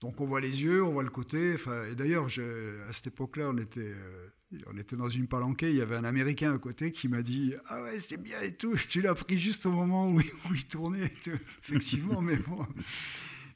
[0.01, 1.55] Donc on voit les yeux, on voit le côté.
[1.91, 4.29] et d'ailleurs, à cette époque-là, on était, euh,
[4.67, 5.69] on était dans une palanquée.
[5.71, 8.53] Il y avait un Américain à côté qui m'a dit Ah ouais, c'est bien et
[8.53, 8.75] tout.
[8.89, 10.21] Tu l'as pris juste au moment où,
[10.53, 11.11] il tournait.
[11.63, 12.65] Effectivement, mais bon.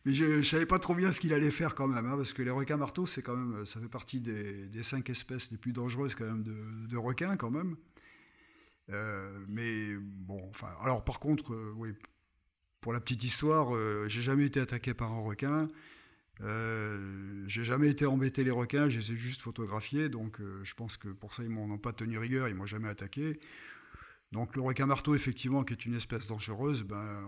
[0.05, 2.33] Mais je ne savais pas trop bien ce qu'il allait faire quand même, hein, parce
[2.33, 5.71] que les requins marteaux, c'est quand même, ça fait partie des, cinq espèces les plus
[5.71, 7.77] dangereuses quand même de, requins quand même.
[8.89, 11.93] Euh, mais bon, enfin, alors par contre, euh, oui,
[12.81, 13.69] pour la petite histoire,
[14.09, 15.69] j'ai jamais été attaqué par un requin.
[16.41, 20.73] Euh, j'ai jamais été embêté les requins, je les ai juste photographiés, donc euh, je
[20.73, 23.39] pense que pour ça ils m'ont pas tenu rigueur, ils m'ont jamais attaqué.
[24.31, 27.21] Donc le requin marteau, effectivement, qui est une espèce dangereuse, ben,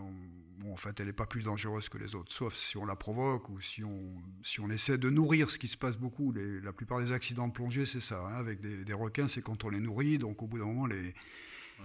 [0.57, 2.95] bon, en fait, elle n'est pas plus dangereuse que les autres, sauf si on la
[2.95, 6.33] provoque ou si on, si on essaie de nourrir, ce qui se passe beaucoup.
[6.33, 8.25] la plupart des accidents de plongée, c'est ça.
[8.25, 11.13] Hein, avec des, requins, c'est quand on les nourrit, donc au bout d'un moment, les,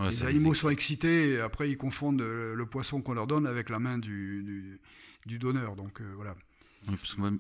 [0.00, 3.78] les animaux sont excités et après ils confondent le, poisson qu'on leur donne avec la
[3.78, 4.80] main du,
[5.26, 5.76] du, donneur.
[5.76, 6.34] Donc euh, voilà.
[6.88, 7.30] Oui, parce que moi,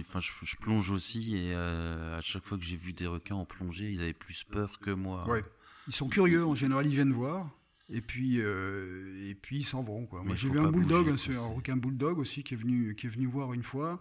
[0.00, 3.46] enfin, je, plonge aussi et euh, à chaque fois que j'ai vu des requins en
[3.46, 5.26] plongée, ils avaient plus peur que moi.
[5.28, 5.42] Ouais.
[5.88, 7.50] Ils sont curieux, en général, ils viennent voir.
[7.88, 10.06] Et puis, euh, et puis ils s'en vont.
[10.06, 10.22] Quoi.
[10.22, 13.10] Moi, j'ai vu un bulldog, un, un, requin bulldog aussi, qui est, venu, qui est
[13.10, 14.00] venu voir une fois.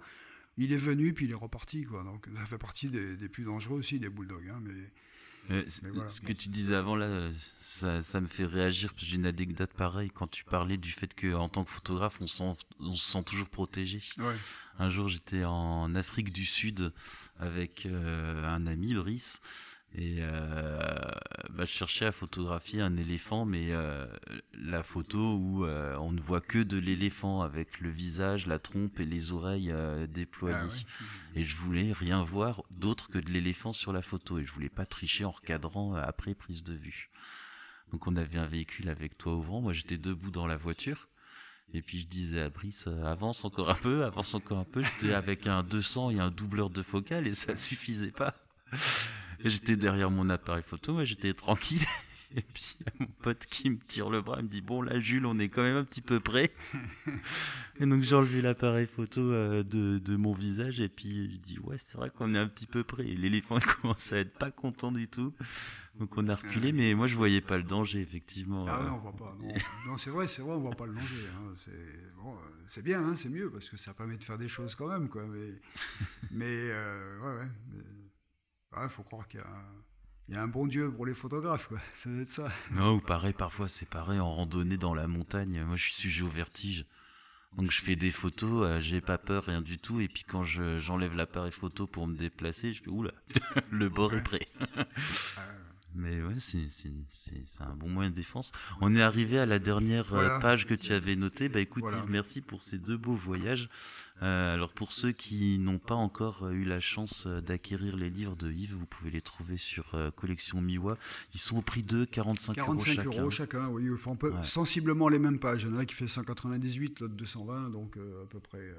[0.57, 1.85] Il est venu, puis il est reparti.
[1.85, 2.03] Quoi.
[2.03, 4.49] Donc, ça fait partie des, des plus dangereux aussi, des bulldogs.
[4.49, 4.91] Hein, mais
[5.49, 7.29] ce que tu disais avant là,
[7.61, 8.93] ça, ça me fait réagir.
[8.97, 12.53] J'ai une anecdote pareille quand tu parlais du fait qu'en tant que photographe, on, sent,
[12.79, 14.01] on se sent toujours protégé.
[14.77, 16.93] Un jour, j'étais en Afrique du Sud
[17.39, 19.41] avec euh, un ami, Brice,
[19.95, 20.79] et euh,
[21.49, 24.05] bah, je cherchais à photographier un éléphant, mais euh,
[24.53, 28.99] la photo où euh, on ne voit que de l'éléphant avec le visage, la trompe
[28.99, 30.55] et les oreilles euh, déployées.
[30.55, 31.03] Ah
[31.35, 34.37] et je voulais rien voir d'autre que de l'éléphant sur la photo.
[34.37, 37.09] Et je voulais pas tricher en recadrant après prise de vue.
[37.91, 39.61] Donc on avait un véhicule avec toi au vent.
[39.61, 41.07] Moi j'étais debout dans la voiture.
[41.73, 44.81] Et puis je disais à Brice, avance encore un peu, avance encore un peu.
[44.81, 48.35] J'étais avec un 200 et un doubleur de focale et ça suffisait pas.
[49.43, 51.85] J'étais derrière mon appareil photo, j'étais tranquille.
[52.35, 55.25] Et puis mon pote qui me tire le bras, il me dit bon là Jules,
[55.25, 56.53] on est quand même un petit peu près.
[57.79, 61.57] et donc j'ai enlevé l'appareil photo euh, de, de, mon visage et puis il dit
[61.59, 63.07] ouais c'est vrai qu'on est un petit peu près.
[63.07, 65.33] Et l'éléphant il commence à être pas content du tout.
[65.99, 68.65] Donc on a reculé, mais moi je voyais pas le danger effectivement.
[68.69, 69.35] Ah ouais, on voit pas.
[69.87, 71.27] Non, c'est vrai, c'est vrai, on voit pas le danger.
[71.35, 71.53] Hein.
[71.57, 71.71] C'est
[72.15, 74.87] bon, euh, bien, hein, c'est mieux parce que ça permet de faire des choses quand
[74.87, 75.23] même quoi.
[75.25, 75.49] Mais,
[76.29, 77.49] mais euh, ouais ouais.
[77.73, 77.98] Mais
[78.77, 79.41] il faut croire qu'il
[80.29, 81.79] y, a un bon Dieu pour les photographes, quoi.
[81.93, 82.51] Ça doit être ça.
[82.71, 85.63] Non, ou pareil, parfois c'est pareil en randonnée dans la montagne.
[85.63, 86.85] Moi, je suis sujet au vertige.
[87.57, 89.99] Donc je fais des photos, euh, j'ai pas peur, rien du tout.
[90.01, 93.11] Et puis quand je, j'enlève l'appareil photo pour me déplacer, je fais oula,
[93.71, 94.47] le bord est prêt.
[95.95, 96.67] Mais ouais, c'est,
[97.61, 98.51] un bon moyen de défense.
[98.79, 100.39] On est arrivé à la dernière euh, Voilà.
[100.39, 101.49] page que tu avais notée.
[101.49, 101.97] Bah écoute, Voilà.
[101.97, 103.69] Yves, merci pour ces deux beaux voyages.
[104.21, 108.35] Euh, alors pour ceux qui n'ont pas encore euh, eu la chance d'acquérir les livres
[108.35, 110.97] de Yves, vous pouvez les trouver sur euh, Collection Miwa.
[111.33, 113.19] Ils sont au prix de 45, 45 euros chacun.
[113.21, 113.89] euros chacun, oui.
[113.91, 114.43] Enfin, on peut Ouais.
[114.43, 115.63] sensiblement les mêmes pages.
[115.63, 118.73] Il y en a un qui fait 198, l'autre 220, donc euh, à peu près,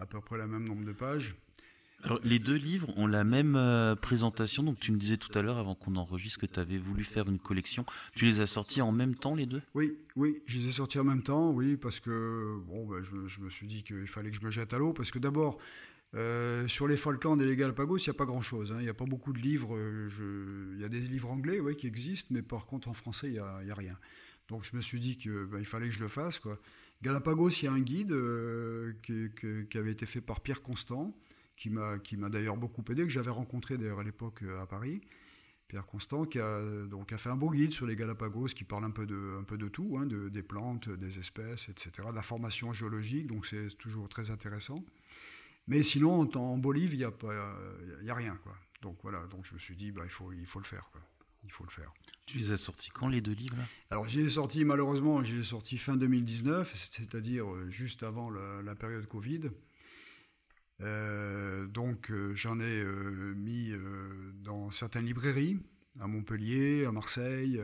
[0.00, 1.34] à peu près le même nombre de pages.
[2.04, 4.62] Alors, les deux livres ont la même euh, présentation.
[4.62, 7.30] Donc, tu me disais tout à l'heure, avant qu'on enregistre, que tu avais voulu faire
[7.30, 7.86] une collection.
[8.14, 9.62] Tu les as sortis en même temps, les deux?
[9.74, 13.40] Oui, oui, je les ai sortis en même temps, oui, parce que bon, ben, je,
[13.40, 15.56] me suis dit qu'il fallait que je me jette à l'eau, parce que d'abord,
[16.14, 18.70] euh, sur les Falklands et les Galapagos, il n'y a pas grand-chose.
[18.72, 18.76] hein.
[18.80, 19.74] Il n'y a pas beaucoup de livres.
[19.74, 23.28] euh, Il y a des livres anglais, oui, qui existent, mais par contre, en français,
[23.28, 23.96] il n'y a, rien.
[24.48, 26.38] Donc, je me suis dit qu'il fallait que je le fasse.
[27.00, 28.14] Galapagos, il y a un guide
[29.02, 31.16] qui avait été fait par Pierre Constant,
[31.56, 34.66] qui m'a qui m'a d'ailleurs beaucoup aidé, que j'avais rencontré d'ailleurs à l'époque euh, à
[34.66, 35.00] Paris.
[35.66, 38.84] Pierre Constant qui a, donc, a fait un beau guide sur les Galapagos qui parle
[38.84, 42.14] un peu de, un peu de tout, hein, de, des plantes, des espèces, etc., de
[42.14, 44.84] la formation géologique, donc c'est toujours très intéressant.
[45.66, 47.56] Mais sinon, en, en Bolivie, il n'y a, pas-
[48.00, 48.36] il y a rien.
[48.42, 48.54] Quoi.
[48.82, 50.86] Donc voilà, donc je me suis dit, bah, il, faut, il faut le faire.
[50.92, 51.00] Quoi.
[51.44, 51.90] Il faut le faire.
[52.26, 53.64] Tu les as sortis quand, les deux livres là?
[53.90, 59.06] Alors j'ai sorti, malheureusement, j'ai sorti fin 2019, c'est-à-dire euh, juste avant la, la période
[59.06, 59.50] Covid.
[60.84, 63.72] Euh, donc euh, j'en ai euh, mis
[64.42, 65.58] dans certaines librairies,
[66.00, 67.60] à Montpellier, à Marseille,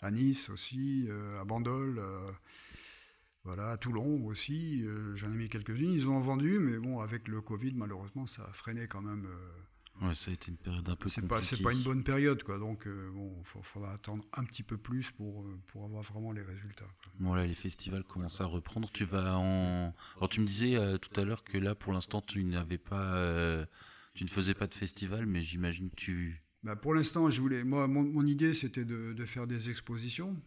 [0.00, 1.08] à Nice aussi,
[1.40, 2.02] à Bandol,
[3.44, 4.84] voilà, à Toulon aussi.
[5.14, 8.52] j'en ai mis quelques-unes, ils ont vendu, mais bon, avec le Covid, malheureusement, ça a
[8.52, 9.26] freiné quand même.
[10.00, 12.42] Ouais, ça a été une période un peu c'est pas, c'est pas une bonne période,
[12.42, 12.58] quoi.
[12.58, 16.32] Donc, euh, bon, il faudra attendre un petit peu plus pour, euh, pour avoir vraiment
[16.32, 16.88] les résultats.
[17.02, 17.12] quoi.
[17.18, 18.90] Bon, là, les festivals commencent à reprendre.
[18.92, 19.94] Tu vas en.
[20.16, 23.14] Alors, tu me disais euh, tout à l'heure que là, pour l'instant, tu n'avais pas.
[23.16, 23.66] euh,
[24.14, 26.42] Tu ne faisais pas de festival, mais j'imagine que tu.
[26.62, 30.40] Bah, pour l'instant, je voulais, moi, mon, mon idée, c'était de, de faire des expositions,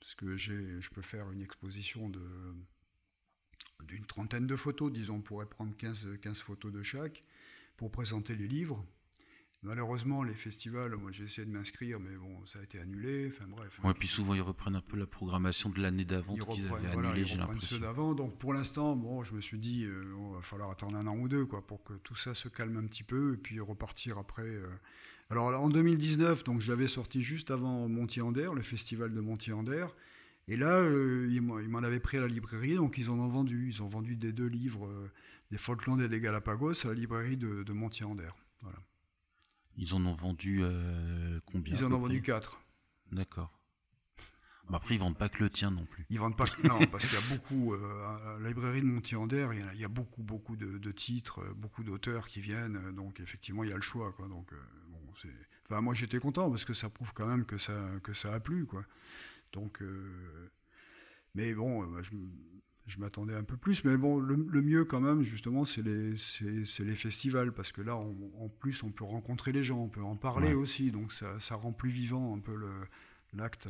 [0.00, 2.22] parce que je peux faire une exposition de
[3.84, 7.24] d'une trentaine de photos, disons, on pourrait prendre 15, 15 photos de chaque
[7.82, 8.86] pour présenter les livres.
[9.64, 13.32] Malheureusement, les festivals, moi j'ai essayé de m'inscrire, mais bon, ça a été annulé.
[13.34, 13.76] Enfin bref.
[13.82, 16.86] Ouais, puis souvent, ils reprennent un peu la programmation de l'année d'avant ils qu'ils reprennent,
[16.86, 17.78] avaient voilà, j'ai l'impression.
[17.80, 18.14] d'avant.
[18.14, 21.16] Donc pour l'instant, bon, je me suis dit, euh, il va falloir attendre un an
[21.16, 24.16] ou deux, quoi, pour que tout ça se calme un petit peu et puis repartir
[24.16, 24.46] après.
[24.46, 24.68] euh.
[25.28, 29.86] Alors en 2019, donc je l'avais sorti juste avant Montier-Ander, le festival de Montier-Ander.
[30.46, 33.66] Et là, euh, ils m'en avaient pris à la librairie, donc ils en ont vendu.
[33.68, 34.88] Ils ont vendu des deux livres,
[35.52, 38.30] des Falklands et des Galapagos, à la librairie de, de Montier-Ander.
[38.62, 38.78] Voilà.
[39.76, 42.60] Ils en ont vendu euh, combien Ils en ont vendu près quatre.
[43.12, 43.52] D'accord.
[44.70, 46.06] Bah, après, ils vendent pas que le tien non plus.
[46.08, 46.44] Ils vendent pas.
[46.64, 47.74] non, parce qu'il y a beaucoup.
[47.74, 50.78] euh, à la librairie de Montier-Ander, il y a- il y, a beaucoup, beaucoup de,
[50.78, 52.90] de titres, euh, beaucoup d'auteurs qui viennent.
[52.92, 54.12] Donc, effectivement, il y a le choix.
[54.12, 54.28] Quoi.
[54.28, 54.56] Donc, euh,
[54.88, 55.00] bon.
[55.64, 58.40] Enfin, moi, j'étais content parce que ça prouve quand même que ça, que ça a
[58.40, 58.84] plu, quoi.
[59.52, 59.82] Donc,
[61.34, 62.10] mais bon, je,
[62.86, 63.84] je m'attendais un peu plus.
[63.84, 66.16] Mais bon, le, le mieux quand même, justement, c'est les,
[66.96, 70.16] festivals parce que là, on- en plus, on peut rencontrer les gens, on peut en
[70.16, 70.54] parler Ouais.
[70.54, 70.90] aussi.
[70.90, 72.54] Donc, ça, ça rend plus vivant un peu
[73.32, 73.68] l'acte.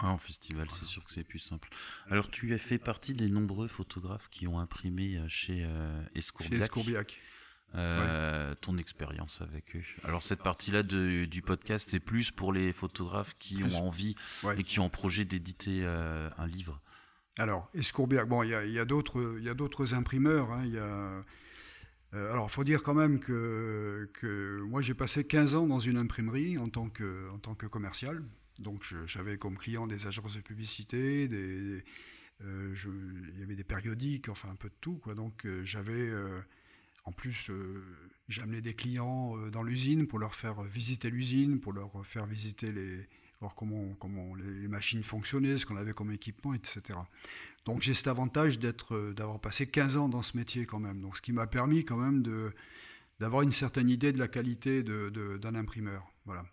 [0.00, 1.68] Ah, en festival, c'est sûr que c'est plus simple.
[2.08, 6.18] Alors, tu as fait partie des nombreux photographes qui ont imprimé euh, chez euh, Chez
[6.18, 7.18] Escourbiac, Escourbiac.
[7.74, 9.82] euh, ton expérience avec eux.
[10.04, 14.14] Alors, cette partie-là du podcast, c'est plus pour les photographes qui Plus- ont envie
[14.44, 14.60] Ouais.
[14.60, 16.80] et qui ont projet d'éditer euh, un livre.
[17.38, 20.52] Alors, Escourbiac, bon, il y a, d'autres imprimeurs.
[20.52, 21.24] hein, y a,
[22.14, 25.98] euh, alors, il faut dire quand même que, moi, j'ai passé 15 ans dans une
[25.98, 28.22] imprimerie en tant que, commercial.
[28.58, 31.28] Donc, j'avais comme client des agences de publicité,
[32.44, 32.74] euh,
[33.32, 35.00] il y avait des périodiques, enfin un peu de tout.
[35.14, 36.40] Donc, euh, j'avais, euh,
[37.04, 37.50] en plus,
[38.28, 43.08] j'amenais des clients dans l'usine pour leur faire visiter l'usine, pour leur faire visiter les,
[43.40, 46.98] voir comment, comment les, machines fonctionnaient, ce qu'on avait comme équipement, etc.
[47.64, 51.00] Donc j'ai cet avantage d'être, euh, d'avoir passé 15 ans dans ce métier quand même.
[51.00, 52.52] Donc ce qui m'a permis quand même de,
[53.20, 56.10] d'avoir une certaine idée de la qualité d'un imprimeur.
[56.24, 56.44] Voilà.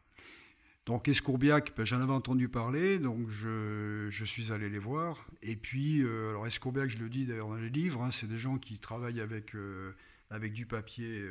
[0.86, 5.26] Donc Escourbiac, ben, j'en avais entendu parler, donc je, je suis allé les voir.
[5.42, 8.38] Et puis, euh, alors Escourbiac, je le dis d'ailleurs dans les livres, hein, c'est des
[8.38, 9.96] gens qui travaillent avec, euh,
[10.30, 11.24] avec du papier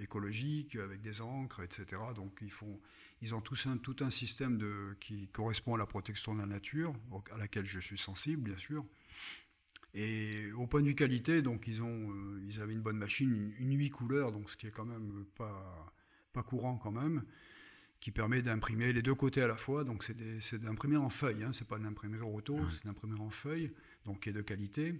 [0.00, 2.00] écologique, avec des encres, etc.
[2.14, 2.78] Donc ils, font,
[3.20, 6.46] ils ont tous un, tout un système de, qui correspond à la protection de la
[6.46, 6.94] nature,
[7.32, 8.84] à laquelle je suis sensible, bien sûr.
[9.94, 13.52] Et au point de vue qualité, donc ils, ont, euh, ils avaient une bonne machine,
[13.58, 15.94] une, 8 couleurs, donc ce qui est quand même pas,
[16.32, 17.24] pas courant quand même,
[17.98, 19.84] qui permet d'imprimer les deux côtés à la fois.
[19.84, 23.72] Donc c'est d'imprimer en feuille, hein, c'est pas d'imprimer auto, c'est d'imprimer en feuille.
[24.04, 24.94] donc qui est de qualité.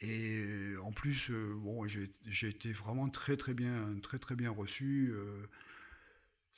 [0.00, 5.12] Et en plus, bon, j'ai été vraiment très très bien, très très bien reçu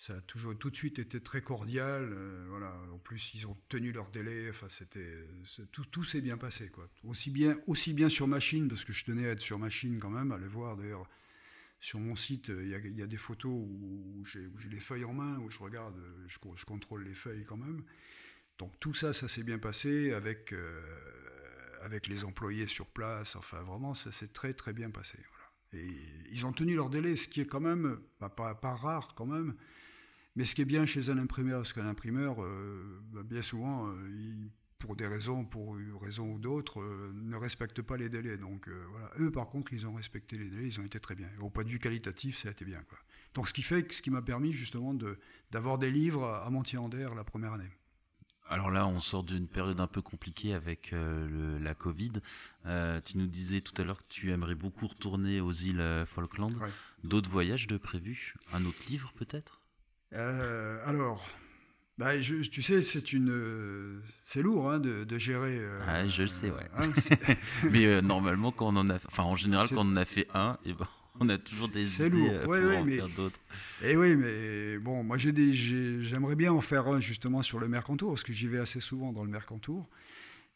[0.00, 2.10] ça a toujours tout de suite été très cordial.
[2.10, 2.74] Euh, voilà.
[2.90, 4.48] En plus, ils ont tenu leur délai.
[4.48, 5.26] Enfin, c'était
[5.72, 6.88] tout, tout s'est bien passé, quoi.
[7.04, 10.08] Aussi bien, aussi bien sur machine, parce que je tenais à être sur machine quand
[10.08, 10.78] même, le voir.
[10.78, 11.06] D'ailleurs,
[11.80, 15.50] sur mon site, il y, a, des photos où, j'ai les feuilles en main, où
[15.50, 17.84] je regarde, je, je, contrôle les feuilles quand même.
[18.58, 20.80] Donc tout ça, ça s'est bien passé avec euh,
[21.82, 23.36] avec les employés sur place.
[23.36, 25.18] Enfin, vraiment, ça s'est très très bien passé.
[25.74, 25.86] Et
[26.32, 29.56] ils ont tenu leur délai, ce qui est quand même pas rare quand même.
[30.40, 33.88] Mais ce qui est bien chez un imprimeur, c'est qu'un imprimeur, euh, bah, bien souvent,
[33.88, 34.48] euh,
[34.78, 38.38] pour des raisons, pour une raison ou d'autres, euh, ne respecte pas les délais.
[38.38, 41.28] Donc voilà, eux par contre, ils ont respecté les délais, ils ont été très bien.
[41.40, 42.80] au point de vue qualitatif, ça a été bien.
[42.88, 42.96] Quoi.
[43.34, 44.96] Donc ce qui fait, ce qui m'a permis justement
[45.50, 47.68] d'avoir des livres à Montier-Ander la première année.
[48.48, 52.12] Alors là, on sort d'une période un peu compliquée avec la Covid.
[53.04, 56.58] tu nous disais tout à l'heure que tu aimerais beaucoup retourner aux îles Falkland.
[57.04, 58.36] D'autres voyages de prévus?
[58.54, 59.59] Un autre livre peut-être?
[60.14, 61.26] Euh, alors,
[61.98, 65.58] bah, tu sais, c'est une, c'est lourd hein, de, gérer.
[65.58, 66.66] Euh, ah, je le sais, ouais.
[66.76, 67.34] Hein,
[67.70, 70.26] mais euh, normalement, quand on en a, enfin, en général, quand on en a fait
[70.34, 70.88] un, et eh ben,
[71.20, 72.40] on a toujours des idées lourd.
[72.40, 73.40] pour en faire d'autres.
[73.82, 77.68] Et eh oui, mais bon, moi, j'ai j'aimerais bien en faire un justement sur le
[77.68, 79.86] Mercantour, parce que j'y vais assez souvent dans le Mercantour.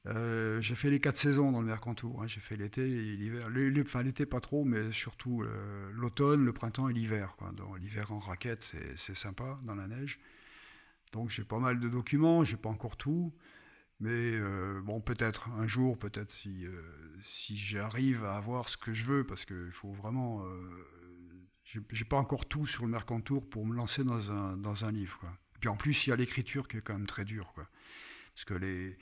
[0.07, 2.23] Euh, j'ai fait les quatre saisons dans le Mercantour.
[2.23, 2.27] Hein.
[2.27, 3.49] J'ai fait l'été et l'hiver.
[3.83, 7.37] Enfin, l'été pas trop, mais surtout euh, l'automne, le printemps et l'hiver.
[7.79, 10.21] L'hiver en raquette, c'est sympa dans la neige.
[11.13, 13.33] Donc j'ai pas mal de documents, j'ai pas encore tout.
[14.01, 16.67] Mais euh, bon, peut-être un jour, peut-être si,
[17.57, 20.45] j'arrive à avoir ce que je veux, parce qu'il faut vraiment.
[21.65, 25.21] j'ai pas encore tout sur le Mercantour pour me lancer dans un, dans un livre.
[25.57, 27.55] Et puis en plus, il y a l'écriture qui est quand même très dure.
[27.55, 28.99] Parce que les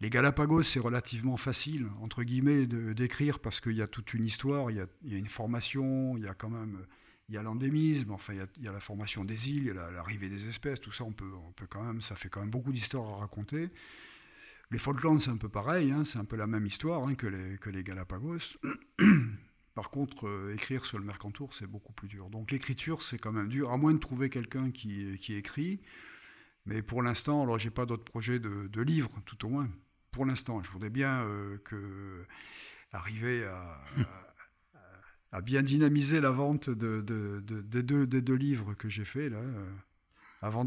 [0.00, 4.70] les Galapagos, c'est relativement facile, entre guillemets, d'écrire parce qu'il y a toute une histoire,
[4.70, 6.86] il y, a, une formation, il y a quand même
[7.28, 9.90] il y a l'endémisme, enfin il y, a, la formation des îles, il y a
[9.90, 11.32] l'arrivée des espèces, tout ça, on peut,
[11.68, 13.70] quand même, ça fait quand même beaucoup d'histoires à raconter.
[14.70, 17.26] Les Falklands, c'est un peu pareil, hein, c'est un peu la même histoire hein, que,
[17.26, 18.58] les, Galapagos.
[19.74, 22.30] Par contre, euh, écrire sur le Mercantour, c'est beaucoup plus dur.
[22.30, 25.80] Donc l'écriture, c'est quand même dur, à moins de trouver quelqu'un qui, qui écrit.
[26.64, 29.68] Mais pour l'instant, alors j'ai pas d'autres projets de, de livres, tout au moins
[30.16, 30.62] pour l'instant.
[30.62, 32.24] Je voudrais bien euh, que,
[32.90, 39.30] arriver à, bien dynamiser la vente de, des, deux, des, deux, livres que j'ai faits,
[39.30, 39.70] là, euh,
[40.40, 40.64] avant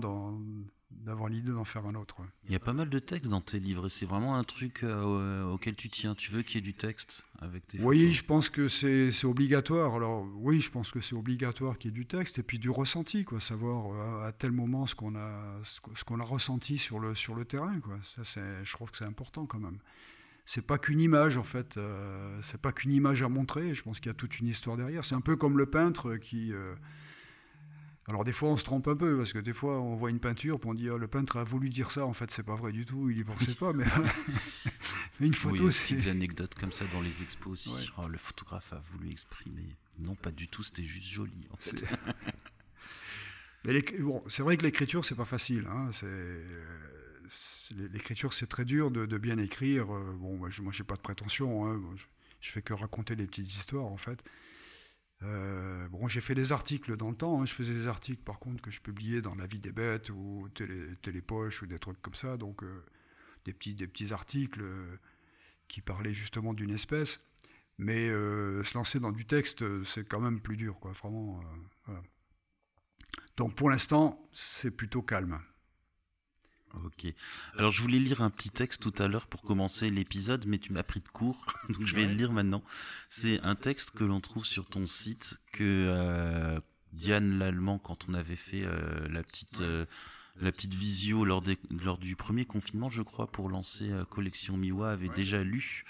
[0.91, 2.18] d'avoir l'idée d'en faire un autre.
[2.45, 4.84] Il y a pas mal de textes dans tes livres et c'est vraiment un truc
[4.84, 6.16] euh, auquel tu tiens.
[6.16, 9.95] Tu veux qu'il y ait du texte avec tes Oui, je pense que c'est obligatoire.
[9.95, 12.70] Alors oui, je pense que c'est obligatoire qu'il y ait du texte et puis du
[12.70, 16.99] ressenti, quoi, savoir euh, à, tel moment ce qu'on a, ce qu'on a ressenti sur
[16.99, 17.80] le, sur le terrain.
[17.80, 17.98] Quoi.
[18.02, 19.80] Ça, je trouve que c'est important quand même.
[20.45, 23.76] C'est pas qu'une image en fait, euh, c'est pas qu'une image à montrer.
[23.76, 25.06] Je pense qu'il y a toute une histoire derrière.
[25.06, 26.52] C'est un peu comme le peintre qui
[28.10, 30.19] alors des fois on se trompe un peu parce que des fois on voit une
[30.19, 32.07] peinture et on dit oh, le peintre a voulu dire ça.
[32.07, 33.11] En fait c'est pas vrai du tout.
[33.11, 33.86] Il y pensait pas mais,
[35.19, 37.91] une photo oui, c'est des anecdotes comme ça dans les expos aussi.
[37.99, 39.76] Oh, le photographe a voulu exprimer.
[39.99, 41.86] Non pas du tout c'était juste joli en fait.
[43.99, 45.91] bon, c'est vrai que l'écriture c'est pas facile hein.
[47.94, 49.86] l'écriture c'est très dur de, bien écrire.
[49.86, 51.80] Bon moi j'ai pas de prétention hein.
[51.95, 52.06] je,
[52.41, 54.23] je fais que raconter des petites histoires en fait
[55.24, 57.41] euh, bon, j'ai fait des articles dans le temps.
[57.41, 57.46] Hein.
[57.46, 60.48] Je faisais des articles, par contre, que je publiais dans La Vie des Bêtes ou
[60.56, 62.38] Télé, Télépoche ou des trucs comme ça.
[62.38, 62.86] Donc, euh,
[63.46, 64.98] des, petits, des petits articles euh,
[65.68, 67.20] qui parlaient justement d'une espèce.
[67.78, 70.91] Mais se lancer dans du texte, c'est quand même plus dur, quoi.
[70.91, 71.41] Vraiment.
[73.38, 75.40] Donc, pour l'instant, c'est plutôt calme.
[76.76, 77.12] Ok.
[77.58, 80.72] Alors je voulais lire un petit texte tout à l'heure pour commencer l'épisode, mais tu
[80.72, 82.64] m'as pris de court, donc je vais le lire maintenant.
[83.08, 86.60] C'est un texte que l'on trouve sur ton site que euh,
[86.94, 89.86] Diane Lallemand, quand on avait fait euh, la petite euh,
[90.41, 94.91] la petite visio lors, des, lors du premier confinement, je crois, pour lancer collection Miwa,
[94.91, 95.84] avait déjà lu.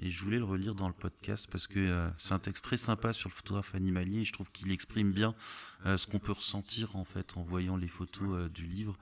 [0.00, 3.12] Et je voulais le relire dans le podcast parce que c'est un texte très sympa
[3.12, 5.36] sur le photographe animalier et je trouve qu'il exprime bien
[5.84, 8.98] ce qu'on peut ressentir en fait en voyant les photos du livre.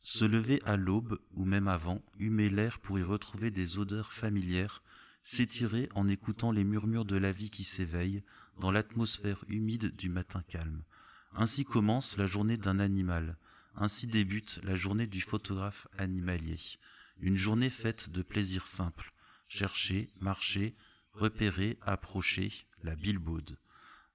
[0.00, 4.82] Se lever à l'aube, ou même avant, humer l'air pour y retrouver des odeurs familières,
[5.22, 8.22] s'étirer en écoutant les murmures de la vie qui s'éveille
[8.60, 10.84] dans l'atmosphère humide du matin calme.
[11.32, 13.36] Ainsi commence la journée d'un animal,
[13.74, 16.58] ainsi débute la journée du photographe animalier.
[17.18, 19.12] Une journée faite de plaisirs simples.
[19.48, 20.76] Chercher, marcher,
[21.12, 22.52] repérer, approcher,
[22.82, 23.58] la bilbaude.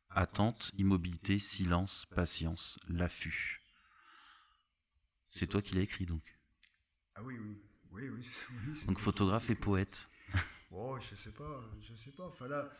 [0.10, 3.61] Attente, immobilité, silence, patience, l'affût.
[5.32, 6.38] C'est toi qui l'as écrit donc
[7.16, 7.58] Ah oui, oui.
[7.94, 8.86] Oui, oui.
[8.86, 10.10] Donc photographe et poète.
[10.74, 12.26] Oh, je sais pas, je sais pas.
[12.28, 12.72] Enfin là,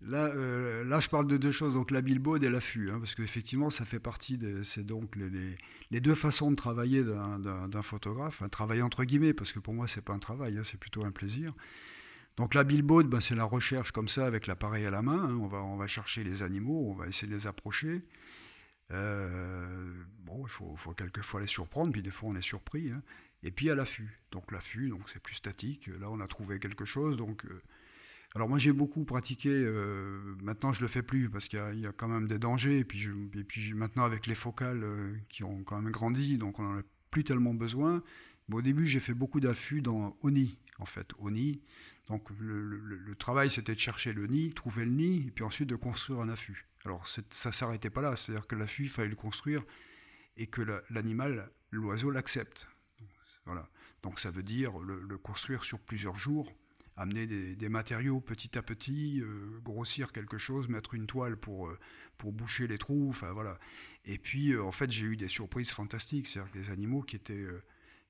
[0.00, 3.16] là, euh, là, je parle de deux choses, donc la billboard et l'affût, hein, parce
[3.16, 5.56] qu'effectivement, ça fait partie, de, c'est donc les,
[5.90, 9.88] les, deux façons de travailler d'un, photographe, un travail entre guillemets, parce que pour moi,
[9.88, 11.52] c'est pas un travail, hein, c'est plutôt un plaisir.
[12.36, 15.24] Donc la billboard, ben, c'est la recherche comme ça avec l'appareil à la main.
[15.24, 15.36] Hein.
[15.40, 18.02] on, va, on va chercher les animaux, on va essayer de les approcher.
[18.92, 22.90] Euh, bon, il faut, faut, quelquefois les surprendre, puis des fois on est surpris.
[22.90, 23.02] Hein.
[23.42, 24.20] Et puis à l'affût.
[24.32, 25.88] Donc l'affût, donc c'est plus statique.
[26.00, 27.16] Là, on a trouvé quelque chose.
[27.16, 27.62] Donc, euh,
[28.34, 29.50] alors moi j'ai beaucoup pratiqué.
[29.50, 32.78] Euh, maintenant, je le fais plus parce qu'il y, a quand même des dangers.
[32.78, 34.84] Et puis, et puis maintenant avec les focales
[35.28, 38.02] qui ont quand même grandi, donc on n'en a plus tellement besoin.
[38.48, 41.12] Mais au début, j'ai fait beaucoup d'affûts dans Oni, en fait.
[41.18, 41.62] Oni.
[42.08, 45.76] Donc le, travail, c'était de chercher le nid, trouver le nid, et puis ensuite de
[45.76, 46.66] construire un affût.
[46.84, 49.62] Alors ça s'arrêtait pas là, c'est-à-dire que l'affût, il fallait le construire
[50.36, 52.68] et que l'animal, l'oiseau, l'accepte.
[53.44, 53.68] Voilà.
[54.02, 56.50] Donc ça veut dire le, construire sur plusieurs jours,
[56.96, 61.78] amener des, matériaux petit à petit, euh, grossir quelque chose, mettre une toile pour, euh,
[62.16, 63.58] pour boucher les trous, enfin voilà.
[64.06, 67.46] Et puis euh, en fait j'ai eu des surprises fantastiques, c'est-à-dire des animaux qui, étaient,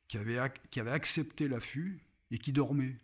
[0.06, 0.38] qui, avaient,
[0.70, 2.97] qui avaient accepté l'affût et qui dormaient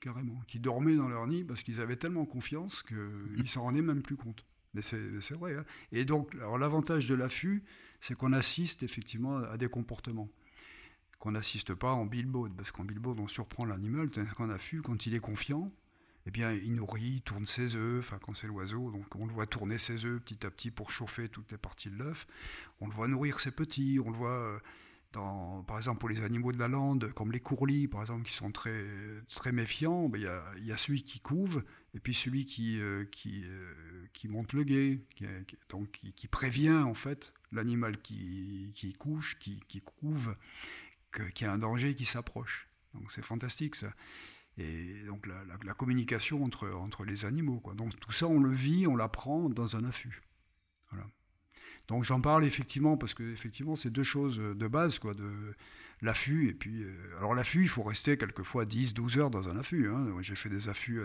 [0.00, 4.02] carrément, qui dormaient dans leur nid parce qu'ils avaient tellement confiance qu'ils s'en rendaient même
[4.02, 4.44] plus compte.
[4.74, 5.54] Mais c'est vrai.
[5.54, 5.64] Hein.
[5.92, 7.62] Et donc, l'avantage de l'affût,
[8.00, 10.28] c'est qu'on assiste effectivement à des comportements
[11.18, 15.14] qu'on n'assiste pas en billboard, parce qu'en billboard, on surprend l'animal, qu'en affût, quand il
[15.14, 15.72] est confiant,
[16.26, 19.46] eh bien, il nourrit, tourne ses œufs, enfin, quand c'est l'oiseau, donc on le voit
[19.46, 22.26] tourner ses œufs petit à petit pour chauffer toutes les parties de l'œuf.
[22.80, 24.58] On le voit nourrir ses petits, on le voit euh,
[25.66, 28.50] par exemple, pour les animaux de la lande, comme les courlis, par exemple, qui sont
[28.50, 28.84] très,
[29.34, 30.20] très méfiants, ben,
[30.58, 31.62] il y, a, celui qui couve
[31.94, 35.26] et puis celui qui, euh, euh, qui, monte le guet, qui,
[35.68, 40.36] donc qui, prévient en fait l'animal qui, couche, qui, couve,
[41.12, 42.68] qu'il y a un danger qui s'approche.
[42.94, 43.92] Donc c'est fantastique ça.
[44.58, 47.60] Et donc la, communication entre, entre les animaux.
[47.60, 47.74] Quoi.
[47.74, 50.22] Donc tout ça, on le vit, on l'apprend dans un affût.
[50.90, 51.06] Voilà.
[51.86, 55.54] Donc j'en parle effectivement parce que effectivement c'est deux choses de base quoi, de
[56.00, 59.58] l'affût et puis euh, alors l'affût il faut rester quelquefois 10 12 heures dans un
[59.58, 60.06] affût hein.
[60.22, 61.02] J'ai fait des affûts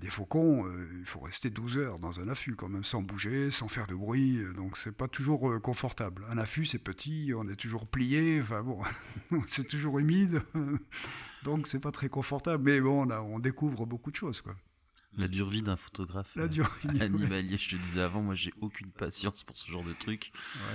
[0.00, 3.50] des, faucons, euh, il faut rester 12 heures dans un affût quand même sans bouger,
[3.50, 6.26] sans faire de bruit, donc c'est pas toujours euh, confortable.
[6.28, 8.82] Un affût c'est petit, on est toujours plié, enfin bon,
[9.46, 10.42] c'est toujours humide.
[11.42, 14.54] donc c'est pas très confortable mais bon on, on découvre beaucoup de choses quoi.
[15.16, 17.58] La dure vie d'un photographe la dure vie, animalier.
[17.58, 20.32] Je te disais avant, moi j'ai aucune patience pour ce genre de truc.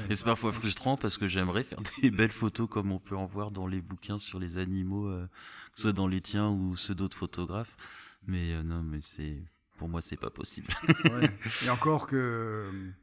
[0.09, 3.27] et c'est parfois frustrant parce que j'aimerais faire des belles photos comme on peut en
[3.27, 5.25] voir dans les bouquins sur les animaux, euh,
[5.71, 7.77] que ce soit dans les tiens ou ceux d'autres photographes.
[8.27, 9.43] Mais euh, non, mais c'est
[9.77, 10.67] pour moi c'est pas possible.
[11.65, 12.93] Et encore que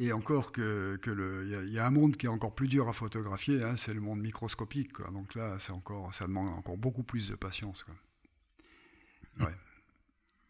[0.00, 2.88] et encore que, que le, il y, a un monde qui est encore plus dur
[2.88, 4.92] à photographier, hein, c'est le monde microscopique.
[4.92, 5.10] Quoi.
[5.10, 7.82] Donc là, c'est encore, ça demande encore beaucoup plus de patience.
[7.82, 7.94] Quoi.
[9.40, 9.54] Ouais.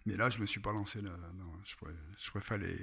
[0.04, 1.16] Mais là, je me suis pas lancé là.
[1.34, 2.76] Non, je, préfère les,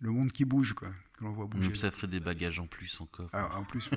[0.00, 1.74] le monde qui bouge, quoi, que l'on voit bouger.
[1.76, 3.30] ça ferait des bagages en plus encore.
[3.32, 3.88] Ah, en plus,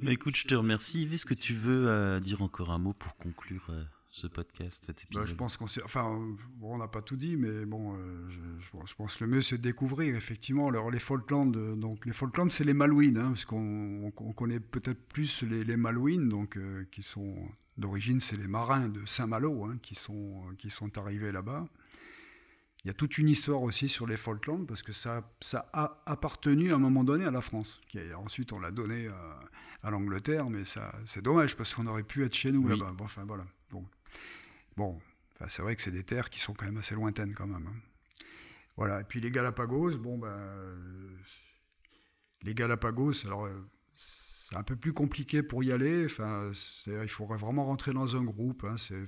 [0.00, 1.06] Mais écoute, je te remercie.
[1.12, 4.96] Est-ce que tu veux euh, dire encore un mot pour conclure euh, ce podcast, cet
[4.96, 8.28] bah, épisode Je pense qu'on enfin, on n'a pas tout dit, mais bon, euh,
[8.60, 10.68] je, pense que le mieux c'est de découvrir effectivement.
[10.68, 15.42] Alors les Falklands, donc les Falklands, c'est les Malouines, hein, parce qu'on connaît peut-être plus
[15.42, 16.58] les, les Malouines, donc
[16.90, 17.48] qui sont
[17.78, 21.64] D'origine, c'est les marins de Saint-Malo hein, qui, sont, qui sont arrivés là-bas.
[22.82, 26.02] Il y a toute une histoire aussi sur les Falklands, parce que ça, ça a
[26.06, 27.80] appartenu à un moment donné à la France.
[27.88, 29.08] Qui ensuite, on l'a donné
[29.82, 32.92] à, l'Angleterre, mais ça, c'est dommage, parce qu'on aurait pu être chez nous là-bas.
[32.96, 33.46] Bon, enfin, voilà.
[33.70, 33.86] Bon,
[34.78, 34.98] bon
[35.48, 37.66] c'est vrai que c'est des terres qui sont quand même assez lointaines, quand même.
[37.66, 37.80] Hein.
[38.76, 40.36] Voilà, et puis les Galapagos, bon, ben,
[42.42, 46.04] les Galapagos, alors euh, c'est un peu plus compliqué pour y aller.
[46.04, 46.50] Enfin,
[46.86, 48.64] il faudrait vraiment rentrer dans un groupe.
[48.64, 49.06] Hein, c'est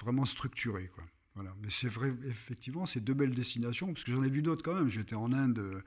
[0.00, 0.88] vraiment structuré.
[0.88, 1.04] Quoi.
[1.34, 1.54] Voilà.
[1.62, 4.74] Mais c'est vrai, effectivement, c'est deux belles destinations, parce que j'en ai vu d'autres quand
[4.74, 4.88] même.
[4.88, 5.82] J'étais en Inde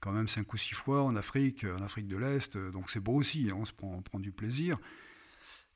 [0.00, 2.56] quand même cinq ou six fois, en Afrique, en Afrique de l'Est.
[2.56, 4.78] Donc c'est beau aussi, hein, on se prend, prend, du plaisir.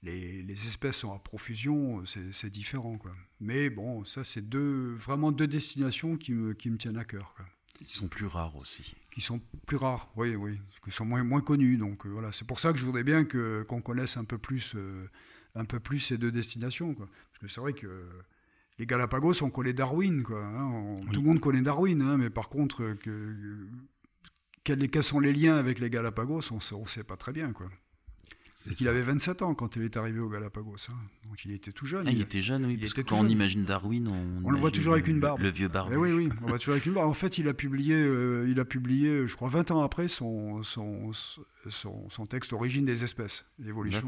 [0.02, 2.98] Les, les, espèces sont à profusion, c'est différent.
[2.98, 3.12] Quoi.
[3.40, 7.34] Mais bon, ça, c'est deux, vraiment deux destinations qui me, qui me tiennent à cœur.
[7.36, 7.46] Quoi.
[7.84, 8.94] Qui sont plus rares aussi.
[9.10, 11.76] Qui sont plus rares, oui, oui, qui sont moins, moins connus.
[11.76, 14.74] Donc euh, voilà, c'est pour ça que je voudrais bien qu'on connaisse un peu plus,
[14.74, 15.08] euh,
[15.54, 16.94] un peu plus ces deux destinations.
[16.94, 17.08] Quoi.
[17.30, 18.08] Parce que c'est vrai que
[18.78, 20.44] les Galapagos, on connaît Darwin, quoi.
[20.44, 23.66] Hein, tout le monde connaît Darwin, hein, mais par contre, que,
[24.64, 27.68] quels, sont les liens avec les Galapagos, on ne sait pas très bien, quoi.
[28.60, 30.88] C'est qu'il avait 27 ans quand il est arrivé au Galapagos.
[30.88, 30.96] Hein.
[31.28, 32.08] Donc il était tout jeune.
[32.08, 32.76] Ah, il, était jeune, oui.
[32.76, 35.40] parce que quand on imagine Darwin, on, on le voit toujours avec une barbe.
[35.40, 35.92] Le, vieux barbe.
[35.92, 37.08] Eh oui, oui, on le voit toujours avec une barbe.
[37.08, 40.64] En fait, il a publié, euh, il a publié, je crois, 20 ans après son,
[40.64, 41.12] son,
[41.68, 44.04] son, son texte Origine des espèces, l'évolution.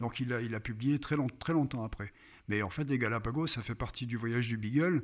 [0.00, 2.12] Donc il a, il a publié très, long, très longtemps après.
[2.48, 5.02] Mais en fait, les Galapagos, ça fait partie du voyage du Beagle.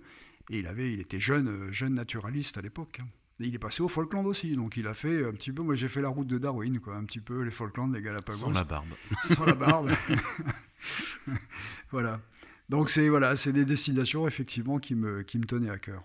[0.50, 3.00] Et il, avait, il était jeune, euh, jeune naturaliste à l'époque.
[3.00, 3.08] Hein
[3.46, 5.62] il est passé au Falkland aussi, donc il a fait un petit peu.
[5.62, 8.38] Moi, j'ai fait la route de Darwin, quoi, un petit peu les Falklands, les Galapagos.
[8.38, 8.88] Sans la barbe.
[9.22, 9.90] Sans la barbe.
[11.90, 12.20] voilà.
[12.68, 16.04] Donc c'est voilà, c'est des destinations effectivement qui me qui me tenaient à cœur.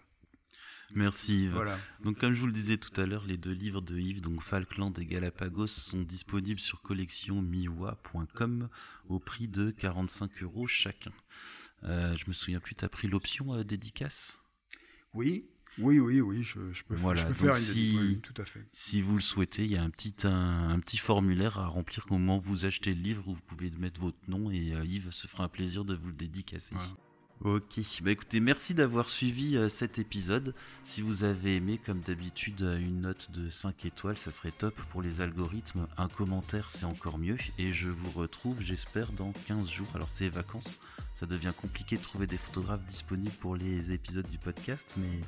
[0.95, 1.52] Merci Yves.
[1.52, 1.78] Voilà.
[2.03, 4.41] Donc comme je vous le disais tout à l'heure, les deux livres de Yves, donc
[4.41, 8.70] Falkland et Galapagos, sont disponibles sur collectionmiwa.com
[9.10, 11.12] au prix de 45 euros chacun.
[11.84, 14.40] Euh, je me souviens plus, tu as pris l'option euh, dédicace?
[15.14, 15.45] Oui,
[15.80, 18.65] oui, oui, oui, je, peux, voilà, faire si, tout à fait.
[18.72, 22.18] Si vous le souhaitez, il y a un petit, un, petit formulaire à remplir au
[22.18, 25.11] moment où vous achetez le livre, où vous pouvez mettre votre nom et euh, Yves
[25.11, 26.76] se fera un plaisir de vous le dédicacer.
[27.44, 30.56] Ok, bah écoutez, merci d'avoir suivi euh, cet épisode.
[30.84, 34.74] Si vous avez aimé, comme d'habitude, euh, une note de 5 étoiles, ça serait top
[34.90, 35.88] pour les algorithmes.
[35.98, 37.38] Un commentaire, c'est encore mieux.
[37.60, 39.88] Et je vous retrouve, j'espère, dans 15 jours.
[39.94, 40.80] Alors c'est vacances,
[41.14, 45.20] ça devient compliqué de trouver des photographes disponibles pour les épisodes du podcast, mais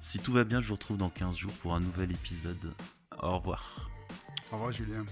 [0.00, 2.72] si tout va bien, je vous retrouve dans 15 jours pour un nouvel épisode.
[3.20, 3.90] Au revoir.
[4.50, 5.04] Au revoir Julien.